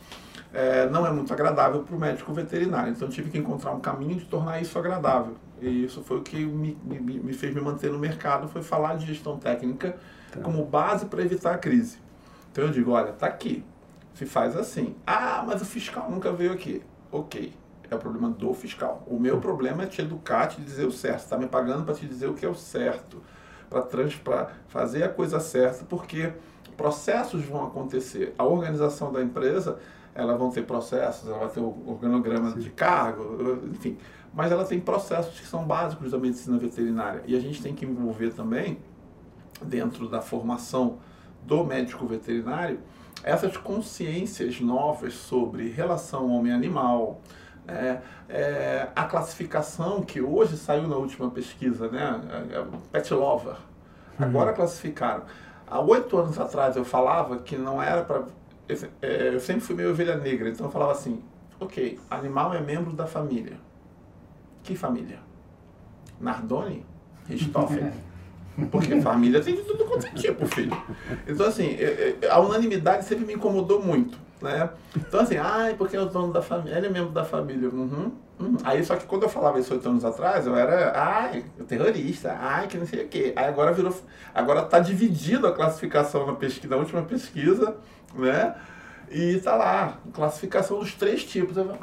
é, 0.53 0.89
não 0.89 1.05
é 1.05 1.11
muito 1.11 1.31
agradável 1.31 1.83
para 1.83 1.95
o 1.95 1.99
médico 1.99 2.33
veterinário. 2.33 2.91
Então, 2.91 3.07
tive 3.07 3.29
que 3.29 3.37
encontrar 3.37 3.71
um 3.71 3.79
caminho 3.79 4.15
de 4.15 4.25
tornar 4.25 4.61
isso 4.61 4.77
agradável. 4.77 5.35
E 5.61 5.85
isso 5.85 6.01
foi 6.03 6.17
o 6.17 6.21
que 6.21 6.45
me, 6.45 6.77
me, 6.83 6.99
me 6.99 7.33
fez 7.33 7.53
me 7.53 7.61
manter 7.61 7.91
no 7.91 7.99
mercado, 7.99 8.47
foi 8.47 8.61
falar 8.61 8.95
de 8.95 9.05
gestão 9.05 9.37
técnica 9.37 9.95
tá. 10.31 10.41
como 10.41 10.65
base 10.65 11.05
para 11.05 11.21
evitar 11.21 11.53
a 11.53 11.57
crise. 11.57 11.99
Então, 12.51 12.65
eu 12.65 12.71
digo, 12.71 12.91
olha, 12.91 13.13
tá 13.13 13.27
aqui, 13.27 13.63
se 14.13 14.25
faz 14.25 14.57
assim. 14.57 14.95
Ah, 15.05 15.43
mas 15.45 15.61
o 15.61 15.65
fiscal 15.65 16.09
nunca 16.09 16.31
veio 16.31 16.51
aqui. 16.51 16.81
Ok, 17.11 17.53
é 17.89 17.95
o 17.95 17.99
problema 17.99 18.29
do 18.29 18.53
fiscal. 18.53 19.03
O 19.07 19.19
meu 19.19 19.39
problema 19.39 19.83
é 19.83 19.85
te 19.85 20.01
educar, 20.01 20.47
te 20.47 20.61
dizer 20.61 20.85
o 20.85 20.91
certo. 20.91 21.19
Está 21.19 21.37
me 21.37 21.47
pagando 21.47 21.83
para 21.83 21.93
te 21.93 22.05
dizer 22.05 22.27
o 22.27 22.33
que 22.33 22.45
é 22.45 22.49
o 22.49 22.55
certo, 22.55 23.21
para 24.23 24.49
fazer 24.67 25.03
a 25.03 25.09
coisa 25.09 25.39
certa, 25.39 25.85
porque 25.85 26.33
processos 26.75 27.43
vão 27.45 27.65
acontecer. 27.65 28.33
A 28.37 28.43
organização 28.43 29.11
da 29.11 29.21
empresa, 29.21 29.77
ela 30.13 30.35
vão 30.37 30.49
ter 30.49 30.65
processos, 30.65 31.29
ela 31.29 31.39
vai 31.39 31.49
ter 31.49 31.59
o 31.59 31.75
organograma 31.87 32.51
Sim. 32.51 32.59
de 32.59 32.69
cargo, 32.69 33.59
enfim. 33.71 33.97
Mas 34.33 34.51
ela 34.51 34.63
tem 34.63 34.79
processos 34.79 35.39
que 35.39 35.47
são 35.47 35.63
básicos 35.65 36.11
da 36.11 36.17
medicina 36.17 36.57
veterinária. 36.57 37.21
E 37.25 37.35
a 37.35 37.39
gente 37.39 37.61
tem 37.61 37.73
que 37.73 37.85
envolver 37.85 38.31
também, 38.33 38.79
dentro 39.61 40.07
da 40.07 40.21
formação 40.21 40.99
do 41.43 41.63
médico 41.63 42.05
veterinário, 42.05 42.79
essas 43.23 43.55
consciências 43.57 44.59
novas 44.59 45.13
sobre 45.13 45.69
relação 45.69 46.29
homem-animal, 46.31 47.21
é, 47.67 47.99
é, 48.27 48.87
a 48.95 49.03
classificação 49.05 50.01
que 50.01 50.21
hoje 50.21 50.57
saiu 50.57 50.87
na 50.87 50.95
última 50.95 51.29
pesquisa, 51.29 51.87
né? 51.89 52.21
É, 52.51 52.57
é, 52.57 52.65
Pet 52.91 53.13
Lover. 53.13 53.55
Uhum. 54.19 54.25
Agora 54.25 54.53
classificaram. 54.53 55.23
Há 55.67 55.79
oito 55.79 56.17
anos 56.17 56.39
atrás 56.39 56.75
eu 56.75 56.83
falava 56.83 57.37
que 57.37 57.57
não 57.57 57.81
era 57.81 58.03
para. 58.03 58.25
É, 59.01 59.33
eu 59.33 59.39
sempre 59.39 59.61
fui 59.61 59.75
meio 59.75 59.91
ovelha 59.91 60.17
negra, 60.17 60.49
então 60.49 60.65
eu 60.65 60.71
falava 60.71 60.91
assim: 60.91 61.21
ok, 61.59 61.99
animal 62.09 62.53
é 62.53 62.61
membro 62.61 62.93
da 62.93 63.05
família. 63.05 63.57
Que 64.63 64.75
família? 64.75 65.19
Nardoni? 66.19 66.85
Richthofen? 67.27 67.91
Porque 68.69 68.99
família 69.01 69.41
tem 69.41 69.55
de 69.55 69.61
tudo 69.61 69.85
quanto 69.85 70.05
é 70.07 70.09
tipo, 70.09 70.45
filho. 70.45 70.75
Então, 71.27 71.45
assim, 71.45 71.77
a 72.29 72.39
unanimidade 72.39 73.05
sempre 73.05 73.25
me 73.25 73.33
incomodou 73.33 73.81
muito, 73.81 74.19
né? 74.41 74.69
Então, 74.95 75.21
assim, 75.21 75.37
ai, 75.37 75.73
porque 75.75 75.95
é 75.95 76.01
o 76.01 76.05
dono 76.05 76.33
da 76.33 76.41
família, 76.41 76.77
ele 76.77 76.87
é 76.87 76.89
membro 76.89 77.11
da 77.11 77.23
família. 77.23 77.69
Uhum, 77.69 78.11
uhum. 78.39 78.57
Aí, 78.63 78.83
só 78.83 78.97
que 78.97 79.05
quando 79.05 79.23
eu 79.23 79.29
falava 79.29 79.57
isso 79.57 79.73
oito 79.73 79.87
anos 79.87 80.03
atrás, 80.03 80.45
eu 80.45 80.55
era, 80.55 80.91
ai, 80.95 81.45
terrorista, 81.67 82.37
ai, 82.39 82.67
que 82.67 82.77
não 82.77 82.85
sei 82.85 83.05
o 83.05 83.07
quê. 83.07 83.31
Aí 83.35 83.45
agora 83.45 83.71
virou, 83.71 83.95
agora 84.35 84.63
tá 84.63 84.79
dividido 84.79 85.47
a 85.47 85.53
classificação 85.53 86.27
na 86.27 86.33
pesquisa, 86.33 86.75
na 86.75 86.81
última 86.81 87.01
pesquisa, 87.03 87.77
né? 88.15 88.55
E 89.09 89.37
tá 89.39 89.55
lá, 89.55 89.99
classificação 90.13 90.79
dos 90.79 90.93
três 90.93 91.23
tipos. 91.23 91.57
Eu, 91.57 91.77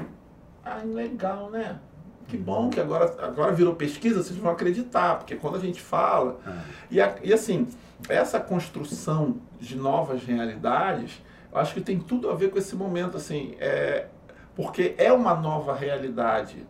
ai, 0.64 0.86
legal, 0.86 1.50
né? 1.50 1.78
Que 2.26 2.36
bom 2.36 2.68
que 2.68 2.78
agora, 2.78 3.14
agora 3.22 3.52
virou 3.52 3.74
pesquisa, 3.74 4.22
vocês 4.22 4.38
vão 4.38 4.50
acreditar, 4.50 5.16
porque 5.16 5.34
quando 5.34 5.56
a 5.56 5.60
gente 5.60 5.80
fala. 5.80 6.38
Ah. 6.46 6.62
E, 6.90 7.00
a, 7.00 7.16
e 7.22 7.32
assim, 7.32 7.66
essa 8.08 8.38
construção 8.38 9.36
de 9.58 9.76
novas 9.76 10.22
realidades, 10.22 11.22
eu 11.50 11.58
acho 11.58 11.74
que 11.74 11.80
tem 11.80 11.98
tudo 11.98 12.30
a 12.30 12.34
ver 12.34 12.50
com 12.50 12.58
esse 12.58 12.76
momento, 12.76 13.16
assim, 13.16 13.54
é, 13.58 14.06
porque 14.54 14.94
é 14.98 15.12
uma 15.12 15.34
nova 15.34 15.74
realidade 15.74 16.66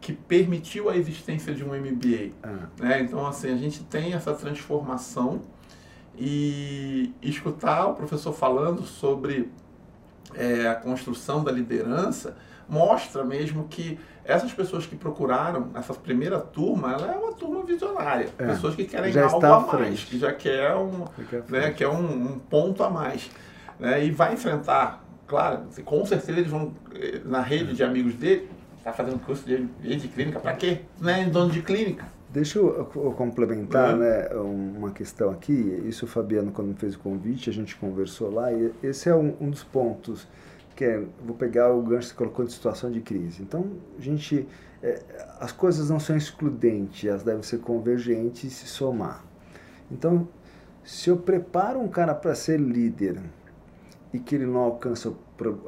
que 0.00 0.12
permitiu 0.12 0.88
a 0.88 0.96
existência 0.96 1.54
de 1.54 1.64
um 1.64 1.68
MBA. 1.68 2.32
Ah. 2.42 2.68
Né? 2.78 3.00
Então, 3.02 3.26
assim, 3.26 3.52
a 3.52 3.56
gente 3.56 3.82
tem 3.84 4.12
essa 4.12 4.32
transformação 4.34 5.42
e 6.18 7.14
escutar 7.22 7.86
o 7.86 7.94
professor 7.94 8.32
falando 8.32 8.82
sobre 8.82 9.50
é, 10.34 10.66
a 10.66 10.74
construção 10.74 11.44
da 11.44 11.52
liderança 11.52 12.36
mostra 12.68 13.24
mesmo 13.24 13.66
que 13.68 13.98
essas 14.24 14.52
pessoas 14.52 14.84
que 14.84 14.94
procuraram 14.94 15.70
essa 15.74 15.94
primeira 15.94 16.38
turma, 16.38 16.92
ela 16.92 17.12
é 17.12 17.16
uma 17.16 17.32
turma 17.32 17.62
visionária. 17.62 18.28
É, 18.36 18.46
pessoas 18.46 18.74
que 18.74 18.84
querem 18.84 19.16
algo 19.18 19.46
a 19.46 19.60
mais, 19.60 20.04
que 20.04 20.18
já 20.18 20.32
quer 20.34 20.74
um, 20.74 21.06
né, 21.48 21.70
quer 21.70 21.88
um, 21.88 22.32
um, 22.34 22.38
ponto 22.38 22.82
a 22.82 22.90
mais. 22.90 23.30
Né, 23.78 24.04
e 24.04 24.10
vai 24.10 24.34
enfrentar, 24.34 25.02
claro, 25.26 25.62
com 25.84 26.04
certeza 26.04 26.40
eles 26.40 26.50
vão, 26.50 26.74
eh, 26.94 27.22
na 27.24 27.40
rede 27.40 27.72
de 27.72 27.82
amigos 27.82 28.14
dele, 28.14 28.50
está 28.76 28.92
fazendo 28.92 29.18
curso 29.20 29.46
de, 29.46 29.64
de 29.64 30.08
clínica, 30.08 30.40
para 30.40 30.52
quê? 30.52 30.82
Não 31.00 31.10
é 31.10 31.24
dono 31.24 31.50
de 31.50 31.62
clínica. 31.62 32.04
Deixa 32.30 32.58
eu 32.58 32.84
complementar 33.16 33.94
uhum. 33.94 34.00
né, 34.00 34.28
uma 34.34 34.90
questão 34.90 35.30
aqui. 35.30 35.82
Isso 35.86 36.04
o 36.04 36.08
Fabiano, 36.08 36.52
quando 36.52 36.68
me 36.68 36.74
fez 36.74 36.94
o 36.94 36.98
convite, 36.98 37.48
a 37.48 37.52
gente 37.52 37.74
conversou 37.76 38.30
lá, 38.30 38.52
e 38.52 38.70
esse 38.82 39.08
é 39.08 39.14
um, 39.14 39.34
um 39.40 39.50
dos 39.50 39.64
pontos 39.64 40.28
que 40.76 40.84
é, 40.84 41.02
vou 41.24 41.34
pegar 41.34 41.72
o 41.72 41.82
gancho 41.82 42.02
que 42.02 42.12
você 42.12 42.14
colocou 42.14 42.44
de 42.44 42.52
situação 42.52 42.88
de 42.88 43.00
crise. 43.00 43.42
Então, 43.42 43.66
a 43.98 44.00
gente, 44.00 44.46
é, 44.80 45.02
as 45.40 45.50
coisas 45.50 45.90
não 45.90 45.98
são 45.98 46.16
excludentes, 46.16 47.08
elas 47.08 47.24
devem 47.24 47.42
ser 47.42 47.58
convergentes 47.58 48.44
e 48.44 48.50
se 48.50 48.66
somar. 48.66 49.24
Então, 49.90 50.28
se 50.84 51.10
eu 51.10 51.16
preparo 51.16 51.80
um 51.80 51.88
cara 51.88 52.14
para 52.14 52.32
ser 52.34 52.60
líder 52.60 53.20
e 54.12 54.20
que 54.20 54.36
ele 54.36 54.46
não 54.46 54.60
alcança 54.60 55.12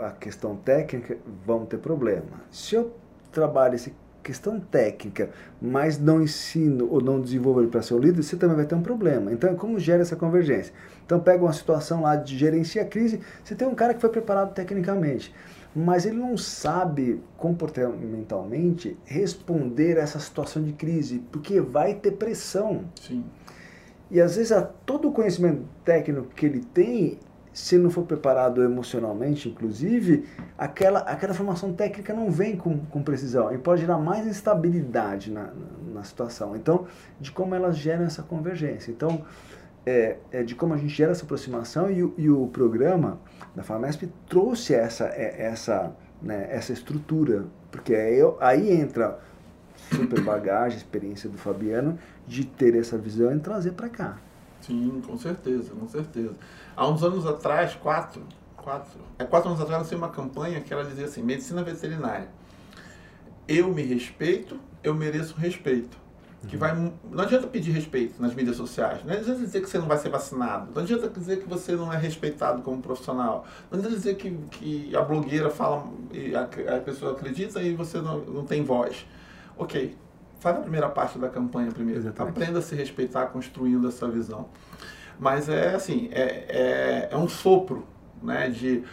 a 0.01 0.11
questão 0.13 0.55
técnica, 0.55 1.19
vamos 1.45 1.69
ter 1.69 1.79
problema. 1.79 2.43
Se 2.51 2.77
eu 2.77 2.95
trabalho 3.33 3.75
essa 3.75 3.91
questão 4.23 4.61
técnica, 4.61 5.31
mas 5.61 5.99
não 5.99 6.23
ensino 6.23 6.89
ou 6.91 7.01
não 7.01 7.21
desenvolvo 7.21 7.61
ele 7.61 7.71
para 7.71 7.83
ser 7.83 7.95
um 7.95 7.99
líder, 7.99 8.23
você 8.23 8.37
também 8.37 8.57
vai 8.57 8.67
ter 8.67 8.75
um 8.75 8.83
problema. 8.83 9.33
Então, 9.33 9.55
como 9.57 9.79
gera 9.79 10.03
essa 10.03 10.17
convergência? 10.17 10.73
Então 11.05 11.19
pega 11.19 11.43
uma 11.43 11.53
situação 11.53 12.03
lá 12.03 12.15
de 12.17 12.39
gerenciar 12.39 12.87
a 12.87 12.89
crise, 12.89 13.21
você 13.43 13.55
tem 13.55 13.67
um 13.67 13.75
cara 13.75 13.95
que 13.95 14.01
foi 14.01 14.11
preparado 14.11 14.55
tecnicamente, 14.55 15.35
mas 15.75 16.07
ele 16.07 16.17
não 16.17 16.37
sabe 16.37 17.21
comportamentalmente 17.37 18.97
responder 19.05 19.99
a 19.99 20.03
essa 20.03 20.19
situação 20.19 20.63
de 20.63 20.73
crise, 20.73 21.23
porque 21.33 21.61
vai 21.61 21.95
ter 21.95 22.13
pressão. 22.13 22.85
Sim. 23.01 23.25
E 24.11 24.21
às 24.21 24.37
vezes 24.37 24.53
a, 24.53 24.63
todo 24.63 25.09
o 25.09 25.13
conhecimento 25.13 25.63
técnico 25.85 26.29
que 26.35 26.47
ele 26.47 26.61
tem, 26.61 27.19
se 27.53 27.77
não 27.77 27.91
for 27.91 28.05
preparado 28.05 28.63
emocionalmente, 28.63 29.49
inclusive, 29.49 30.29
aquela, 30.57 31.01
aquela 31.01 31.35
formação 31.35 31.73
técnica 31.73 32.15
não 32.15 32.31
vem 32.31 32.57
com, 32.57 32.79
com 32.87 33.03
precisão 33.03 33.53
e 33.53 33.59
pode 33.59 33.81
gerar 33.81 33.99
mais 33.99 34.27
instabilidade 34.27 35.31
na, 35.31 35.51
na, 35.93 36.05
situação. 36.05 36.55
Então, 36.55 36.87
de 37.21 37.33
como 37.33 37.55
elas 37.55 37.77
geram 37.77 38.05
essa 38.05 38.23
convergência. 38.23 38.91
Então, 38.91 39.25
é, 39.85 40.19
é, 40.31 40.43
de 40.43 40.55
como 40.55 40.75
a 40.75 40.77
gente 40.77 40.95
gera 40.95 41.11
essa 41.11 41.25
aproximação 41.25 41.91
e, 41.91 41.99
e 42.19 42.31
o 42.31 42.47
programa 42.47 43.19
da 43.55 43.63
FAMESP 43.63 44.09
trouxe 44.29 44.75
essa, 44.75 45.07
é, 45.07 45.43
essa, 45.43 45.93
né, 46.23 46.47
essa 46.51 46.73
estrutura, 46.73 47.47
porque 47.71 47.95
aí, 47.95 48.21
aí 48.41 48.73
entra 48.73 49.19
super 49.97 50.21
bagagem, 50.21 50.79
experiência 50.79 51.29
do 51.29 51.39
Fabiano 51.39 51.99
de 52.27 52.45
ter 52.45 52.77
essa 52.77 52.97
visão 52.97 53.35
e 53.35 53.41
trazer 53.41 53.73
para 53.73 53.89
cá. 53.89 54.19
Sim, 54.61 55.03
com 55.07 55.17
certeza, 55.17 55.71
com 55.71 55.89
certeza. 55.89 56.35
Há 56.77 56.89
uns 56.89 57.03
anos 57.03 57.27
atrás, 57.27 57.75
quatro, 57.75 58.23
quatro, 58.57 59.01
é 59.19 59.25
quatro 59.25 59.49
anos 59.49 59.61
atrás, 59.61 59.91
eu 59.91 59.99
uma 59.99 60.11
campanha 60.11 60.61
que 60.61 60.73
ela 60.73 60.85
dizia 60.85 61.07
assim, 61.07 61.23
medicina 61.23 61.63
veterinária. 61.63 62.29
Eu 63.49 63.73
me 63.73 63.83
respeito, 63.83 64.59
eu 64.83 64.95
mereço 64.95 65.35
respeito 65.37 65.99
que 66.49 66.57
vai 66.57 66.75
não 66.75 67.23
adianta 67.23 67.47
pedir 67.47 67.71
respeito 67.71 68.21
nas 68.21 68.35
mídias 68.35 68.57
sociais 68.57 69.05
não 69.05 69.13
adianta 69.13 69.41
dizer 69.41 69.61
que 69.61 69.69
você 69.69 69.79
não 69.79 69.87
vai 69.87 69.99
ser 69.99 70.09
vacinado 70.09 70.71
não 70.75 70.83
adianta 70.83 71.09
dizer 71.09 71.41
que 71.41 71.49
você 71.49 71.73
não 71.73 71.93
é 71.93 71.99
respeitado 71.99 72.63
como 72.63 72.81
profissional 72.81 73.47
não 73.71 73.79
adianta 73.79 73.97
dizer 73.97 74.15
que, 74.15 74.31
que 74.51 74.97
a 74.97 75.03
blogueira 75.03 75.51
fala 75.51 75.87
e 76.13 76.35
a, 76.35 76.45
a 76.77 76.81
pessoa 76.81 77.13
acredita 77.13 77.61
e 77.61 77.75
você 77.75 78.01
não, 78.01 78.21
não 78.21 78.45
tem 78.47 78.65
voz 78.65 79.07
ok 79.59 79.95
faz 80.41 80.57
a 80.57 80.61
primeira 80.61 80.89
parte 80.89 81.19
da 81.19 81.29
campanha 81.29 81.71
primeiro 81.71 82.01
Exatamente. 82.01 82.37
aprenda 82.37 82.59
a 82.59 82.63
se 82.63 82.75
respeitar 82.75 83.27
construindo 83.27 83.87
essa 83.87 84.09
visão 84.09 84.49
mas 85.19 85.49
é 85.49 85.75
assim 85.75 86.09
é, 86.13 86.23
é, 86.23 87.09
é 87.13 87.17
um 87.17 87.29
sopro 87.29 87.87
né 88.23 88.49
de 88.49 88.85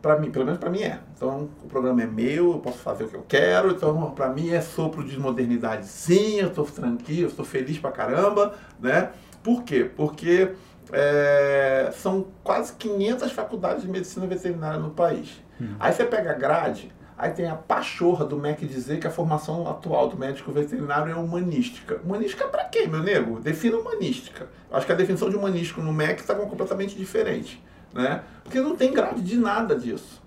para 0.00 0.18
mim, 0.18 0.30
pelo 0.30 0.44
menos 0.44 0.58
para 0.58 0.70
mim 0.70 0.82
é. 0.82 0.98
Então, 1.14 1.50
o 1.62 1.68
programa 1.68 2.02
é 2.02 2.06
meu, 2.06 2.52
eu 2.52 2.58
posso 2.58 2.78
fazer 2.78 3.04
o 3.04 3.08
que 3.08 3.16
eu 3.16 3.24
quero. 3.28 3.72
Então, 3.72 4.10
para 4.12 4.30
mim 4.30 4.50
é 4.50 4.60
sopro 4.60 5.04
de 5.04 5.18
modernidade. 5.18 5.86
Sim, 5.86 6.40
eu 6.40 6.48
estou 6.48 6.64
tranquilo, 6.64 7.28
estou 7.28 7.44
feliz 7.44 7.78
pra 7.78 7.92
caramba, 7.92 8.54
né? 8.80 9.10
Por 9.42 9.62
quê? 9.62 9.90
Porque 9.94 10.52
é, 10.92 11.90
são 11.92 12.26
quase 12.42 12.74
500 12.74 13.32
faculdades 13.32 13.82
de 13.82 13.88
medicina 13.88 14.26
veterinária 14.26 14.78
no 14.78 14.90
país. 14.90 15.42
Hum. 15.60 15.74
Aí 15.78 15.92
você 15.92 16.04
pega 16.04 16.30
a 16.30 16.34
grade, 16.34 16.92
aí 17.20 17.30
tem 17.32 17.48
a 17.48 17.54
pachorra 17.54 18.24
do 18.24 18.36
MEC 18.36 18.66
dizer 18.66 18.98
que 18.98 19.06
a 19.06 19.10
formação 19.10 19.68
atual 19.68 20.08
do 20.08 20.16
médico 20.16 20.50
veterinário 20.50 21.12
é 21.12 21.16
humanística. 21.16 22.00
Humanística 22.04 22.48
para 22.48 22.64
quê, 22.64 22.86
meu 22.86 23.02
nego? 23.02 23.38
Defina 23.40 23.76
humanística. 23.76 24.48
Acho 24.72 24.86
que 24.86 24.92
a 24.92 24.96
definição 24.96 25.28
de 25.28 25.36
humanístico 25.36 25.80
no 25.80 25.92
MEC 25.92 26.20
está 26.20 26.34
completamente 26.34 26.96
diferente 26.96 27.62
né? 27.92 28.22
Porque 28.42 28.60
não 28.60 28.76
tem 28.76 28.92
grade 28.92 29.22
de 29.22 29.36
nada 29.36 29.74
disso. 29.74 30.20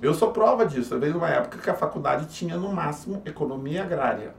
Eu 0.00 0.14
sou 0.14 0.32
prova 0.32 0.66
disso. 0.66 0.94
Eu 0.94 1.00
veio 1.00 1.16
uma 1.16 1.28
época 1.28 1.58
que 1.58 1.70
a 1.70 1.74
faculdade 1.74 2.26
tinha 2.26 2.56
no 2.56 2.72
máximo 2.72 3.22
economia 3.24 3.82
agrária. 3.82 4.34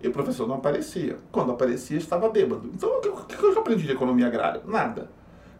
E 0.00 0.08
o 0.08 0.12
professor 0.12 0.46
não 0.46 0.56
aparecia. 0.56 1.18
Quando 1.30 1.52
aparecia, 1.52 1.98
estava 1.98 2.28
bêbado. 2.28 2.70
Então, 2.72 2.98
o 2.98 3.00
que, 3.00 3.44
eu 3.44 3.58
aprendi 3.58 3.86
de 3.86 3.92
economia 3.92 4.26
agrária? 4.26 4.60
Nada. 4.64 5.08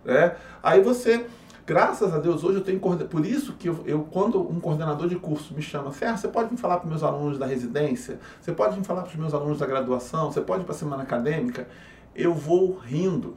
Né? 0.04 0.34
Aí 0.62 0.80
você, 0.80 1.26
graças 1.66 2.12
a 2.14 2.18
Deus, 2.18 2.44
hoje 2.44 2.58
eu 2.58 2.64
tenho. 2.64 2.80
Por 2.80 3.24
isso 3.24 3.54
que 3.54 3.68
eu, 3.68 3.82
eu 3.84 4.04
quando 4.10 4.40
um 4.40 4.60
coordenador 4.60 5.08
de 5.08 5.16
curso 5.16 5.54
me 5.54 5.62
chama, 5.62 5.92
Ferro, 5.92 6.18
você 6.18 6.28
pode 6.28 6.50
me 6.50 6.56
falar 6.56 6.78
para 6.78 6.84
os 6.84 6.90
meus 6.90 7.02
alunos 7.02 7.38
da 7.38 7.46
residência? 7.46 8.18
Você 8.40 8.52
pode 8.52 8.78
me 8.78 8.84
falar 8.84 9.02
para 9.02 9.10
os 9.10 9.16
meus 9.16 9.34
alunos 9.34 9.58
da 9.58 9.66
graduação? 9.66 10.30
Você 10.30 10.40
pode 10.40 10.62
ir 10.62 10.64
para 10.64 10.74
a 10.74 10.78
semana 10.78 11.02
acadêmica? 11.02 11.68
Eu 12.14 12.34
vou 12.34 12.78
rindo. 12.78 13.36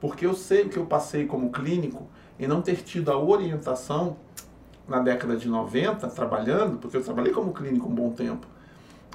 Porque 0.00 0.26
eu 0.26 0.34
sei 0.34 0.64
o 0.64 0.68
que 0.68 0.76
eu 0.76 0.86
passei 0.86 1.26
como 1.26 1.50
clínico 1.50 2.08
e 2.38 2.46
não 2.46 2.60
ter 2.60 2.76
tido 2.76 3.10
a 3.10 3.18
orientação 3.18 4.16
na 4.86 5.00
década 5.00 5.36
de 5.36 5.48
90, 5.48 6.06
trabalhando, 6.08 6.78
porque 6.78 6.96
eu 6.96 7.02
trabalhei 7.02 7.32
como 7.32 7.52
clínico 7.52 7.88
um 7.88 7.94
bom 7.94 8.10
tempo, 8.10 8.46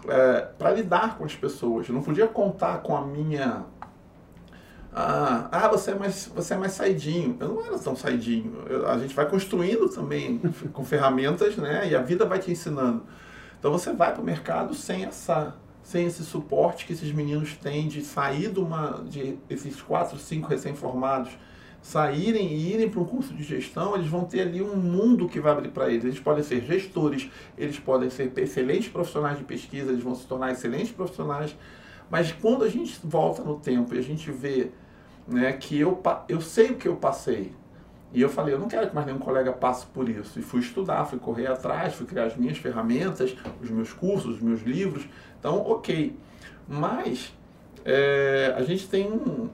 é, 0.08 0.42
para 0.58 0.72
lidar 0.72 1.18
com 1.18 1.24
as 1.24 1.36
pessoas. 1.36 1.88
Eu 1.88 1.96
não 1.96 2.02
podia 2.02 2.28
contar 2.28 2.80
com 2.80 2.96
a 2.96 3.02
minha. 3.02 3.66
Ah, 4.94 5.48
ah, 5.52 5.68
você, 5.70 5.92
é 5.92 5.96
mais, 5.96 6.30
você 6.36 6.54
é 6.54 6.58
mais 6.58 6.74
saidinho. 6.74 7.38
Eu 7.40 7.50
não 7.50 7.66
era 7.66 7.80
tão 7.80 7.96
saidinho. 7.96 8.66
Eu, 8.68 8.88
a 8.88 8.98
gente 8.98 9.16
vai 9.16 9.30
construindo 9.30 9.88
também 9.90 10.40
com 10.74 10.84
ferramentas, 10.84 11.56
né? 11.56 11.90
E 11.90 11.96
a 11.96 12.02
vida 12.02 12.26
vai 12.26 12.40
te 12.40 12.52
ensinando. 12.52 13.04
Então 13.58 13.72
você 13.72 13.94
vai 13.94 14.12
para 14.12 14.22
o 14.22 14.26
mercado 14.26 14.74
sem 14.74 15.06
essa 15.06 15.56
sem 15.84 16.06
esse 16.06 16.24
suporte 16.24 16.86
que 16.86 16.94
esses 16.94 17.12
meninos 17.12 17.58
têm 17.58 17.88
de 17.88 18.02
sair 18.02 18.52
de, 18.52 18.60
uma, 18.60 19.04
de 19.04 19.38
esses 19.50 19.82
quatro, 19.82 20.18
cinco 20.18 20.48
recém-formados 20.48 21.32
saírem 21.82 22.54
e 22.54 22.74
irem 22.74 22.90
para 22.90 23.02
um 23.02 23.06
curso 23.06 23.34
de 23.34 23.44
gestão, 23.44 23.96
eles 23.96 24.08
vão 24.08 24.24
ter 24.24 24.42
ali 24.42 24.62
um 24.62 24.76
mundo 24.76 25.28
que 25.28 25.40
vai 25.40 25.52
abrir 25.52 25.70
para 25.70 25.90
eles. 25.90 26.04
Eles 26.04 26.20
podem 26.20 26.44
ser 26.44 26.62
gestores, 26.62 27.30
eles 27.58 27.80
podem 27.80 28.10
ser 28.10 28.32
excelentes 28.38 28.90
profissionais 28.90 29.38
de 29.38 29.44
pesquisa, 29.44 29.92
eles 29.92 30.04
vão 30.04 30.14
se 30.14 30.26
tornar 30.28 30.52
excelentes 30.52 30.92
profissionais. 30.92 31.56
Mas 32.10 32.32
quando 32.32 32.64
a 32.64 32.70
gente 32.70 33.00
volta 33.04 33.44
no 33.44 33.58
tempo 33.58 33.96
e 33.96 33.98
a 33.98 34.02
gente 34.02 34.32
vê 34.32 34.70
né, 35.28 35.54
que 35.54 35.80
eu, 35.80 36.02
eu 36.28 36.42
sei 36.42 36.72
o 36.72 36.76
que 36.76 36.88
eu 36.88 36.96
passei, 36.96 37.54
e 38.14 38.22
eu 38.22 38.30
falei, 38.30 38.54
eu 38.54 38.60
não 38.60 38.68
quero 38.68 38.90
que 38.90 38.96
mais 38.96 39.08
nenhum 39.08 39.20
colega 39.20 39.54
passe 39.54 39.86
por 39.86 40.10
isso. 40.10 40.38
E 40.38 40.42
fui 40.42 40.60
estudar, 40.60 41.06
fui 41.06 41.18
correr 41.18 41.48
atrás, 41.48 41.94
fui 41.94 42.06
criar 42.06 42.26
as 42.26 42.36
minhas 42.36 42.58
ferramentas, 42.58 43.36
os 43.62 43.70
meus 43.70 43.94
cursos, 43.94 44.36
os 44.36 44.42
meus 44.42 44.62
livros. 44.64 45.08
Então, 45.40 45.60
ok. 45.60 46.14
Mas 46.68 47.34
é, 47.86 48.54
a 48.58 48.64
gente 48.64 48.90
tem 48.90 49.10
um, 49.10 49.50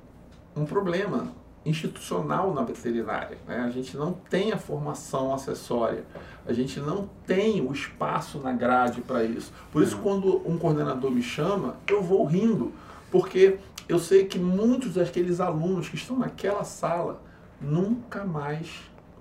um 0.56 0.66
problema 0.66 1.32
institucional 1.64 2.54
na 2.54 2.64
veterinária. 2.64 3.38
Né? 3.48 3.60
A 3.60 3.70
gente 3.70 3.96
não 3.96 4.14
tem 4.14 4.52
a 4.52 4.58
formação 4.58 5.34
acessória, 5.34 6.04
a 6.46 6.54
gente 6.54 6.80
não 6.80 7.10
tem 7.28 7.62
o 7.62 7.72
espaço 7.72 8.40
na 8.40 8.54
grade 8.54 9.02
para 9.02 9.24
isso. 9.24 9.52
Por 9.72 9.84
isso, 9.84 9.98
quando 9.98 10.42
um 10.50 10.58
coordenador 10.58 11.12
me 11.12 11.22
chama, 11.22 11.76
eu 11.88 12.02
vou 12.02 12.26
rindo, 12.26 12.72
porque 13.12 13.60
eu 13.88 14.00
sei 14.00 14.26
que 14.26 14.38
muitos 14.38 14.96
daqueles 14.96 15.40
alunos 15.40 15.90
que 15.90 15.96
estão 15.96 16.18
naquela 16.18 16.64
sala 16.64 17.22
nunca 17.60 18.24
mais 18.24 18.70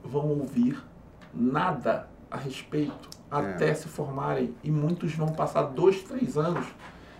vão 0.05 0.29
ouvir 0.29 0.83
nada 1.35 2.09
a 2.31 2.37
respeito 2.37 3.09
é. 3.31 3.37
até 3.37 3.75
se 3.75 3.89
formarem 3.89 4.55
e 4.63 4.71
muitos 4.71 5.15
vão 5.15 5.29
passar 5.29 5.63
dois, 5.63 6.03
três 6.03 6.37
anos 6.37 6.67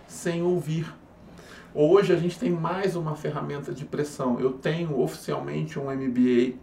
sem 0.07 0.41
ouvir 0.41 0.91
Hoje 1.79 2.11
a 2.11 2.15
gente 2.15 2.39
tem 2.39 2.49
mais 2.49 2.95
uma 2.95 3.15
ferramenta 3.15 3.71
de 3.71 3.85
pressão. 3.85 4.39
Eu 4.39 4.53
tenho 4.53 4.99
oficialmente 4.99 5.77
um 5.77 5.91
MBA 5.91 6.55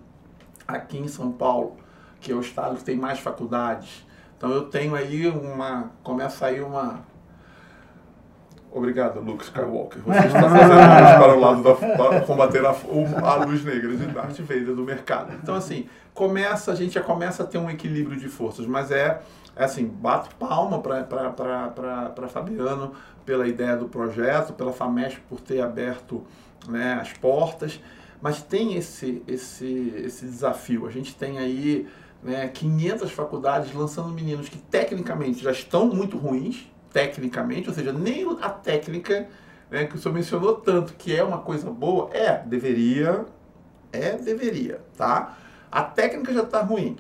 aqui 0.67 0.99
em 0.99 1.07
São 1.07 1.31
Paulo, 1.31 1.77
que 2.21 2.33
é 2.33 2.35
o 2.35 2.41
estado 2.41 2.77
que 2.77 2.83
tem 2.83 2.97
mais 2.97 3.21
faculdades. 3.21 4.05
Então 4.37 4.51
eu 4.51 4.63
tenho 4.63 4.93
aí 4.97 5.29
uma. 5.29 5.93
Começa 6.03 6.47
aí 6.47 6.61
uma. 6.61 7.05
Obrigado, 8.75 9.21
Luke 9.21 9.45
Skywalker. 9.45 10.03
Você 10.03 10.27
está 10.27 10.51
fazendo 10.51 10.75
luz 10.75 11.13
para 11.17 11.37
o 11.37 11.41
lado 11.41 11.63
da 11.63 11.75
para 11.75 12.21
combater 12.23 12.67
a, 12.67 12.75
a 13.23 13.45
luz 13.45 13.63
negra 13.63 13.97
de 13.97 14.07
Darth 14.07 14.41
Vader 14.41 14.75
do 14.75 14.83
mercado. 14.83 15.33
Então, 15.41 15.55
assim, 15.55 15.89
começa, 16.13 16.73
a 16.73 16.75
gente 16.75 16.95
já 16.95 17.01
começa 17.01 17.45
a 17.45 17.47
ter 17.47 17.57
um 17.57 17.71
equilíbrio 17.71 18.19
de 18.19 18.29
forças, 18.29 18.67
mas 18.67 18.91
é, 18.91 19.21
é 19.55 19.65
assim, 19.65 19.87
bato 19.87 20.35
palma 20.35 20.81
para 20.81 22.29
Fabiano, 22.29 22.95
pela 23.25 23.47
ideia 23.47 23.77
do 23.77 23.89
projeto, 23.89 24.53
pela 24.53 24.73
FAMESP 24.73 25.21
por 25.29 25.41
ter 25.41 25.61
aberto 25.61 26.25
né, 26.69 26.99
as 27.01 27.13
portas, 27.13 27.81
mas 28.21 28.43
tem 28.43 28.75
esse, 28.75 29.23
esse, 29.29 29.95
esse 29.99 30.27
desafio. 30.27 30.85
A 30.85 30.91
gente 30.91 31.15
tem 31.15 31.39
aí 31.39 31.87
né, 32.25 32.49
500 32.49 33.13
faculdades 33.13 33.73
lançando 33.73 34.09
meninos 34.09 34.49
que 34.49 34.59
tecnicamente 34.59 35.41
já 35.41 35.53
estão 35.53 35.87
muito 35.87 36.19
ruins, 36.19 36.69
tecnicamente, 36.95 37.69
ou 37.69 37.75
seja, 37.75 37.93
nem 37.93 38.25
a 38.41 38.49
técnica 38.49 39.29
né, 39.69 39.85
que 39.85 39.97
o 39.97 39.99
senhor 39.99 40.15
mencionou 40.15 40.55
tanto 40.55 40.95
que 40.95 41.15
é 41.15 41.25
uma 41.25 41.39
coisa 41.39 41.69
boa, 41.69 42.09
é, 42.13 42.39
deveria, 42.39 43.27
é, 43.93 44.13
deveria, 44.13 44.81
tá? 44.97 45.37
A 45.73 45.83
técnica 45.83 46.33
já 46.33 46.45
está 46.45 46.63
ruim. 46.63 46.97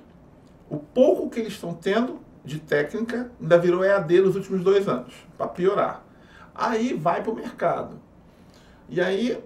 O 0.68 0.78
pouco 0.78 1.30
que 1.30 1.38
eles 1.38 1.52
estão 1.52 1.72
tendo 1.72 2.18
de 2.44 2.58
técnica 2.58 3.30
ainda 3.40 3.56
virou 3.56 3.84
EAD 3.84 4.20
nos 4.20 4.34
últimos 4.34 4.64
dois 4.64 4.88
anos, 4.88 5.14
para 5.38 5.46
piorar. 5.46 6.04
Aí 6.52 6.92
vai 6.92 7.22
para 7.22 7.30
o 7.30 7.36
mercado. 7.36 8.00
E 8.88 9.00
aí 9.00 9.40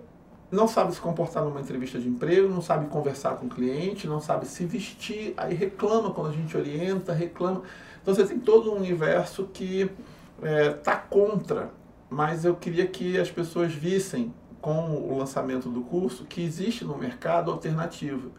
não 0.50 0.66
sabe 0.66 0.94
se 0.94 1.00
comportar 1.00 1.44
numa 1.44 1.60
entrevista 1.60 1.98
de 1.98 2.08
emprego, 2.08 2.48
não 2.48 2.62
sabe 2.62 2.86
conversar 2.86 3.36
com 3.36 3.44
o 3.44 3.50
cliente, 3.50 4.06
não 4.06 4.18
sabe 4.18 4.46
se 4.46 4.64
vestir, 4.64 5.34
aí 5.36 5.54
reclama 5.54 6.10
quando 6.10 6.30
a 6.30 6.32
gente 6.32 6.56
orienta, 6.56 7.12
reclama. 7.12 7.60
Então 8.00 8.14
você 8.14 8.24
tem 8.24 8.38
todo 8.38 8.72
um 8.72 8.76
universo 8.76 9.44
que 9.52 9.90
está 10.38 10.48
é, 10.48 10.70
tá 10.70 10.96
contra, 10.96 11.70
mas 12.08 12.44
eu 12.44 12.54
queria 12.54 12.86
que 12.86 13.18
as 13.18 13.30
pessoas 13.30 13.72
vissem 13.72 14.32
com 14.60 14.90
o 14.90 15.18
lançamento 15.18 15.68
do 15.68 15.82
curso 15.82 16.24
que 16.24 16.42
existe 16.42 16.84
no 16.84 16.96
mercado 16.96 17.50
alternativa 17.50 18.30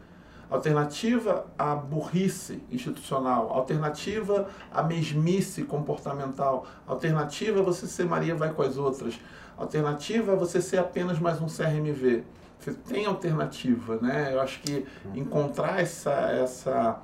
alternativa 0.50 1.45
à 1.58 1.76
burrice 1.76 2.64
institucional, 2.72 3.52
alternativa 3.54 4.47
à 4.72 4.82
mesmice 4.82 5.64
comportamental, 5.64 6.66
alternativa 6.88 7.60
a 7.60 7.64
você 7.64 7.86
ser 7.86 8.06
Maria 8.06 8.34
vai 8.34 8.52
com 8.52 8.64
as 8.64 8.78
outras, 8.78 9.20
alternativa 9.56 10.34
a 10.34 10.36
você 10.36 10.62
ser 10.62 10.78
apenas 10.78 11.20
mais 11.20 11.39
um 11.39 11.45
CRMV. 11.45 12.24
Você 12.60 12.74
tem 12.74 13.06
alternativa, 13.06 13.97
né? 14.02 14.34
Eu 14.34 14.41
acho 14.41 14.60
que 14.62 14.86
encontrar 15.16 15.80
essa, 15.82 16.12
essa, 16.12 17.00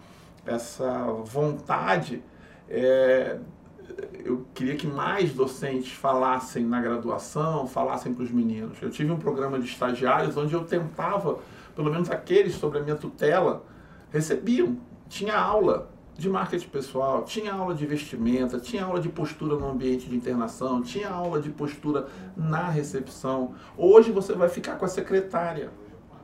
essa 0.46 1.04
vontade, 1.24 2.22
é, 2.68 3.38
eu 4.24 4.46
queria 4.54 4.76
que 4.76 4.88
mais 4.88 5.34
docentes 5.34 5.92
falassem 5.94 6.66
na 6.66 6.82
graduação, 6.82 7.68
falassem 7.68 8.14
para 8.14 8.24
os 8.24 8.32
meninos. 8.32 8.78
Eu 8.82 8.90
tive 8.90 9.12
um 9.12 9.18
programa 9.18 9.60
de 9.60 9.66
estagiários 9.66 10.36
onde 10.36 10.54
eu 10.54 10.64
tentava 10.64 11.40
pelo 11.76 11.92
menos 11.92 12.10
aqueles 12.10 12.56
sobre 12.56 12.80
a 12.80 12.82
minha 12.82 12.96
tutela, 12.96 13.64
recebiam. 14.10 14.78
Tinha 15.10 15.38
aula 15.38 15.92
de 16.18 16.30
marketing 16.30 16.70
pessoal, 16.70 17.24
tinha 17.24 17.54
aula 17.54 17.76
de 17.76 17.86
vestimenta, 17.86 18.58
tinha 18.60 18.86
aula 18.86 19.02
de 19.02 19.10
postura 19.10 19.56
no 19.58 19.70
ambiente 19.70 20.08
de 20.08 20.16
internação, 20.16 20.82
tinha 20.82 21.10
aula 21.10 21.42
de 21.42 21.50
postura 21.50 22.08
na 22.36 22.70
recepção. 22.70 23.54
Hoje 23.78 24.12
você 24.12 24.34
vai 24.34 24.48
ficar 24.48 24.78
com 24.78 24.86
a 24.86 24.88
secretária. 24.88 25.70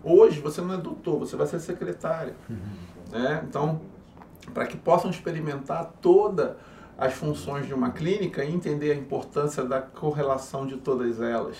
Hoje 0.01 0.39
você 0.39 0.61
não 0.61 0.73
é 0.73 0.77
doutor, 0.77 1.19
você 1.19 1.35
vai 1.35 1.45
ser 1.45 1.59
secretária. 1.59 2.33
Uhum. 2.49 2.55
Né? 3.11 3.45
Então, 3.47 3.81
para 4.53 4.65
que 4.65 4.77
possam 4.77 5.11
experimentar 5.11 5.93
todas 6.01 6.55
as 7.01 7.13
funções 7.13 7.65
de 7.65 7.73
uma 7.73 7.89
clínica 7.89 8.45
e 8.45 8.53
entender 8.53 8.91
a 8.91 8.95
importância 8.95 9.63
da 9.63 9.81
correlação 9.81 10.67
de 10.67 10.77
todas 10.77 11.19
elas. 11.19 11.57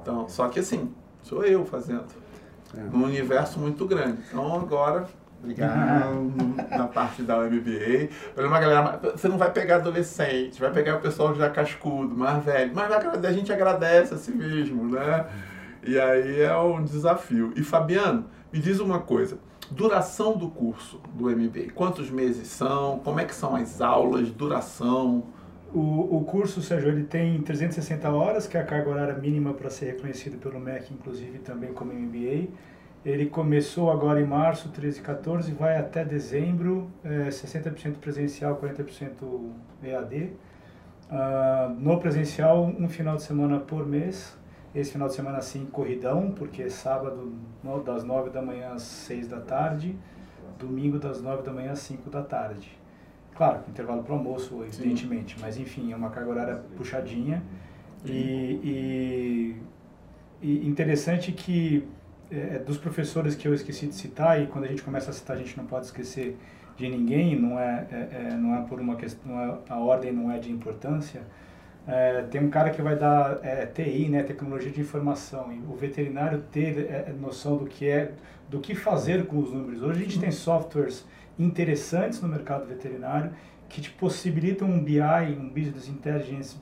Então, 0.00 0.28
só 0.28 0.48
que 0.48 0.60
assim, 0.60 0.94
sou 1.24 1.44
eu 1.44 1.66
fazendo 1.66 2.04
é. 2.76 2.80
num 2.80 3.02
universo 3.02 3.58
muito 3.58 3.84
grande. 3.84 4.22
Então 4.28 4.54
agora, 4.54 5.08
na 6.70 6.86
parte 6.86 7.22
da 7.22 7.38
MBA, 7.38 8.10
uma 8.36 8.60
galera, 8.60 9.00
você 9.02 9.26
não 9.26 9.36
vai 9.36 9.50
pegar 9.50 9.76
adolescente, 9.76 10.60
vai 10.60 10.70
pegar 10.70 10.98
o 10.98 11.00
pessoal 11.00 11.34
já 11.34 11.50
cascudo, 11.50 12.16
mais 12.16 12.44
velho, 12.44 12.70
mas 12.72 12.92
a 13.24 13.32
gente 13.32 13.52
agradece 13.52 14.14
a 14.14 14.18
si 14.18 14.30
mesmo, 14.30 14.88
né? 14.88 15.26
E 15.82 15.98
aí 15.98 16.42
é 16.42 16.56
um 16.56 16.84
desafio. 16.84 17.52
E 17.56 17.64
Fabiano, 17.64 18.26
me 18.52 18.60
diz 18.60 18.78
uma 18.78 19.00
coisa, 19.00 19.36
duração 19.70 20.36
do 20.36 20.48
curso 20.48 21.00
do 21.14 21.30
MBA, 21.30 21.72
quantos 21.74 22.10
meses 22.10 22.48
são, 22.48 22.98
como 23.00 23.20
é 23.20 23.24
que 23.24 23.34
são 23.34 23.56
as 23.56 23.80
aulas, 23.80 24.30
duração... 24.30 25.24
O, 25.72 26.16
o 26.16 26.24
curso, 26.24 26.60
Sérgio, 26.60 26.88
ele 26.88 27.04
tem 27.04 27.40
360 27.42 28.10
horas, 28.10 28.44
que 28.48 28.56
é 28.56 28.60
a 28.60 28.64
carga 28.64 28.90
horária 28.90 29.14
mínima 29.14 29.54
para 29.54 29.70
ser 29.70 29.92
reconhecido 29.92 30.36
pelo 30.36 30.58
MEC, 30.58 30.92
inclusive 30.92 31.38
também 31.38 31.72
como 31.72 31.92
MBA. 31.92 32.48
Ele 33.04 33.26
começou 33.26 33.90
agora 33.90 34.20
em 34.20 34.26
março, 34.26 34.68
13 34.70 34.98
e 34.98 35.02
14, 35.02 35.52
vai 35.52 35.78
até 35.78 36.04
dezembro, 36.04 36.90
é, 37.04 37.28
60% 37.28 37.98
presencial, 37.98 38.60
40% 38.60 39.48
EAD. 39.82 40.32
Uh, 41.10 41.74
no 41.78 41.98
presencial, 41.98 42.64
um 42.64 42.88
final 42.88 43.16
de 43.16 43.22
semana 43.22 43.58
por 43.58 43.86
mês. 43.86 44.36
Esse 44.74 44.92
final 44.92 45.08
de 45.08 45.14
semana, 45.14 45.40
sim, 45.40 45.66
corridão, 45.66 46.30
porque 46.30 46.62
é 46.62 46.68
sábado 46.68 47.32
das 47.84 48.04
9 48.04 48.30
da 48.30 48.40
manhã 48.40 48.72
às 48.72 48.82
6 48.82 49.26
da 49.26 49.40
tarde, 49.40 49.96
domingo 50.58 50.98
das 50.98 51.20
9 51.20 51.42
da 51.42 51.52
manhã 51.52 51.72
às 51.72 51.80
5 51.80 52.08
da 52.08 52.22
tarde. 52.22 52.78
Claro, 53.34 53.60
intervalo 53.68 54.02
para 54.04 54.14
almoço, 54.14 54.62
evidentemente, 54.62 55.34
Sim. 55.34 55.40
mas 55.40 55.58
enfim, 55.58 55.92
é 55.92 55.96
uma 55.96 56.10
carga 56.10 56.30
horária 56.30 56.56
puxadinha. 56.76 57.42
E, 58.04 58.60
e, 58.62 59.56
e, 60.40 60.66
interessante 60.68 61.32
que 61.32 61.86
é, 62.30 62.58
dos 62.58 62.78
professores 62.78 63.34
que 63.34 63.48
eu 63.48 63.54
esqueci 63.54 63.86
de 63.86 63.94
citar, 63.94 64.40
e 64.40 64.46
quando 64.46 64.64
a 64.64 64.68
gente 64.68 64.82
começa 64.82 65.10
a 65.10 65.12
citar, 65.12 65.36
a 65.36 65.38
gente 65.38 65.56
não 65.56 65.66
pode 65.66 65.86
esquecer 65.86 66.36
de 66.76 66.88
ninguém, 66.88 67.38
não 67.38 67.58
é, 67.58 67.86
é, 67.90 67.96
é 67.96 68.36
não 68.36 68.54
é 68.54 68.62
por 68.62 68.80
uma 68.80 68.96
questão, 68.96 69.38
é, 69.40 69.58
a 69.68 69.78
ordem 69.78 70.12
não 70.12 70.30
é 70.30 70.38
de 70.38 70.50
importância. 70.50 71.22
É, 71.86 72.22
tem 72.30 72.40
um 72.40 72.50
cara 72.50 72.70
que 72.70 72.80
vai 72.82 72.96
dar 72.96 73.38
é, 73.42 73.66
TI, 73.66 74.08
né, 74.08 74.22
tecnologia 74.22 74.70
de 74.70 74.80
informação, 74.80 75.52
e 75.52 75.58
o 75.58 75.74
veterinário 75.74 76.42
ter 76.52 77.12
noção 77.18 77.56
do 77.56 77.66
que 77.66 77.88
é, 77.88 78.12
do 78.48 78.60
que 78.60 78.74
fazer 78.74 79.26
com 79.26 79.38
os 79.38 79.52
números. 79.52 79.82
Hoje 79.82 80.00
a 80.00 80.04
gente 80.04 80.18
tem 80.18 80.30
softwares 80.30 81.06
interessantes 81.38 82.20
no 82.20 82.28
mercado 82.28 82.66
veterinário 82.66 83.32
que 83.68 83.80
te 83.80 83.90
possibilitam 83.90 84.68
um 84.68 84.82
BI, 84.82 85.00
um 85.38 85.48
Business 85.48 85.88
Intelligence 85.88 86.56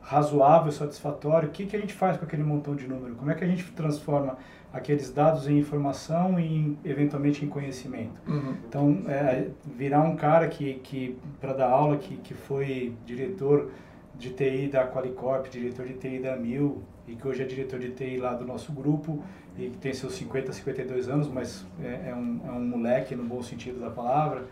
razoável, 0.00 0.72
satisfatório. 0.72 1.48
O 1.48 1.52
que, 1.52 1.66
que 1.66 1.76
a 1.76 1.78
gente 1.78 1.92
faz 1.92 2.16
com 2.16 2.24
aquele 2.24 2.42
montão 2.42 2.74
de 2.74 2.88
número? 2.88 3.14
Como 3.16 3.30
é 3.30 3.34
que 3.34 3.44
a 3.44 3.46
gente 3.46 3.64
transforma 3.72 4.38
aqueles 4.72 5.10
dados 5.10 5.48
em 5.48 5.58
informação 5.58 6.40
e 6.40 6.78
eventualmente 6.84 7.44
em 7.44 7.48
conhecimento? 7.48 8.14
Uhum. 8.26 8.54
Então, 8.66 9.02
é, 9.08 9.48
virar 9.66 10.00
um 10.02 10.16
cara 10.16 10.48
que, 10.48 10.74
que 10.74 11.18
para 11.40 11.52
dar 11.52 11.68
aula, 11.68 11.98
que, 11.98 12.16
que 12.16 12.32
foi 12.32 12.94
diretor 13.04 13.70
de 14.18 14.30
TI 14.30 14.68
da 14.68 14.86
Qualicorp, 14.86 15.48
diretor 15.48 15.86
de 15.86 15.94
TI 15.94 16.18
da 16.18 16.36
Mil, 16.36 16.82
e 17.06 17.14
que 17.14 17.26
hoje 17.26 17.42
é 17.42 17.46
diretor 17.46 17.78
de 17.78 17.90
TI 17.90 18.16
lá 18.16 18.34
do 18.34 18.44
nosso 18.44 18.72
grupo, 18.72 19.22
e 19.56 19.70
que 19.70 19.78
tem 19.78 19.94
seus 19.94 20.14
50, 20.14 20.52
52 20.52 21.08
anos, 21.08 21.28
mas 21.28 21.66
é, 21.82 22.10
é, 22.10 22.14
um, 22.14 22.40
é 22.46 22.50
um 22.50 22.60
moleque 22.60 23.14
no 23.14 23.24
bom 23.24 23.42
sentido 23.42 23.80
da 23.80 23.90
palavra, 23.90 24.44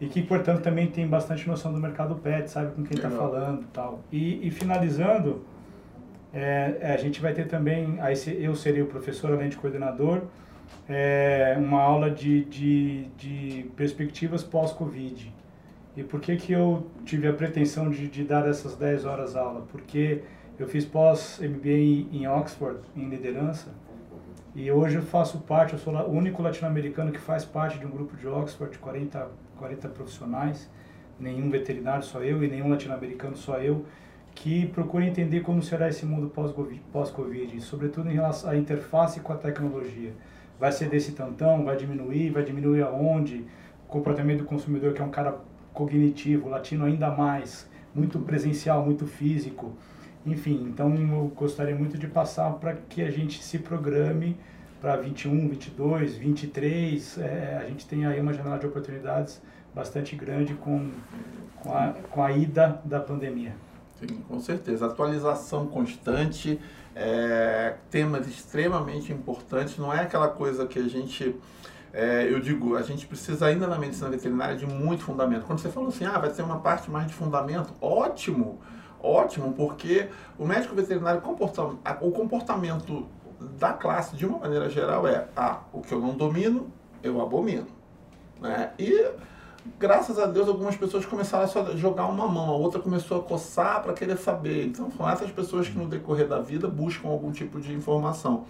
e 0.00 0.06
que, 0.06 0.22
portanto, 0.22 0.62
também 0.62 0.86
tem 0.86 1.06
bastante 1.06 1.46
noção 1.46 1.72
do 1.72 1.78
mercado 1.78 2.14
pet, 2.16 2.50
sabe 2.50 2.74
com 2.74 2.82
quem 2.82 2.96
está 2.96 3.10
falando 3.10 3.66
tal. 3.72 4.00
E, 4.10 4.46
e 4.46 4.50
finalizando, 4.50 5.44
é, 6.32 6.78
é, 6.80 6.92
a 6.94 6.96
gente 6.96 7.20
vai 7.20 7.34
ter 7.34 7.46
também, 7.46 8.00
aí 8.00 8.14
eu 8.38 8.54
serei 8.54 8.80
o 8.80 8.86
professor, 8.86 9.32
além 9.32 9.50
de 9.50 9.58
coordenador, 9.58 10.22
é, 10.88 11.56
uma 11.58 11.82
aula 11.82 12.10
de, 12.10 12.44
de, 12.44 13.04
de 13.18 13.70
perspectivas 13.76 14.42
pós-Covid. 14.42 15.32
E 16.00 16.02
por 16.02 16.18
que, 16.18 16.34
que 16.34 16.50
eu 16.50 16.86
tive 17.04 17.28
a 17.28 17.32
pretensão 17.34 17.90
de, 17.90 18.08
de 18.08 18.24
dar 18.24 18.48
essas 18.48 18.74
10 18.74 19.04
horas 19.04 19.36
aula? 19.36 19.66
Porque 19.70 20.22
eu 20.58 20.66
fiz 20.66 20.82
pós-MBA 20.82 22.08
em 22.10 22.26
Oxford, 22.26 22.80
em 22.96 23.06
liderança, 23.06 23.68
e 24.54 24.72
hoje 24.72 24.96
eu 24.96 25.02
faço 25.02 25.40
parte, 25.40 25.74
eu 25.74 25.78
sou 25.78 25.92
o 25.92 26.10
único 26.10 26.42
latino-americano 26.42 27.12
que 27.12 27.20
faz 27.20 27.44
parte 27.44 27.78
de 27.78 27.84
um 27.84 27.90
grupo 27.90 28.16
de 28.16 28.26
Oxford 28.26 28.72
de 28.72 28.78
40, 28.78 29.28
40 29.58 29.88
profissionais, 29.90 30.70
nenhum 31.18 31.50
veterinário, 31.50 32.02
só 32.02 32.22
eu, 32.22 32.42
e 32.42 32.48
nenhum 32.48 32.70
latino-americano, 32.70 33.36
só 33.36 33.58
eu, 33.58 33.84
que 34.34 34.68
procura 34.68 35.04
entender 35.04 35.40
como 35.40 35.62
será 35.62 35.86
esse 35.86 36.06
mundo 36.06 36.30
pós-Covid, 36.30 37.60
sobretudo 37.60 38.08
em 38.08 38.14
relação 38.14 38.48
à 38.48 38.56
interface 38.56 39.20
com 39.20 39.34
a 39.34 39.36
tecnologia. 39.36 40.14
Vai 40.58 40.72
ser 40.72 40.88
desse 40.88 41.12
tantão, 41.12 41.62
vai 41.62 41.76
diminuir, 41.76 42.30
vai 42.30 42.42
diminuir 42.42 42.84
aonde? 42.84 43.44
O 43.86 43.92
comportamento 43.92 44.38
do 44.38 44.44
consumidor, 44.44 44.94
que 44.94 45.02
é 45.02 45.04
um 45.04 45.10
cara 45.10 45.49
cognitivo, 45.72 46.48
latino 46.48 46.84
ainda 46.84 47.10
mais, 47.10 47.68
muito 47.94 48.18
presencial, 48.18 48.84
muito 48.84 49.06
físico, 49.06 49.72
enfim, 50.24 50.64
então 50.68 50.94
eu 50.94 51.32
gostaria 51.34 51.74
muito 51.74 51.96
de 51.96 52.06
passar 52.06 52.50
para 52.54 52.74
que 52.74 53.02
a 53.02 53.10
gente 53.10 53.42
se 53.42 53.58
programe 53.58 54.36
para 54.80 54.96
21, 54.96 55.48
22, 55.48 56.16
23. 56.16 57.18
É, 57.18 57.60
a 57.62 57.66
gente 57.66 57.86
tem 57.86 58.06
aí 58.06 58.20
uma 58.20 58.32
janela 58.32 58.58
de 58.58 58.66
oportunidades 58.66 59.40
bastante 59.74 60.16
grande 60.16 60.54
com, 60.54 60.90
com, 61.56 61.72
a, 61.72 61.94
com 62.10 62.22
a 62.22 62.32
ida 62.32 62.80
da 62.84 63.00
pandemia. 63.00 63.54
Sim, 63.98 64.18
com 64.28 64.40
certeza. 64.40 64.86
Atualização 64.86 65.66
constante, 65.66 66.58
é, 66.94 67.76
temas 67.90 68.26
extremamente 68.26 69.12
importantes. 69.12 69.76
Não 69.78 69.92
é 69.92 70.00
aquela 70.00 70.28
coisa 70.28 70.66
que 70.66 70.78
a 70.78 70.88
gente. 70.88 71.36
É, 71.92 72.28
eu 72.30 72.40
digo, 72.40 72.76
a 72.76 72.82
gente 72.82 73.06
precisa 73.06 73.46
ainda 73.46 73.66
na 73.66 73.78
medicina 73.78 74.08
veterinária 74.08 74.56
de 74.56 74.66
muito 74.66 75.02
fundamento. 75.02 75.44
Quando 75.44 75.58
você 75.58 75.68
falou 75.68 75.88
assim, 75.88 76.04
ah, 76.04 76.18
vai 76.18 76.30
ter 76.30 76.42
uma 76.42 76.60
parte 76.60 76.90
mais 76.90 77.06
de 77.06 77.14
fundamento, 77.14 77.72
ótimo! 77.80 78.60
ótimo, 79.02 79.52
porque 79.52 80.08
o 80.38 80.46
médico 80.46 80.74
veterinário, 80.74 81.20
comporta, 81.20 81.62
o 82.00 82.10
comportamento 82.10 83.06
da 83.58 83.72
classe, 83.72 84.14
de 84.16 84.26
uma 84.26 84.38
maneira 84.38 84.68
geral, 84.68 85.06
é 85.06 85.26
ah, 85.36 85.60
o 85.72 85.80
que 85.80 85.92
eu 85.92 86.00
não 86.00 86.14
domino, 86.14 86.70
eu 87.02 87.20
abomino. 87.20 87.66
Né? 88.40 88.72
E, 88.78 89.10
graças 89.78 90.18
a 90.18 90.26
Deus, 90.26 90.48
algumas 90.48 90.76
pessoas 90.76 91.06
começaram 91.06 91.44
a 91.44 91.76
jogar 91.76 92.06
uma 92.06 92.28
mão, 92.28 92.50
a 92.50 92.56
outra 92.56 92.80
começou 92.80 93.20
a 93.20 93.22
coçar 93.22 93.82
para 93.82 93.94
querer 93.94 94.18
saber. 94.18 94.66
Então, 94.66 94.90
são 94.90 95.08
essas 95.08 95.30
pessoas 95.30 95.68
que, 95.68 95.76
no 95.76 95.88
decorrer 95.88 96.28
da 96.28 96.40
vida, 96.40 96.68
buscam 96.68 97.08
algum 97.08 97.32
tipo 97.32 97.60
de 97.60 97.72
informação. 97.72 98.44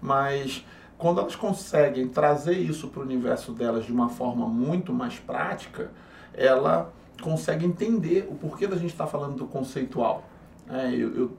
Mas, 0.00 0.64
quando 0.98 1.20
elas 1.20 1.36
conseguem 1.36 2.08
trazer 2.08 2.58
isso 2.58 2.88
para 2.88 3.00
o 3.00 3.02
universo 3.04 3.52
delas 3.52 3.86
de 3.86 3.92
uma 3.92 4.08
forma 4.08 4.46
muito 4.48 4.92
mais 4.92 5.18
prática, 5.18 5.92
ela 6.34 6.92
consegue 7.22 7.64
entender 7.64 8.26
o 8.28 8.34
porquê 8.34 8.66
da 8.66 8.76
gente 8.76 8.90
estar 8.90 9.04
tá 9.04 9.10
falando 9.10 9.36
do 9.36 9.46
conceitual. 9.46 10.24
É, 10.68 10.92
eu, 10.92 11.14
eu 11.14 11.38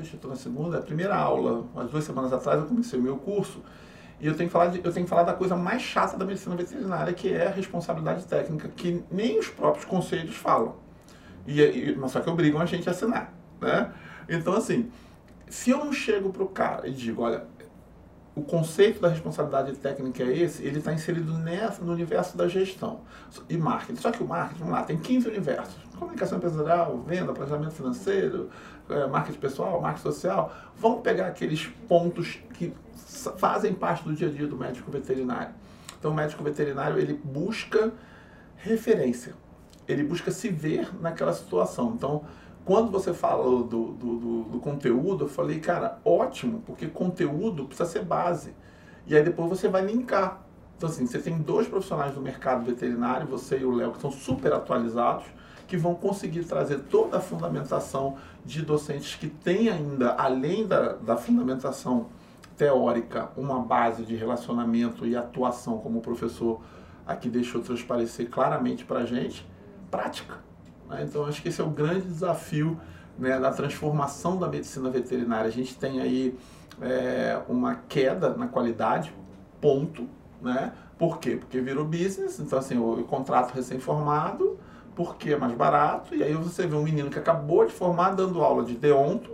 estou 0.00 0.30
na 0.30 0.36
segunda, 0.36 0.78
a 0.78 0.82
primeira 0.82 1.16
aula, 1.16 1.64
umas 1.74 1.90
duas 1.90 2.04
semanas 2.04 2.32
atrás 2.32 2.60
eu 2.60 2.66
comecei 2.66 2.98
o 2.98 3.02
meu 3.02 3.16
curso 3.16 3.62
e 4.20 4.26
eu 4.26 4.36
tenho 4.36 4.48
que 4.48 4.52
falar 4.52 4.66
de, 4.66 4.78
eu 4.84 4.92
tenho 4.92 5.06
que 5.06 5.10
falar 5.10 5.22
da 5.22 5.32
coisa 5.32 5.56
mais 5.56 5.80
chata 5.80 6.16
da 6.16 6.24
medicina 6.24 6.54
veterinária, 6.54 7.12
que 7.12 7.32
é 7.32 7.46
a 7.46 7.50
responsabilidade 7.50 8.26
técnica, 8.26 8.68
que 8.68 9.02
nem 9.10 9.38
os 9.38 9.48
próprios 9.48 9.84
conselhos 9.84 10.36
falam. 10.36 10.76
E, 11.46 11.60
e 11.62 11.96
mas 11.96 12.10
só 12.10 12.20
que 12.20 12.28
obrigam 12.28 12.60
a 12.60 12.66
gente 12.66 12.88
a 12.88 12.92
assinar, 12.92 13.32
né? 13.60 13.92
Então 14.28 14.54
assim, 14.54 14.90
se 15.48 15.70
eu 15.70 15.78
não 15.78 15.92
chego 15.92 16.30
para 16.30 16.42
o 16.42 16.48
cara 16.48 16.86
e 16.88 16.92
digo, 16.92 17.22
olha, 17.22 17.44
o 18.38 18.42
conceito 18.42 19.00
da 19.00 19.08
responsabilidade 19.08 19.72
técnica 19.72 20.22
é 20.22 20.38
esse, 20.38 20.62
ele 20.62 20.78
está 20.78 20.92
inserido 20.92 21.32
nessa, 21.38 21.82
no 21.82 21.92
universo 21.92 22.36
da 22.36 22.46
gestão 22.46 23.00
e 23.48 23.56
marketing. 23.56 24.00
Só 24.00 24.12
que 24.12 24.22
o 24.22 24.26
marketing, 24.26 24.60
vamos 24.60 24.74
lá, 24.74 24.84
tem 24.84 24.96
15 24.96 25.28
universos. 25.28 25.74
Comunicação 25.98 26.38
empresarial, 26.38 27.02
venda, 27.04 27.32
planejamento 27.32 27.72
financeiro, 27.72 28.48
é, 28.88 29.08
marketing 29.08 29.40
pessoal, 29.40 29.80
marketing 29.80 30.04
social. 30.04 30.54
Vamos 30.76 31.00
pegar 31.00 31.26
aqueles 31.26 31.66
pontos 31.88 32.38
que 32.54 32.72
fazem 33.36 33.74
parte 33.74 34.04
do 34.04 34.14
dia 34.14 34.28
a 34.28 34.30
dia 34.30 34.46
do 34.46 34.56
médico 34.56 34.88
veterinário. 34.88 35.52
Então, 35.98 36.12
o 36.12 36.14
médico 36.14 36.44
veterinário, 36.44 36.96
ele 36.96 37.14
busca 37.14 37.92
referência. 38.56 39.34
Ele 39.88 40.04
busca 40.04 40.30
se 40.30 40.48
ver 40.48 40.88
naquela 41.00 41.32
situação. 41.32 41.92
Então, 41.96 42.24
quando 42.64 42.90
você 42.90 43.14
fala 43.14 43.44
do, 43.44 43.62
do, 43.62 43.92
do, 43.92 44.42
do, 44.44 44.58
conteúdo, 44.60 45.24
eu 45.24 45.28
falei, 45.28 45.58
cara, 45.58 45.98
ótimo, 46.04 46.62
porque 46.66 46.86
conteúdo 46.86 47.64
precisa 47.64 47.88
ser 47.88 48.04
base. 48.04 48.54
E 49.06 49.16
aí 49.16 49.22
depois 49.22 49.48
você 49.48 49.68
vai 49.68 49.84
linkar. 49.84 50.42
Então, 50.76 50.88
assim, 50.88 51.06
você 51.06 51.18
tem 51.18 51.38
dois 51.38 51.66
profissionais 51.66 52.14
do 52.14 52.20
mercado 52.20 52.64
veterinário, 52.64 53.26
você 53.26 53.58
e 53.58 53.64
o 53.64 53.74
Léo, 53.74 53.92
que 53.92 54.00
são 54.00 54.10
super 54.10 54.52
atualizados, 54.52 55.24
que 55.66 55.76
vão 55.76 55.94
conseguir 55.94 56.44
trazer 56.44 56.80
toda 56.80 57.18
a 57.18 57.20
fundamentação 57.20 58.16
de 58.44 58.62
docentes 58.62 59.14
que 59.16 59.28
têm 59.28 59.68
ainda, 59.68 60.12
além 60.12 60.66
da, 60.66 60.92
da 60.94 61.16
fundamentação 61.16 62.06
teórica, 62.56 63.30
uma 63.36 63.60
base 63.60 64.04
de 64.04 64.14
relacionamento 64.14 65.06
e 65.06 65.16
atuação, 65.16 65.78
como 65.78 65.98
o 65.98 66.02
professor 66.02 66.60
aqui 67.06 67.28
deixou 67.28 67.62
transparecer 67.62 68.28
claramente 68.28 68.84
para 68.84 69.00
a 69.00 69.04
gente, 69.04 69.46
prática. 69.90 70.47
Né? 70.88 71.04
Então, 71.08 71.24
acho 71.26 71.42
que 71.42 71.48
esse 71.48 71.60
é 71.60 71.64
o 71.64 71.70
grande 71.70 72.02
desafio 72.02 72.78
né, 73.18 73.38
da 73.38 73.50
transformação 73.50 74.36
da 74.38 74.48
medicina 74.48 74.90
veterinária. 74.90 75.48
A 75.48 75.52
gente 75.52 75.76
tem 75.76 76.00
aí 76.00 76.38
é, 76.80 77.40
uma 77.48 77.76
queda 77.88 78.34
na 78.34 78.46
qualidade, 78.46 79.12
ponto. 79.60 80.06
Né? 80.40 80.72
Por 80.98 81.18
quê? 81.18 81.36
Porque 81.36 81.60
virou 81.60 81.84
business, 81.84 82.38
então 82.40 82.58
assim, 82.58 82.78
o, 82.78 83.00
o 83.00 83.04
contrato 83.04 83.52
recém-formado, 83.52 84.58
porque 84.94 85.32
é 85.32 85.36
mais 85.36 85.52
barato, 85.52 86.14
e 86.14 86.22
aí 86.22 86.34
você 86.34 86.66
vê 86.66 86.74
um 86.74 86.82
menino 86.82 87.10
que 87.10 87.18
acabou 87.18 87.64
de 87.64 87.72
formar 87.72 88.10
dando 88.10 88.42
aula 88.42 88.64
de 88.64 88.74
deonto, 88.74 89.30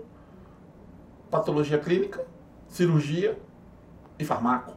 patologia 1.30 1.78
clínica, 1.78 2.24
cirurgia 2.68 3.38
e 4.18 4.24
farmaco. 4.24 4.74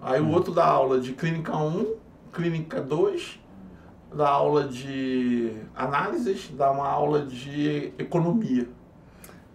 Aí 0.00 0.20
o 0.20 0.24
hum. 0.24 0.32
outro 0.32 0.52
dá 0.52 0.66
aula 0.66 1.00
de 1.00 1.12
clínica 1.12 1.56
1, 1.56 1.94
clínica 2.32 2.80
2 2.80 3.40
dá 4.14 4.28
aula 4.28 4.64
de 4.64 5.52
análises, 5.74 6.50
dá 6.56 6.70
uma 6.70 6.88
aula 6.88 7.24
de 7.24 7.92
economia. 7.98 8.68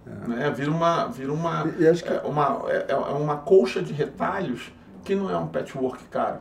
É. 0.06 0.28
Né? 0.28 0.52
Vira 0.52 0.72
uma, 0.72 1.08
vira 1.08 1.34
uma, 1.34 1.68
que... 1.68 1.86
é, 1.86 2.22
uma, 2.24 2.64
é, 2.68 2.86
é, 2.90 2.96
uma 2.96 3.38
colcha 3.38 3.82
de 3.82 3.94
retalhos 3.94 4.72
que 5.04 5.16
não 5.16 5.30
é 5.30 5.38
um 5.38 5.48
patchwork 5.48 6.04
caro. 6.06 6.40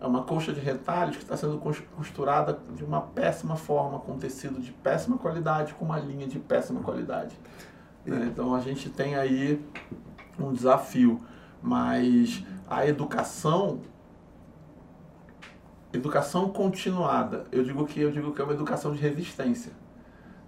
É 0.00 0.06
uma 0.06 0.22
colcha 0.22 0.52
de 0.52 0.60
retalhos 0.60 1.16
que 1.16 1.22
está 1.22 1.36
sendo 1.36 1.58
costurada 1.96 2.58
de 2.74 2.82
uma 2.82 3.00
péssima 3.00 3.54
forma, 3.54 3.98
com 4.00 4.16
tecido 4.16 4.60
de 4.60 4.72
péssima 4.72 5.18
qualidade, 5.18 5.74
com 5.74 5.84
uma 5.84 5.98
linha 5.98 6.26
de 6.26 6.38
péssima 6.38 6.80
qualidade. 6.80 7.38
Né? 8.04 8.28
Então 8.32 8.54
a 8.54 8.60
gente 8.60 8.88
tem 8.88 9.14
aí 9.14 9.64
um 10.38 10.52
desafio, 10.52 11.20
mas 11.62 12.42
a 12.68 12.86
educação 12.86 13.80
educação 15.98 16.48
continuada. 16.48 17.46
Eu 17.52 17.62
digo 17.62 17.86
que 17.86 18.00
eu 18.00 18.10
digo 18.10 18.32
que 18.32 18.40
é 18.40 18.44
uma 18.44 18.54
educação 18.54 18.92
de 18.92 19.00
resistência. 19.00 19.72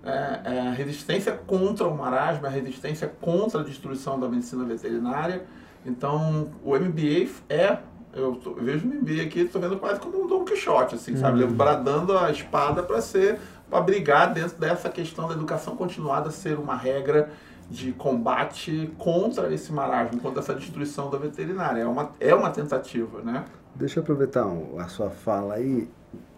É, 0.02 0.40
é 0.44 0.60
a 0.68 0.70
resistência 0.70 1.32
contra 1.32 1.86
o 1.86 1.96
marasmo, 1.96 2.46
a 2.46 2.48
resistência 2.48 3.06
contra 3.20 3.60
a 3.60 3.64
destruição 3.64 4.18
da 4.18 4.28
medicina 4.28 4.64
veterinária. 4.64 5.44
Então, 5.84 6.50
o 6.64 6.74
MBA 6.74 7.28
é 7.48 7.78
eu, 8.12 8.34
tô, 8.36 8.50
eu, 8.50 8.64
vejo 8.64 8.86
o 8.86 8.88
MBA 8.88 9.22
aqui, 9.22 9.40
estou 9.40 9.60
vendo 9.60 9.76
quase 9.78 10.00
como 10.00 10.24
um 10.24 10.26
Don 10.26 10.44
Quixote, 10.44 10.96
assim, 10.96 11.12
uhum. 11.12 11.18
sabe? 11.18 11.46
Bradando 11.46 12.18
a 12.18 12.30
espada 12.30 12.82
para 12.82 13.00
ser, 13.00 13.38
para 13.68 13.80
brigar 13.80 14.32
dentro 14.32 14.58
dessa 14.58 14.88
questão 14.88 15.28
da 15.28 15.34
educação 15.34 15.76
continuada 15.76 16.30
ser 16.30 16.58
uma 16.58 16.74
regra 16.74 17.30
de 17.70 17.92
combate 17.92 18.92
contra 18.98 19.52
esse 19.54 19.72
marasmo, 19.72 20.20
contra 20.20 20.40
essa 20.40 20.54
destruição 20.54 21.08
da 21.08 21.18
veterinária. 21.18 21.82
É 21.82 21.86
uma, 21.86 22.10
é 22.18 22.34
uma 22.34 22.50
tentativa, 22.50 23.22
né? 23.22 23.44
Deixa 23.74 23.98
eu 23.98 24.02
aproveitar 24.02 24.46
a 24.78 24.88
sua 24.88 25.10
fala 25.10 25.54
aí. 25.54 25.88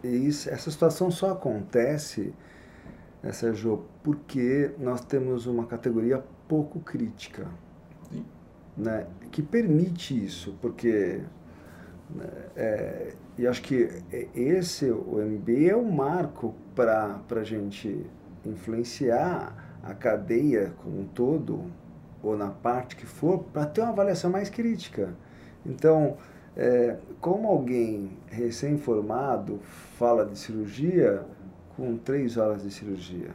Isso, 0.03 0.51
essa 0.51 0.70
situação 0.70 1.11
só 1.11 1.33
acontece, 1.33 2.35
né, 3.22 3.33
Sérgio, 3.33 3.85
porque 4.03 4.72
nós 4.78 5.01
temos 5.05 5.47
uma 5.47 5.66
categoria 5.66 6.22
pouco 6.47 6.80
crítica, 6.80 7.47
Sim. 8.11 8.24
né, 8.76 9.07
que 9.30 9.43
permite 9.43 10.24
isso, 10.24 10.57
porque 10.61 11.22
né, 12.11 12.28
é, 12.55 13.14
e 13.39 13.47
acho 13.47 13.62
que 13.62 13.89
esse, 14.35 14.91
o 14.91 15.16
MBA 15.16 15.70
é 15.70 15.74
o 15.74 15.80
um 15.80 15.91
marco 15.91 16.55
para 16.74 17.18
a 17.30 17.45
gente 17.45 18.05
influenciar 18.45 19.80
a 19.83 19.95
cadeia 19.95 20.74
como 20.83 21.01
um 21.01 21.05
todo, 21.05 21.64
ou 22.22 22.37
na 22.37 22.51
parte 22.51 22.95
que 22.95 23.07
for, 23.07 23.45
para 23.45 23.64
ter 23.64 23.80
uma 23.80 23.91
avaliação 23.91 24.30
mais 24.30 24.51
crítica. 24.51 25.14
Então, 25.64 26.18
é, 26.57 26.96
como 27.20 27.48
alguém 27.48 28.11
recém-formado 28.26 29.61
fala 29.98 30.24
de 30.24 30.38
cirurgia 30.38 31.24
com 31.76 31.96
três 31.96 32.36
horas 32.36 32.62
de 32.62 32.70
cirurgia? 32.70 33.30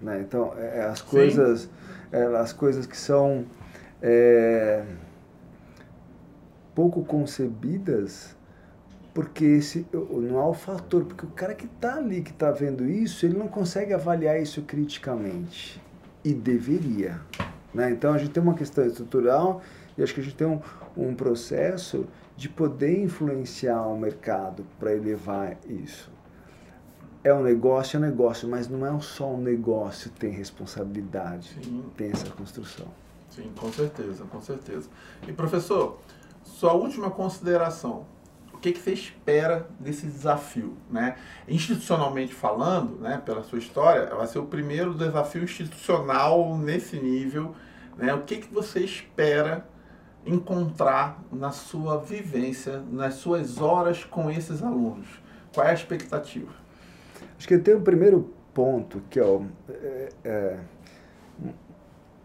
Né? 0.00 0.20
Então, 0.20 0.54
é, 0.56 0.78
é 0.78 0.82
as 0.84 1.02
coisas, 1.02 1.68
é, 2.12 2.22
as 2.36 2.52
coisas 2.52 2.86
que 2.86 2.96
são 2.96 3.44
é, 4.00 4.84
pouco 6.74 7.04
concebidas, 7.04 8.36
porque 9.12 9.44
esse 9.44 9.86
não 9.92 10.38
há 10.38 10.48
o 10.48 10.54
fator, 10.54 11.04
porque 11.04 11.26
o 11.26 11.30
cara 11.30 11.54
que 11.54 11.66
está 11.66 11.96
ali, 11.96 12.22
que 12.22 12.30
está 12.30 12.50
vendo 12.50 12.88
isso, 12.88 13.26
ele 13.26 13.36
não 13.36 13.48
consegue 13.48 13.92
avaliar 13.92 14.40
isso 14.40 14.62
criticamente. 14.62 15.82
E 16.22 16.34
deveria. 16.34 17.20
Né? 17.72 17.90
Então, 17.90 18.12
a 18.12 18.18
gente 18.18 18.30
tem 18.30 18.42
uma 18.42 18.54
questão 18.54 18.84
estrutural 18.84 19.62
e 20.00 20.02
acho 20.02 20.14
que 20.14 20.20
a 20.20 20.24
gente 20.24 20.36
tem 20.36 20.46
um, 20.46 20.60
um 20.96 21.14
processo 21.14 22.06
de 22.36 22.48
poder 22.48 23.02
influenciar 23.02 23.82
o 23.86 23.98
mercado 23.98 24.66
para 24.78 24.94
elevar 24.94 25.58
isso. 25.68 26.10
É 27.22 27.34
um 27.34 27.42
negócio, 27.42 27.98
é 27.98 28.00
um 28.00 28.02
negócio, 28.02 28.48
mas 28.48 28.66
não 28.66 28.86
é 28.86 29.00
só 29.00 29.30
um 29.30 29.40
negócio, 29.40 30.10
tem 30.10 30.30
responsabilidade, 30.30 31.54
Sim. 31.62 31.84
tem 31.98 32.10
essa 32.10 32.30
construção. 32.30 32.86
Sim, 33.28 33.52
com 33.54 33.70
certeza, 33.70 34.24
com 34.24 34.40
certeza. 34.40 34.88
E 35.28 35.32
professor, 35.34 35.98
sua 36.42 36.72
última 36.72 37.10
consideração, 37.10 38.06
o 38.54 38.58
que, 38.58 38.72
que 38.72 38.80
você 38.80 38.94
espera 38.94 39.68
desse 39.78 40.06
desafio? 40.06 40.78
Né? 40.90 41.16
Institucionalmente 41.46 42.32
falando, 42.32 42.98
né, 43.00 43.20
pela 43.22 43.42
sua 43.42 43.58
história, 43.58 44.06
vai 44.14 44.26
ser 44.26 44.38
o 44.38 44.46
primeiro 44.46 44.94
desafio 44.94 45.44
institucional 45.44 46.56
nesse 46.56 46.96
nível. 46.96 47.54
Né? 47.98 48.14
O 48.14 48.22
que, 48.22 48.38
que 48.38 48.52
você 48.52 48.80
espera 48.80 49.68
encontrar 50.26 51.22
na 51.32 51.50
sua 51.50 51.98
vivência, 51.98 52.82
nas 52.90 53.14
suas 53.14 53.60
horas 53.60 54.04
com 54.04 54.30
esses 54.30 54.62
alunos? 54.62 55.08
Qual 55.52 55.66
é 55.66 55.70
a 55.70 55.74
expectativa? 55.74 56.52
Acho 57.38 57.48
que 57.48 57.58
tem 57.58 57.74
o 57.74 57.80
primeiro 57.80 58.32
ponto, 58.52 59.02
que 59.08 59.18
é 59.18 59.24
o, 59.24 59.46
é, 59.68 60.08
é, 60.24 60.58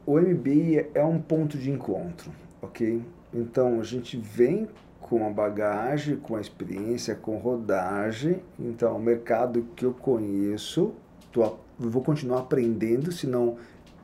o 0.06 0.20
MBA 0.20 0.90
é 0.94 1.04
um 1.04 1.20
ponto 1.20 1.58
de 1.58 1.72
encontro, 1.72 2.32
ok? 2.62 3.02
Então 3.34 3.80
a 3.80 3.84
gente 3.84 4.18
vem 4.18 4.68
com 5.00 5.26
a 5.26 5.30
bagagem, 5.30 6.16
com 6.16 6.36
a 6.36 6.42
experiência, 6.42 7.16
com 7.16 7.38
rodagem, 7.38 8.42
então 8.60 8.96
o 8.96 9.00
mercado 9.00 9.68
que 9.76 9.86
eu 9.86 9.94
conheço, 9.94 10.94
tô, 11.32 11.58
vou 11.78 12.04
continuar 12.04 12.40
aprendendo, 12.40 13.12
senão 13.12 13.58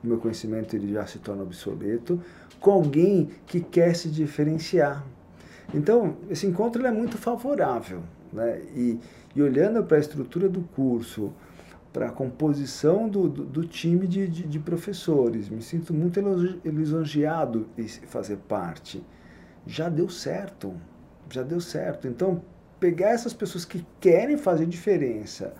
meu 0.03 0.17
conhecimento 0.17 0.75
ele 0.75 0.93
já 0.93 1.05
se 1.05 1.19
torna 1.19 1.43
obsoleto, 1.43 2.21
com 2.61 2.71
alguém 2.71 3.29
que 3.47 3.59
quer 3.59 3.95
se 3.95 4.07
diferenciar. 4.07 5.03
Então, 5.73 6.15
esse 6.29 6.45
encontro 6.45 6.85
é 6.85 6.91
muito 6.91 7.17
favorável. 7.17 8.03
Né? 8.31 8.61
E, 8.75 8.99
e 9.35 9.41
olhando 9.41 9.83
para 9.83 9.97
a 9.97 9.99
estrutura 9.99 10.47
do 10.47 10.61
curso, 10.61 11.33
para 11.91 12.07
a 12.07 12.11
composição 12.11 13.09
do, 13.09 13.27
do, 13.27 13.43
do 13.43 13.63
time 13.65 14.07
de, 14.07 14.27
de, 14.27 14.43
de, 14.43 14.59
professores, 14.59 15.49
me 15.49 15.61
sinto 15.61 15.93
muito 15.93 16.21
lisonjeado 16.63 17.67
em 17.77 17.87
fazer 17.87 18.37
parte. 18.37 19.03
Já 19.65 19.89
deu 19.89 20.07
certo, 20.07 20.73
já 21.29 21.43
deu 21.43 21.59
certo. 21.59 22.07
Então, 22.07 22.41
pegar 22.79 23.09
essas 23.09 23.33
pessoas 23.33 23.65
que 23.65 23.85
querem 23.99 24.37
fazer 24.37 24.67
diferença 24.67 25.53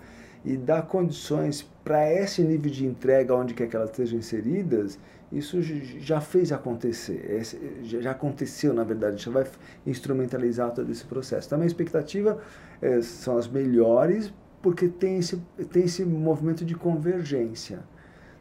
e 0.44 0.56
dar 0.56 0.82
condições 0.82 1.68
para 1.84 2.10
esse 2.12 2.42
nível 2.42 2.70
de 2.70 2.86
entrega 2.86 3.34
onde 3.34 3.54
quer 3.54 3.68
que 3.68 3.76
elas 3.76 3.90
estejam 3.90 4.18
inseridas, 4.18 4.98
isso 5.32 5.62
já 5.62 6.20
fez 6.20 6.52
acontecer, 6.52 7.42
já 7.82 8.10
aconteceu 8.10 8.74
na 8.74 8.84
verdade, 8.84 9.22
já 9.22 9.30
vai 9.30 9.46
instrumentalizar 9.86 10.70
todo 10.72 10.92
esse 10.92 11.04
processo. 11.04 11.46
Então 11.48 11.62
a 11.62 11.66
expectativa 11.66 12.38
é, 12.80 13.00
são 13.00 13.38
as 13.38 13.48
melhores, 13.48 14.32
porque 14.60 14.88
tem 14.88 15.18
esse, 15.18 15.42
tem 15.70 15.84
esse 15.84 16.04
movimento 16.04 16.64
de 16.64 16.74
convergência. 16.74 17.80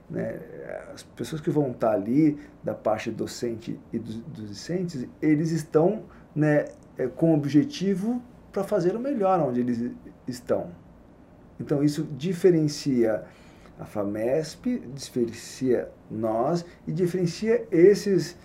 Né? 0.09 0.39
As 0.93 1.01
pessoas 1.01 1.41
que 1.41 1.49
vão 1.49 1.71
estar 1.71 1.93
ali, 1.93 2.37
da 2.61 2.73
parte 2.73 3.09
docente 3.09 3.79
e 3.93 3.97
dos, 3.97 4.17
dos 4.17 4.49
discentes, 4.49 5.07
eles 5.21 5.51
estão 5.51 6.03
né, 6.35 6.65
é, 6.97 7.07
com 7.07 7.31
o 7.31 7.35
objetivo 7.35 8.21
para 8.51 8.65
fazer 8.65 8.95
o 8.97 8.99
melhor 8.99 9.39
onde 9.39 9.61
eles 9.61 9.91
estão. 10.27 10.71
Então 11.57 11.81
isso 11.81 12.03
diferencia 12.17 13.23
a 13.81 13.85
FAMESP, 13.85 14.79
diferencia 14.93 15.89
nós 16.09 16.63
e 16.87 16.91
diferencia 16.91 17.65
esses, 17.71 18.37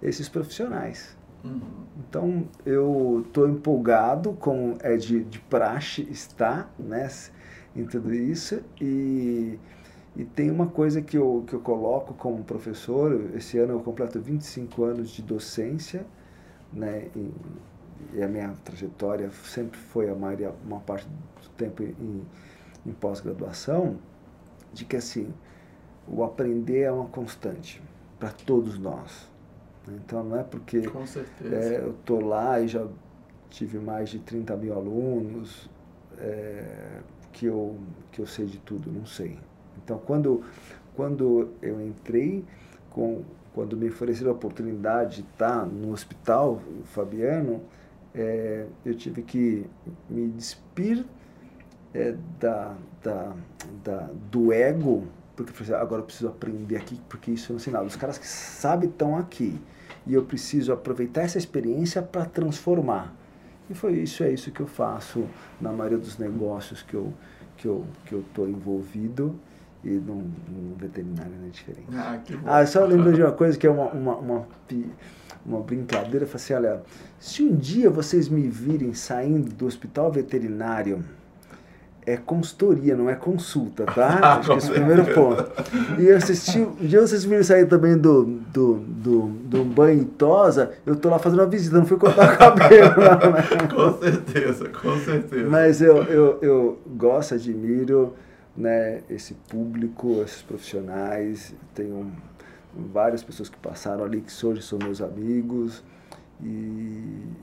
esses 0.00 0.28
profissionais. 0.28 1.16
Uhum. 1.42 1.60
Então 1.98 2.48
eu 2.64 3.24
estou 3.26 3.48
empolgado 3.48 4.34
com 4.34 4.76
é 4.80 4.96
de, 4.96 5.24
de 5.24 5.40
praxe 5.40 6.02
estar 6.02 6.72
né, 6.78 7.10
em 7.74 7.84
tudo 7.84 8.14
isso 8.14 8.62
e, 8.80 9.58
e 10.16 10.24
tem 10.24 10.48
uma 10.48 10.68
coisa 10.68 11.02
que 11.02 11.18
eu, 11.18 11.42
que 11.44 11.54
eu 11.54 11.60
coloco 11.60 12.14
como 12.14 12.44
professor, 12.44 13.30
esse 13.34 13.58
ano 13.58 13.72
eu 13.72 13.80
completo 13.80 14.20
25 14.20 14.84
anos 14.84 15.10
de 15.10 15.22
docência 15.22 16.06
né, 16.72 17.08
e, 17.16 17.32
e 18.14 18.22
a 18.22 18.28
minha 18.28 18.54
trajetória 18.64 19.28
sempre 19.44 19.76
foi 19.76 20.08
a 20.08 20.14
maioria, 20.14 20.54
uma 20.64 20.78
parte 20.78 21.08
do 21.08 21.48
tempo 21.56 21.82
em, 21.82 22.22
em 22.86 22.92
pós-graduação, 22.92 23.98
de 24.74 24.84
que 24.84 24.96
assim, 24.96 25.32
o 26.06 26.22
aprender 26.22 26.80
é 26.80 26.92
uma 26.92 27.06
constante 27.06 27.82
para 28.18 28.30
todos 28.30 28.78
nós. 28.78 29.28
Então 29.88 30.24
não 30.24 30.38
é 30.38 30.42
porque 30.42 30.78
é, 30.78 31.80
eu 31.82 31.90
estou 31.90 32.24
lá 32.24 32.60
e 32.60 32.68
já 32.68 32.86
tive 33.50 33.78
mais 33.78 34.08
de 34.08 34.18
30 34.18 34.56
mil 34.56 34.74
alunos 34.74 35.68
é, 36.18 37.00
que, 37.32 37.46
eu, 37.46 37.76
que 38.10 38.20
eu 38.20 38.26
sei 38.26 38.46
de 38.46 38.58
tudo, 38.58 38.90
não 38.90 39.06
sei. 39.06 39.38
Então 39.82 39.98
quando, 39.98 40.42
quando 40.96 41.50
eu 41.62 41.80
entrei, 41.80 42.44
com, 42.90 43.22
quando 43.54 43.76
me 43.76 43.88
ofereceram 43.88 44.30
a 44.30 44.34
oportunidade 44.34 45.22
de 45.22 45.28
estar 45.28 45.66
no 45.66 45.92
hospital, 45.92 46.60
Fabiano, 46.84 47.62
é, 48.14 48.66
eu 48.84 48.94
tive 48.94 49.22
que 49.22 49.66
me 50.08 50.28
despir 50.28 51.04
é, 51.94 52.14
da, 52.40 52.74
da, 53.02 53.32
da, 53.84 54.10
do 54.30 54.52
ego, 54.52 55.04
porque 55.36 55.52
assim, 55.62 55.72
agora 55.72 56.02
eu 56.02 56.06
preciso 56.06 56.28
aprender 56.28 56.76
aqui, 56.76 57.00
porque 57.08 57.30
isso 57.30 57.52
não 57.52 57.60
sei 57.60 57.72
nada. 57.72 57.84
Os 57.84 57.96
caras 57.96 58.18
que 58.18 58.26
sabem 58.26 58.88
estão 58.88 59.16
aqui. 59.16 59.60
E 60.06 60.12
eu 60.12 60.24
preciso 60.24 60.72
aproveitar 60.72 61.22
essa 61.22 61.38
experiência 61.38 62.02
para 62.02 62.26
transformar. 62.26 63.14
E 63.70 63.74
foi 63.74 63.94
isso, 63.94 64.22
é 64.22 64.30
isso 64.30 64.50
que 64.50 64.60
eu 64.60 64.66
faço 64.66 65.24
na 65.60 65.72
maioria 65.72 65.96
dos 65.96 66.18
negócios 66.18 66.82
que 66.82 66.94
eu 66.94 67.12
que 67.56 67.66
eu 67.66 67.86
que 68.04 68.12
eu 68.12 68.20
estou 68.20 68.48
envolvido 68.48 69.38
e 69.82 69.90
no, 69.90 70.16
no 70.16 70.74
veterinário 70.76 71.32
não 71.38 71.46
é 71.46 71.50
diferente. 71.50 71.86
Ah, 71.94 72.18
que 72.22 72.36
bom. 72.36 72.50
ah, 72.50 72.66
só 72.66 72.84
lembro 72.84 73.12
de 73.12 73.22
uma 73.22 73.32
coisa 73.32 73.56
que 73.56 73.66
é 73.66 73.70
uma, 73.70 73.90
uma, 73.90 74.16
uma, 74.16 74.46
uma 75.44 75.60
brincadeira. 75.60 76.24
Eu 76.24 76.28
falei 76.28 76.44
assim, 76.44 76.54
olha, 76.54 76.82
se 77.18 77.42
um 77.42 77.54
dia 77.54 77.90
vocês 77.90 78.28
me 78.28 78.48
virem 78.48 78.94
saindo 78.94 79.54
do 79.54 79.66
hospital 79.66 80.10
veterinário 80.10 81.04
é 82.06 82.16
consultoria, 82.16 82.94
não 82.96 83.08
é 83.08 83.14
consulta, 83.14 83.84
tá? 83.84 84.38
Acho 84.38 84.50
que 84.50 84.58
esse 84.58 84.68
é 84.68 84.70
o 84.70 84.74
primeiro 84.74 85.04
ponto. 85.14 85.46
E 85.98 86.06
eu 86.06 86.16
assisti, 86.16 86.58
um 86.58 86.74
dia 86.86 87.00
vocês 87.00 87.24
viram 87.24 87.42
sair 87.42 87.66
também 87.66 87.96
do, 87.96 88.24
do, 88.24 88.74
do, 88.76 89.28
do 89.28 89.64
banho 89.64 90.02
e 90.02 90.04
tosa, 90.04 90.72
eu 90.84 90.96
tô 90.96 91.08
lá 91.08 91.18
fazendo 91.18 91.40
uma 91.40 91.46
visita, 91.46 91.78
não 91.78 91.86
fui 91.86 91.96
cortar 91.96 92.34
o 92.34 92.36
cabelo. 92.38 92.94
Não, 92.96 93.32
né? 93.32 93.42
com 93.74 93.98
certeza, 94.00 94.68
com 94.68 94.98
certeza. 94.98 95.48
Mas 95.48 95.80
eu, 95.80 96.02
eu, 96.04 96.38
eu 96.42 96.78
gosto, 96.86 97.34
admiro 97.34 98.14
né, 98.56 99.02
esse 99.10 99.34
público, 99.34 100.22
esses 100.22 100.42
profissionais, 100.42 101.54
tenho 101.74 102.12
várias 102.92 103.22
pessoas 103.22 103.48
que 103.48 103.56
passaram 103.58 104.04
ali, 104.04 104.20
que 104.20 104.46
hoje 104.46 104.62
são 104.62 104.78
meus 104.78 105.00
amigos, 105.00 105.82
e, 106.42 106.46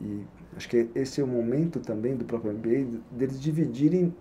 e 0.01 0.25
acho 0.55 0.69
que 0.69 0.89
esse 0.93 1.21
é 1.21 1.23
o 1.23 1.27
momento 1.27 1.79
também 1.79 2.15
do 2.15 2.25
próprio 2.25 2.53
MBA, 2.53 2.99
deles 3.11 3.41
dividirem 3.41 4.13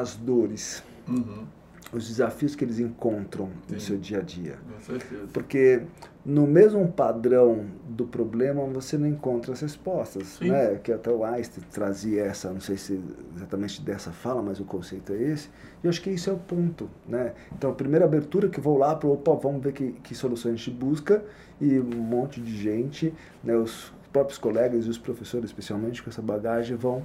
as 0.00 0.16
dores. 0.16 0.82
Uhum. 1.06 1.44
os 1.92 2.08
desafios 2.08 2.56
que 2.56 2.64
eles 2.64 2.80
encontram 2.80 3.50
Sim. 3.68 3.74
no 3.74 3.80
seu 3.80 3.98
dia 3.98 4.18
a 4.18 4.22
dia. 4.22 4.58
Com 4.72 4.80
certeza. 4.80 5.28
Porque 5.32 5.82
no 6.24 6.46
mesmo 6.46 6.90
padrão 6.90 7.66
do 7.88 8.06
problema 8.06 8.64
você 8.64 8.96
não 8.96 9.06
encontra 9.06 9.52
as 9.52 9.60
respostas, 9.60 10.26
Sim. 10.26 10.50
né? 10.50 10.76
Que 10.82 10.92
até 10.92 11.10
o 11.10 11.24
Einstein 11.24 11.62
trazia 11.70 12.24
essa, 12.24 12.50
não 12.50 12.60
sei 12.60 12.76
se 12.76 13.00
exatamente 13.36 13.80
dessa 13.82 14.10
fala, 14.10 14.42
mas 14.42 14.58
o 14.58 14.64
conceito 14.64 15.12
é 15.12 15.22
esse. 15.22 15.48
E 15.82 15.86
eu 15.86 15.90
acho 15.90 16.00
que 16.00 16.10
isso 16.10 16.30
é 16.30 16.32
o 16.32 16.38
ponto, 16.38 16.88
né? 17.06 17.34
Então, 17.52 17.70
a 17.70 17.74
primeira 17.74 18.06
abertura 18.06 18.48
que 18.48 18.58
eu 18.58 18.64
vou 18.64 18.78
lá 18.78 18.96
para, 18.96 19.08
opa, 19.08 19.34
vamos 19.34 19.62
ver 19.62 19.72
que, 19.72 19.92
que 19.92 20.14
soluções 20.14 20.54
a 20.54 20.56
gente 20.56 20.70
busca 20.70 21.22
e 21.60 21.78
um 21.78 21.84
monte 21.84 22.40
de 22.40 22.56
gente, 22.56 23.12
né? 23.42 23.54
Os 23.54 23.92
próprios 24.12 24.38
colegas 24.38 24.86
e 24.86 24.88
os 24.88 24.98
professores, 24.98 25.50
especialmente 25.50 26.02
com 26.02 26.08
essa 26.08 26.22
bagagem, 26.22 26.76
vão 26.76 27.04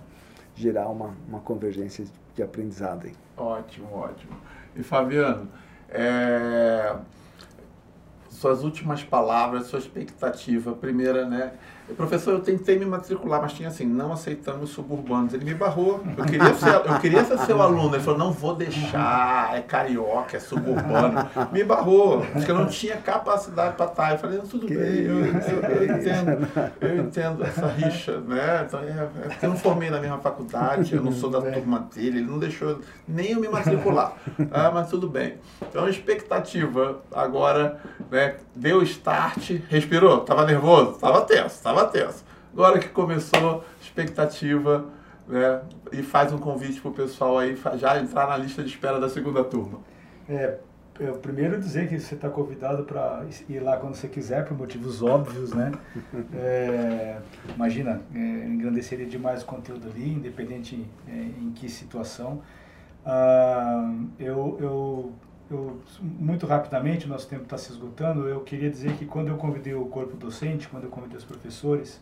gerar 0.62 0.90
uma, 0.90 1.16
uma 1.28 1.40
convergência 1.40 2.06
de 2.36 2.44
aprendizado 2.44 3.06
aí. 3.08 3.14
Ótimo, 3.38 3.88
ótimo. 3.94 4.34
E 4.76 4.84
Fabiano, 4.84 5.48
é, 5.90 6.96
suas 8.30 8.64
últimas 8.64 9.04
palavras, 9.04 9.68
sua 9.68 9.80
expectativa, 9.80 10.74
primeira, 10.74 11.26
né? 11.26 11.54
Professor, 11.96 12.34
eu 12.34 12.40
tentei 12.40 12.78
me 12.78 12.86
matricular, 12.86 13.42
mas 13.42 13.54
tinha 13.54 13.70
assim, 13.70 13.86
não 13.86 14.12
aceitamos 14.14 14.70
suburbanos. 14.70 15.34
Ele 15.34 15.46
me 15.46 15.54
barrou. 15.54 16.02
Eu 16.18 16.24
queria 16.26 16.54
ser, 16.54 16.76
eu 16.76 17.00
queria 17.00 17.24
ser 17.26 17.38
seu 17.40 17.62
aluno. 17.62 17.96
Ele 17.96 18.04
falou, 18.04 18.20
não 18.20 18.32
vou 18.32 18.56
deixar, 18.56 19.58
é 19.58 19.62
carioca, 19.62 20.38
é 20.38 20.40
suburbano. 20.40 21.28
Me 21.52 21.64
barrou, 21.64 22.22
porque 22.34 22.50
eu 22.52 22.56
não 22.56 22.68
tinha 22.68 22.98
capacidade 22.98 23.76
para 23.76 23.86
estar. 23.88 24.12
Eu 24.14 24.18
falei, 24.20 24.40
tudo 24.40 24.68
Que 24.68 24.76
bem, 24.78 25.00
eu, 25.02 25.26
eu- 25.26 25.70
eu 25.70 25.84
entendo, 25.98 26.48
eu 26.82 26.98
entendo 26.98 27.44
essa 27.44 27.68
rixa, 27.68 28.20
né? 28.22 28.64
Então, 28.68 28.80
é, 28.80 28.84
é 28.84 29.10
eu 29.46 29.50
não 29.50 29.58
formei 29.58 29.90
na 29.90 30.00
mesma 30.00 30.20
faculdade, 30.20 30.96
eu 30.96 31.04
não 31.04 31.12
sou 31.12 31.30
da 31.30 31.42
turma 31.42 31.88
dele, 31.94 32.20
ele 32.20 32.28
não 32.28 32.40
deixou 32.40 32.80
nem 33.08 33.32
eu 33.32 33.40
me 33.40 33.48
matricular. 33.50 34.14
Ah, 34.52 34.72
mas 34.74 34.90
tudo 34.90 35.08
bem. 35.10 35.36
Então, 35.62 35.86
a 35.86 35.90
expectativa 35.90 37.00
agora, 37.14 37.80
né? 38.12 38.36
Deu 38.56 38.82
start, 38.84 39.52
respirou, 39.70 40.20
tava 40.22 40.46
nervoso, 40.46 40.94
tava 41.00 41.22
tenso, 41.22 41.62
tava 41.80 41.92
tenso. 41.92 42.26
Agora 42.54 42.80
que 42.80 42.90
começou, 42.90 43.64
expectativa, 43.82 44.86
né? 45.28 45.62
E 45.92 46.02
faz 46.02 46.34
um 46.34 46.38
convite 46.38 46.82
pro 46.82 46.92
pessoal 46.92 47.38
aí 47.38 47.58
já 47.76 48.00
entrar 48.00 48.28
na 48.28 48.38
lista 48.38 48.64
de 48.64 48.70
espera 48.70 49.00
da 49.00 49.08
segunda 49.08 49.44
turma. 49.44 49.80
É, 50.28 50.58
eu 51.00 51.14
primeiro 51.14 51.60
dizer 51.60 51.88
que 51.88 52.00
você 52.00 52.16
está 52.16 52.30
convidado 52.30 52.84
para 52.84 53.26
ir 53.48 53.60
lá 53.60 53.78
quando 53.78 53.96
você 53.96 54.08
quiser, 54.08 54.46
por 54.46 54.58
motivos 54.58 55.02
óbvios, 55.02 55.54
né? 55.54 55.72
É, 56.34 57.18
imagina, 57.56 58.02
é, 58.14 58.20
engrandeceria 58.20 59.06
demais 59.06 59.44
o 59.44 59.46
conteúdo 59.46 59.88
ali, 59.88 60.14
independente 60.14 60.86
é, 61.08 61.12
em 61.12 61.52
que 61.52 61.70
situação. 61.70 62.42
Ah, 63.06 63.94
eu, 64.20 64.58
eu, 64.60 65.14
eu, 65.50 65.82
muito 66.02 66.46
rapidamente, 66.46 67.08
nosso 67.08 67.28
tempo 67.28 67.44
está 67.44 67.58
se 67.58 67.72
esgotando, 67.72 68.28
eu 68.28 68.42
queria 68.42 68.70
dizer 68.70 68.94
que 68.98 69.06
quando 69.06 69.30
eu 69.30 69.38
convidei 69.38 69.74
o 69.74 69.86
corpo 69.86 70.16
docente, 70.16 70.68
quando 70.68 70.84
eu 70.86 70.90
convidei 70.90 71.18
os 71.18 71.26
professores, 71.26 72.02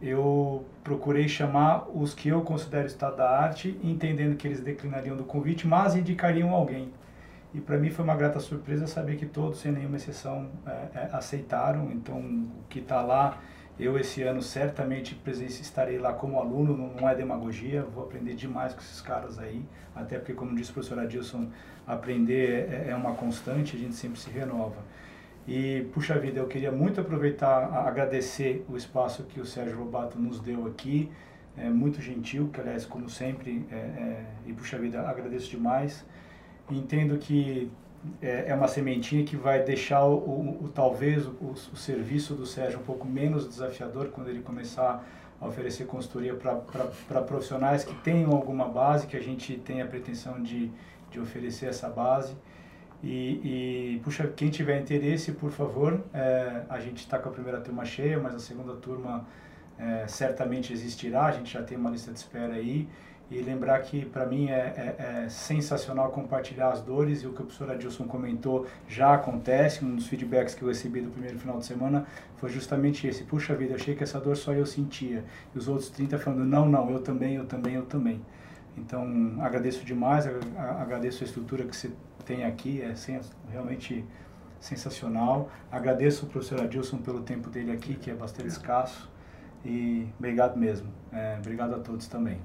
eu 0.00 0.64
procurei 0.82 1.28
chamar 1.28 1.86
os 1.94 2.14
que 2.14 2.28
eu 2.28 2.40
considero 2.42 2.86
estado 2.86 3.16
da 3.16 3.30
arte, 3.30 3.78
entendendo 3.82 4.36
que 4.36 4.48
eles 4.48 4.60
declinariam 4.60 5.16
do 5.16 5.24
convite, 5.24 5.66
mas 5.66 5.94
indicariam 5.94 6.50
alguém. 6.50 6.90
E 7.52 7.60
para 7.60 7.76
mim 7.76 7.90
foi 7.90 8.04
uma 8.04 8.14
grata 8.14 8.38
surpresa 8.40 8.86
saber 8.86 9.16
que 9.16 9.26
todos, 9.26 9.60
sem 9.60 9.72
nenhuma 9.72 9.96
exceção, 9.96 10.48
é, 10.66 10.70
é, 10.94 11.08
aceitaram. 11.12 11.90
Então, 11.92 12.18
o 12.18 12.68
que 12.68 12.78
está 12.78 13.02
lá, 13.02 13.38
eu 13.80 13.98
esse 13.98 14.22
ano 14.22 14.42
certamente 14.42 15.14
presença, 15.14 15.62
estarei 15.62 15.98
lá 15.98 16.12
como 16.12 16.38
aluno, 16.38 16.76
não, 16.76 17.08
é 17.08 17.14
demagogia, 17.14 17.82
vou 17.82 18.04
aprender 18.04 18.34
demais 18.34 18.74
com 18.74 18.80
esses 18.80 19.00
caras 19.00 19.38
aí. 19.38 19.64
Até 19.94 20.18
porque, 20.18 20.34
como 20.34 20.54
disse 20.54 20.70
o 20.70 20.74
professor 20.74 20.98
Adilson, 20.98 21.48
aprender 21.86 22.68
é, 22.70 22.90
é 22.90 22.94
uma 22.94 23.14
constante, 23.14 23.76
a 23.76 23.78
gente 23.78 23.94
sempre 23.94 24.20
se 24.20 24.30
renova. 24.30 24.82
E, 25.48 25.88
puxa 25.92 26.18
vida, 26.18 26.38
eu 26.38 26.46
queria 26.46 26.70
muito 26.70 27.00
aproveitar, 27.00 27.72
agradecer 27.86 28.64
o 28.68 28.76
espaço 28.76 29.24
que 29.24 29.40
o 29.40 29.44
Sérgio 29.44 29.78
Lobato 29.78 30.18
nos 30.18 30.40
deu 30.40 30.66
aqui. 30.66 31.10
É 31.56 31.68
muito 31.68 32.00
gentil, 32.00 32.48
que 32.52 32.60
aliás, 32.60 32.86
como 32.86 33.08
sempre, 33.08 33.66
é, 33.70 33.74
é, 33.74 34.24
e 34.46 34.52
puxa 34.52 34.78
vida, 34.78 35.00
agradeço 35.00 35.50
demais. 35.50 36.04
Entendo 36.70 37.18
que 37.18 37.70
é, 38.22 38.46
é 38.48 38.54
uma 38.54 38.68
sementinha 38.68 39.24
que 39.24 39.36
vai 39.36 39.62
deixar 39.62 40.04
o, 40.04 40.14
o- 40.16 40.64
o- 40.64 40.68
talvez 40.68 41.26
o, 41.26 41.30
o- 41.42 41.76
serviço 41.76 42.34
do 42.34 42.46
Sérgio 42.46 42.80
um 42.80 42.82
pouco 42.82 43.06
menos 43.06 43.46
desafiador 43.48 44.08
quando 44.08 44.28
ele 44.28 44.40
começar 44.42 45.04
a 45.40 45.46
oferecer 45.46 45.86
consultoria 45.86 46.34
para 46.34 47.22
profissionais 47.22 47.84
que 47.84 47.94
tenham 48.02 48.30
alguma 48.32 48.68
base, 48.68 49.06
que 49.06 49.16
a 49.16 49.22
gente 49.22 49.56
tem 49.56 49.80
a 49.82 49.86
pretensão 49.86 50.42
de, 50.42 50.70
de 51.10 51.18
oferecer 51.20 51.66
essa 51.66 51.88
base. 51.88 52.34
E, 53.02 53.94
e, 53.96 54.00
puxa, 54.04 54.26
quem 54.28 54.50
tiver 54.50 54.78
interesse, 54.80 55.32
por 55.32 55.50
favor, 55.50 56.02
é, 56.12 56.62
a 56.68 56.78
gente 56.78 56.98
está 56.98 57.18
com 57.18 57.30
a 57.30 57.32
primeira 57.32 57.58
turma 57.60 57.84
cheia, 57.86 58.18
mas 58.18 58.34
a 58.34 58.38
segunda 58.38 58.74
turma 58.74 59.26
é, 59.78 60.06
certamente 60.06 60.72
existirá, 60.74 61.24
a 61.24 61.32
gente 61.32 61.50
já 61.54 61.62
tem 61.62 61.78
uma 61.78 61.88
lista 61.90 62.12
de 62.12 62.18
espera 62.18 62.52
aí. 62.54 62.86
E 63.30 63.40
lembrar 63.42 63.80
que 63.82 64.04
para 64.04 64.26
mim 64.26 64.48
é, 64.48 64.96
é- 64.98 65.22
é 65.24 65.28
sensacional 65.28 66.10
compartilhar 66.10 66.70
as 66.70 66.82
dores 66.82 67.22
e 67.22 67.26
o 67.28 67.32
que 67.32 67.42
o 67.42 67.44
professor 67.44 67.70
Adilson 67.70 68.04
comentou 68.04 68.66
já 68.88 69.14
acontece. 69.14 69.84
Um 69.84 69.94
dos 69.94 70.08
feedbacks 70.08 70.54
que 70.54 70.62
eu 70.62 70.68
recebi 70.68 71.00
do 71.00 71.10
primeiro 71.10 71.38
final 71.38 71.58
de 71.58 71.64
semana 71.64 72.06
foi 72.38 72.48
justamente 72.50 73.06
esse: 73.06 73.22
puxa 73.24 73.54
vida, 73.54 73.76
achei 73.76 73.94
que 73.94 74.02
essa 74.02 74.18
dor 74.20 74.36
só 74.36 74.52
eu 74.52 74.66
sentia. 74.66 75.24
E 75.54 75.58
os 75.58 75.68
outros 75.68 75.90
30 75.90 76.18
falando: 76.18 76.44
não, 76.44 76.68
não, 76.68 76.90
eu 76.90 77.00
também, 77.00 77.34
eu 77.36 77.46
também, 77.46 77.74
eu 77.74 77.86
também. 77.86 78.20
Então 78.76 79.06
agradeço 79.40 79.84
demais, 79.84 80.26
agradeço 80.56 81.22
a 81.22 81.26
estrutura 81.26 81.64
que 81.64 81.76
você 81.76 81.90
tem 82.24 82.44
aqui, 82.44 82.82
é 82.82 82.94
realmente 83.50 84.04
sensacional. 84.60 85.50
Agradeço 85.70 86.26
o 86.26 86.28
professor 86.28 86.60
Adilson 86.60 86.98
pelo 86.98 87.20
tempo 87.22 87.48
dele 87.50 87.72
aqui, 87.72 87.94
que 87.94 88.10
é 88.10 88.14
bastante 88.14 88.48
escasso. 88.48 89.08
E 89.64 90.06
obrigado 90.18 90.56
mesmo. 90.58 90.88
É, 91.12 91.36
obrigado 91.38 91.74
a 91.74 91.78
todos 91.78 92.06
também. 92.08 92.38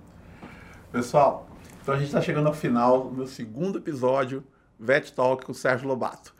Pessoal, 0.96 1.46
então 1.82 1.94
a 1.94 1.98
gente 1.98 2.08
está 2.08 2.22
chegando 2.22 2.48
ao 2.48 2.54
final 2.54 3.10
do 3.10 3.18
meu 3.18 3.28
segundo 3.28 3.80
episódio, 3.80 4.42
Vet 4.80 5.12
Talk 5.12 5.46
com 5.46 5.52
o 5.52 5.56
Sérgio 5.56 5.90
Lobato. 5.90 6.34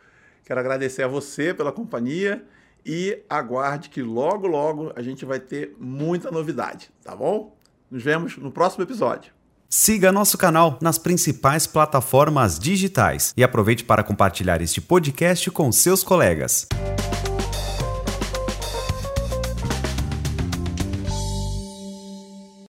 Quero 0.46 0.58
agradecer 0.58 1.02
a 1.02 1.06
você 1.06 1.52
pela 1.52 1.70
companhia 1.70 2.42
e 2.82 3.22
aguarde 3.28 3.90
que 3.90 4.00
logo, 4.00 4.46
logo 4.46 4.94
a 4.96 5.02
gente 5.02 5.26
vai 5.26 5.38
ter 5.38 5.76
muita 5.78 6.30
novidade, 6.30 6.90
tá 7.04 7.14
bom? 7.14 7.54
Nos 7.90 8.02
vemos 8.02 8.38
no 8.38 8.50
próximo 8.50 8.82
episódio. 8.82 9.30
Siga 9.68 10.10
nosso 10.10 10.38
canal 10.38 10.78
nas 10.80 10.96
principais 10.96 11.66
plataformas 11.66 12.58
digitais 12.58 13.34
e 13.36 13.44
aproveite 13.44 13.84
para 13.84 14.02
compartilhar 14.02 14.62
este 14.62 14.80
podcast 14.80 15.50
com 15.50 15.70
seus 15.70 16.02
colegas. 16.02 16.66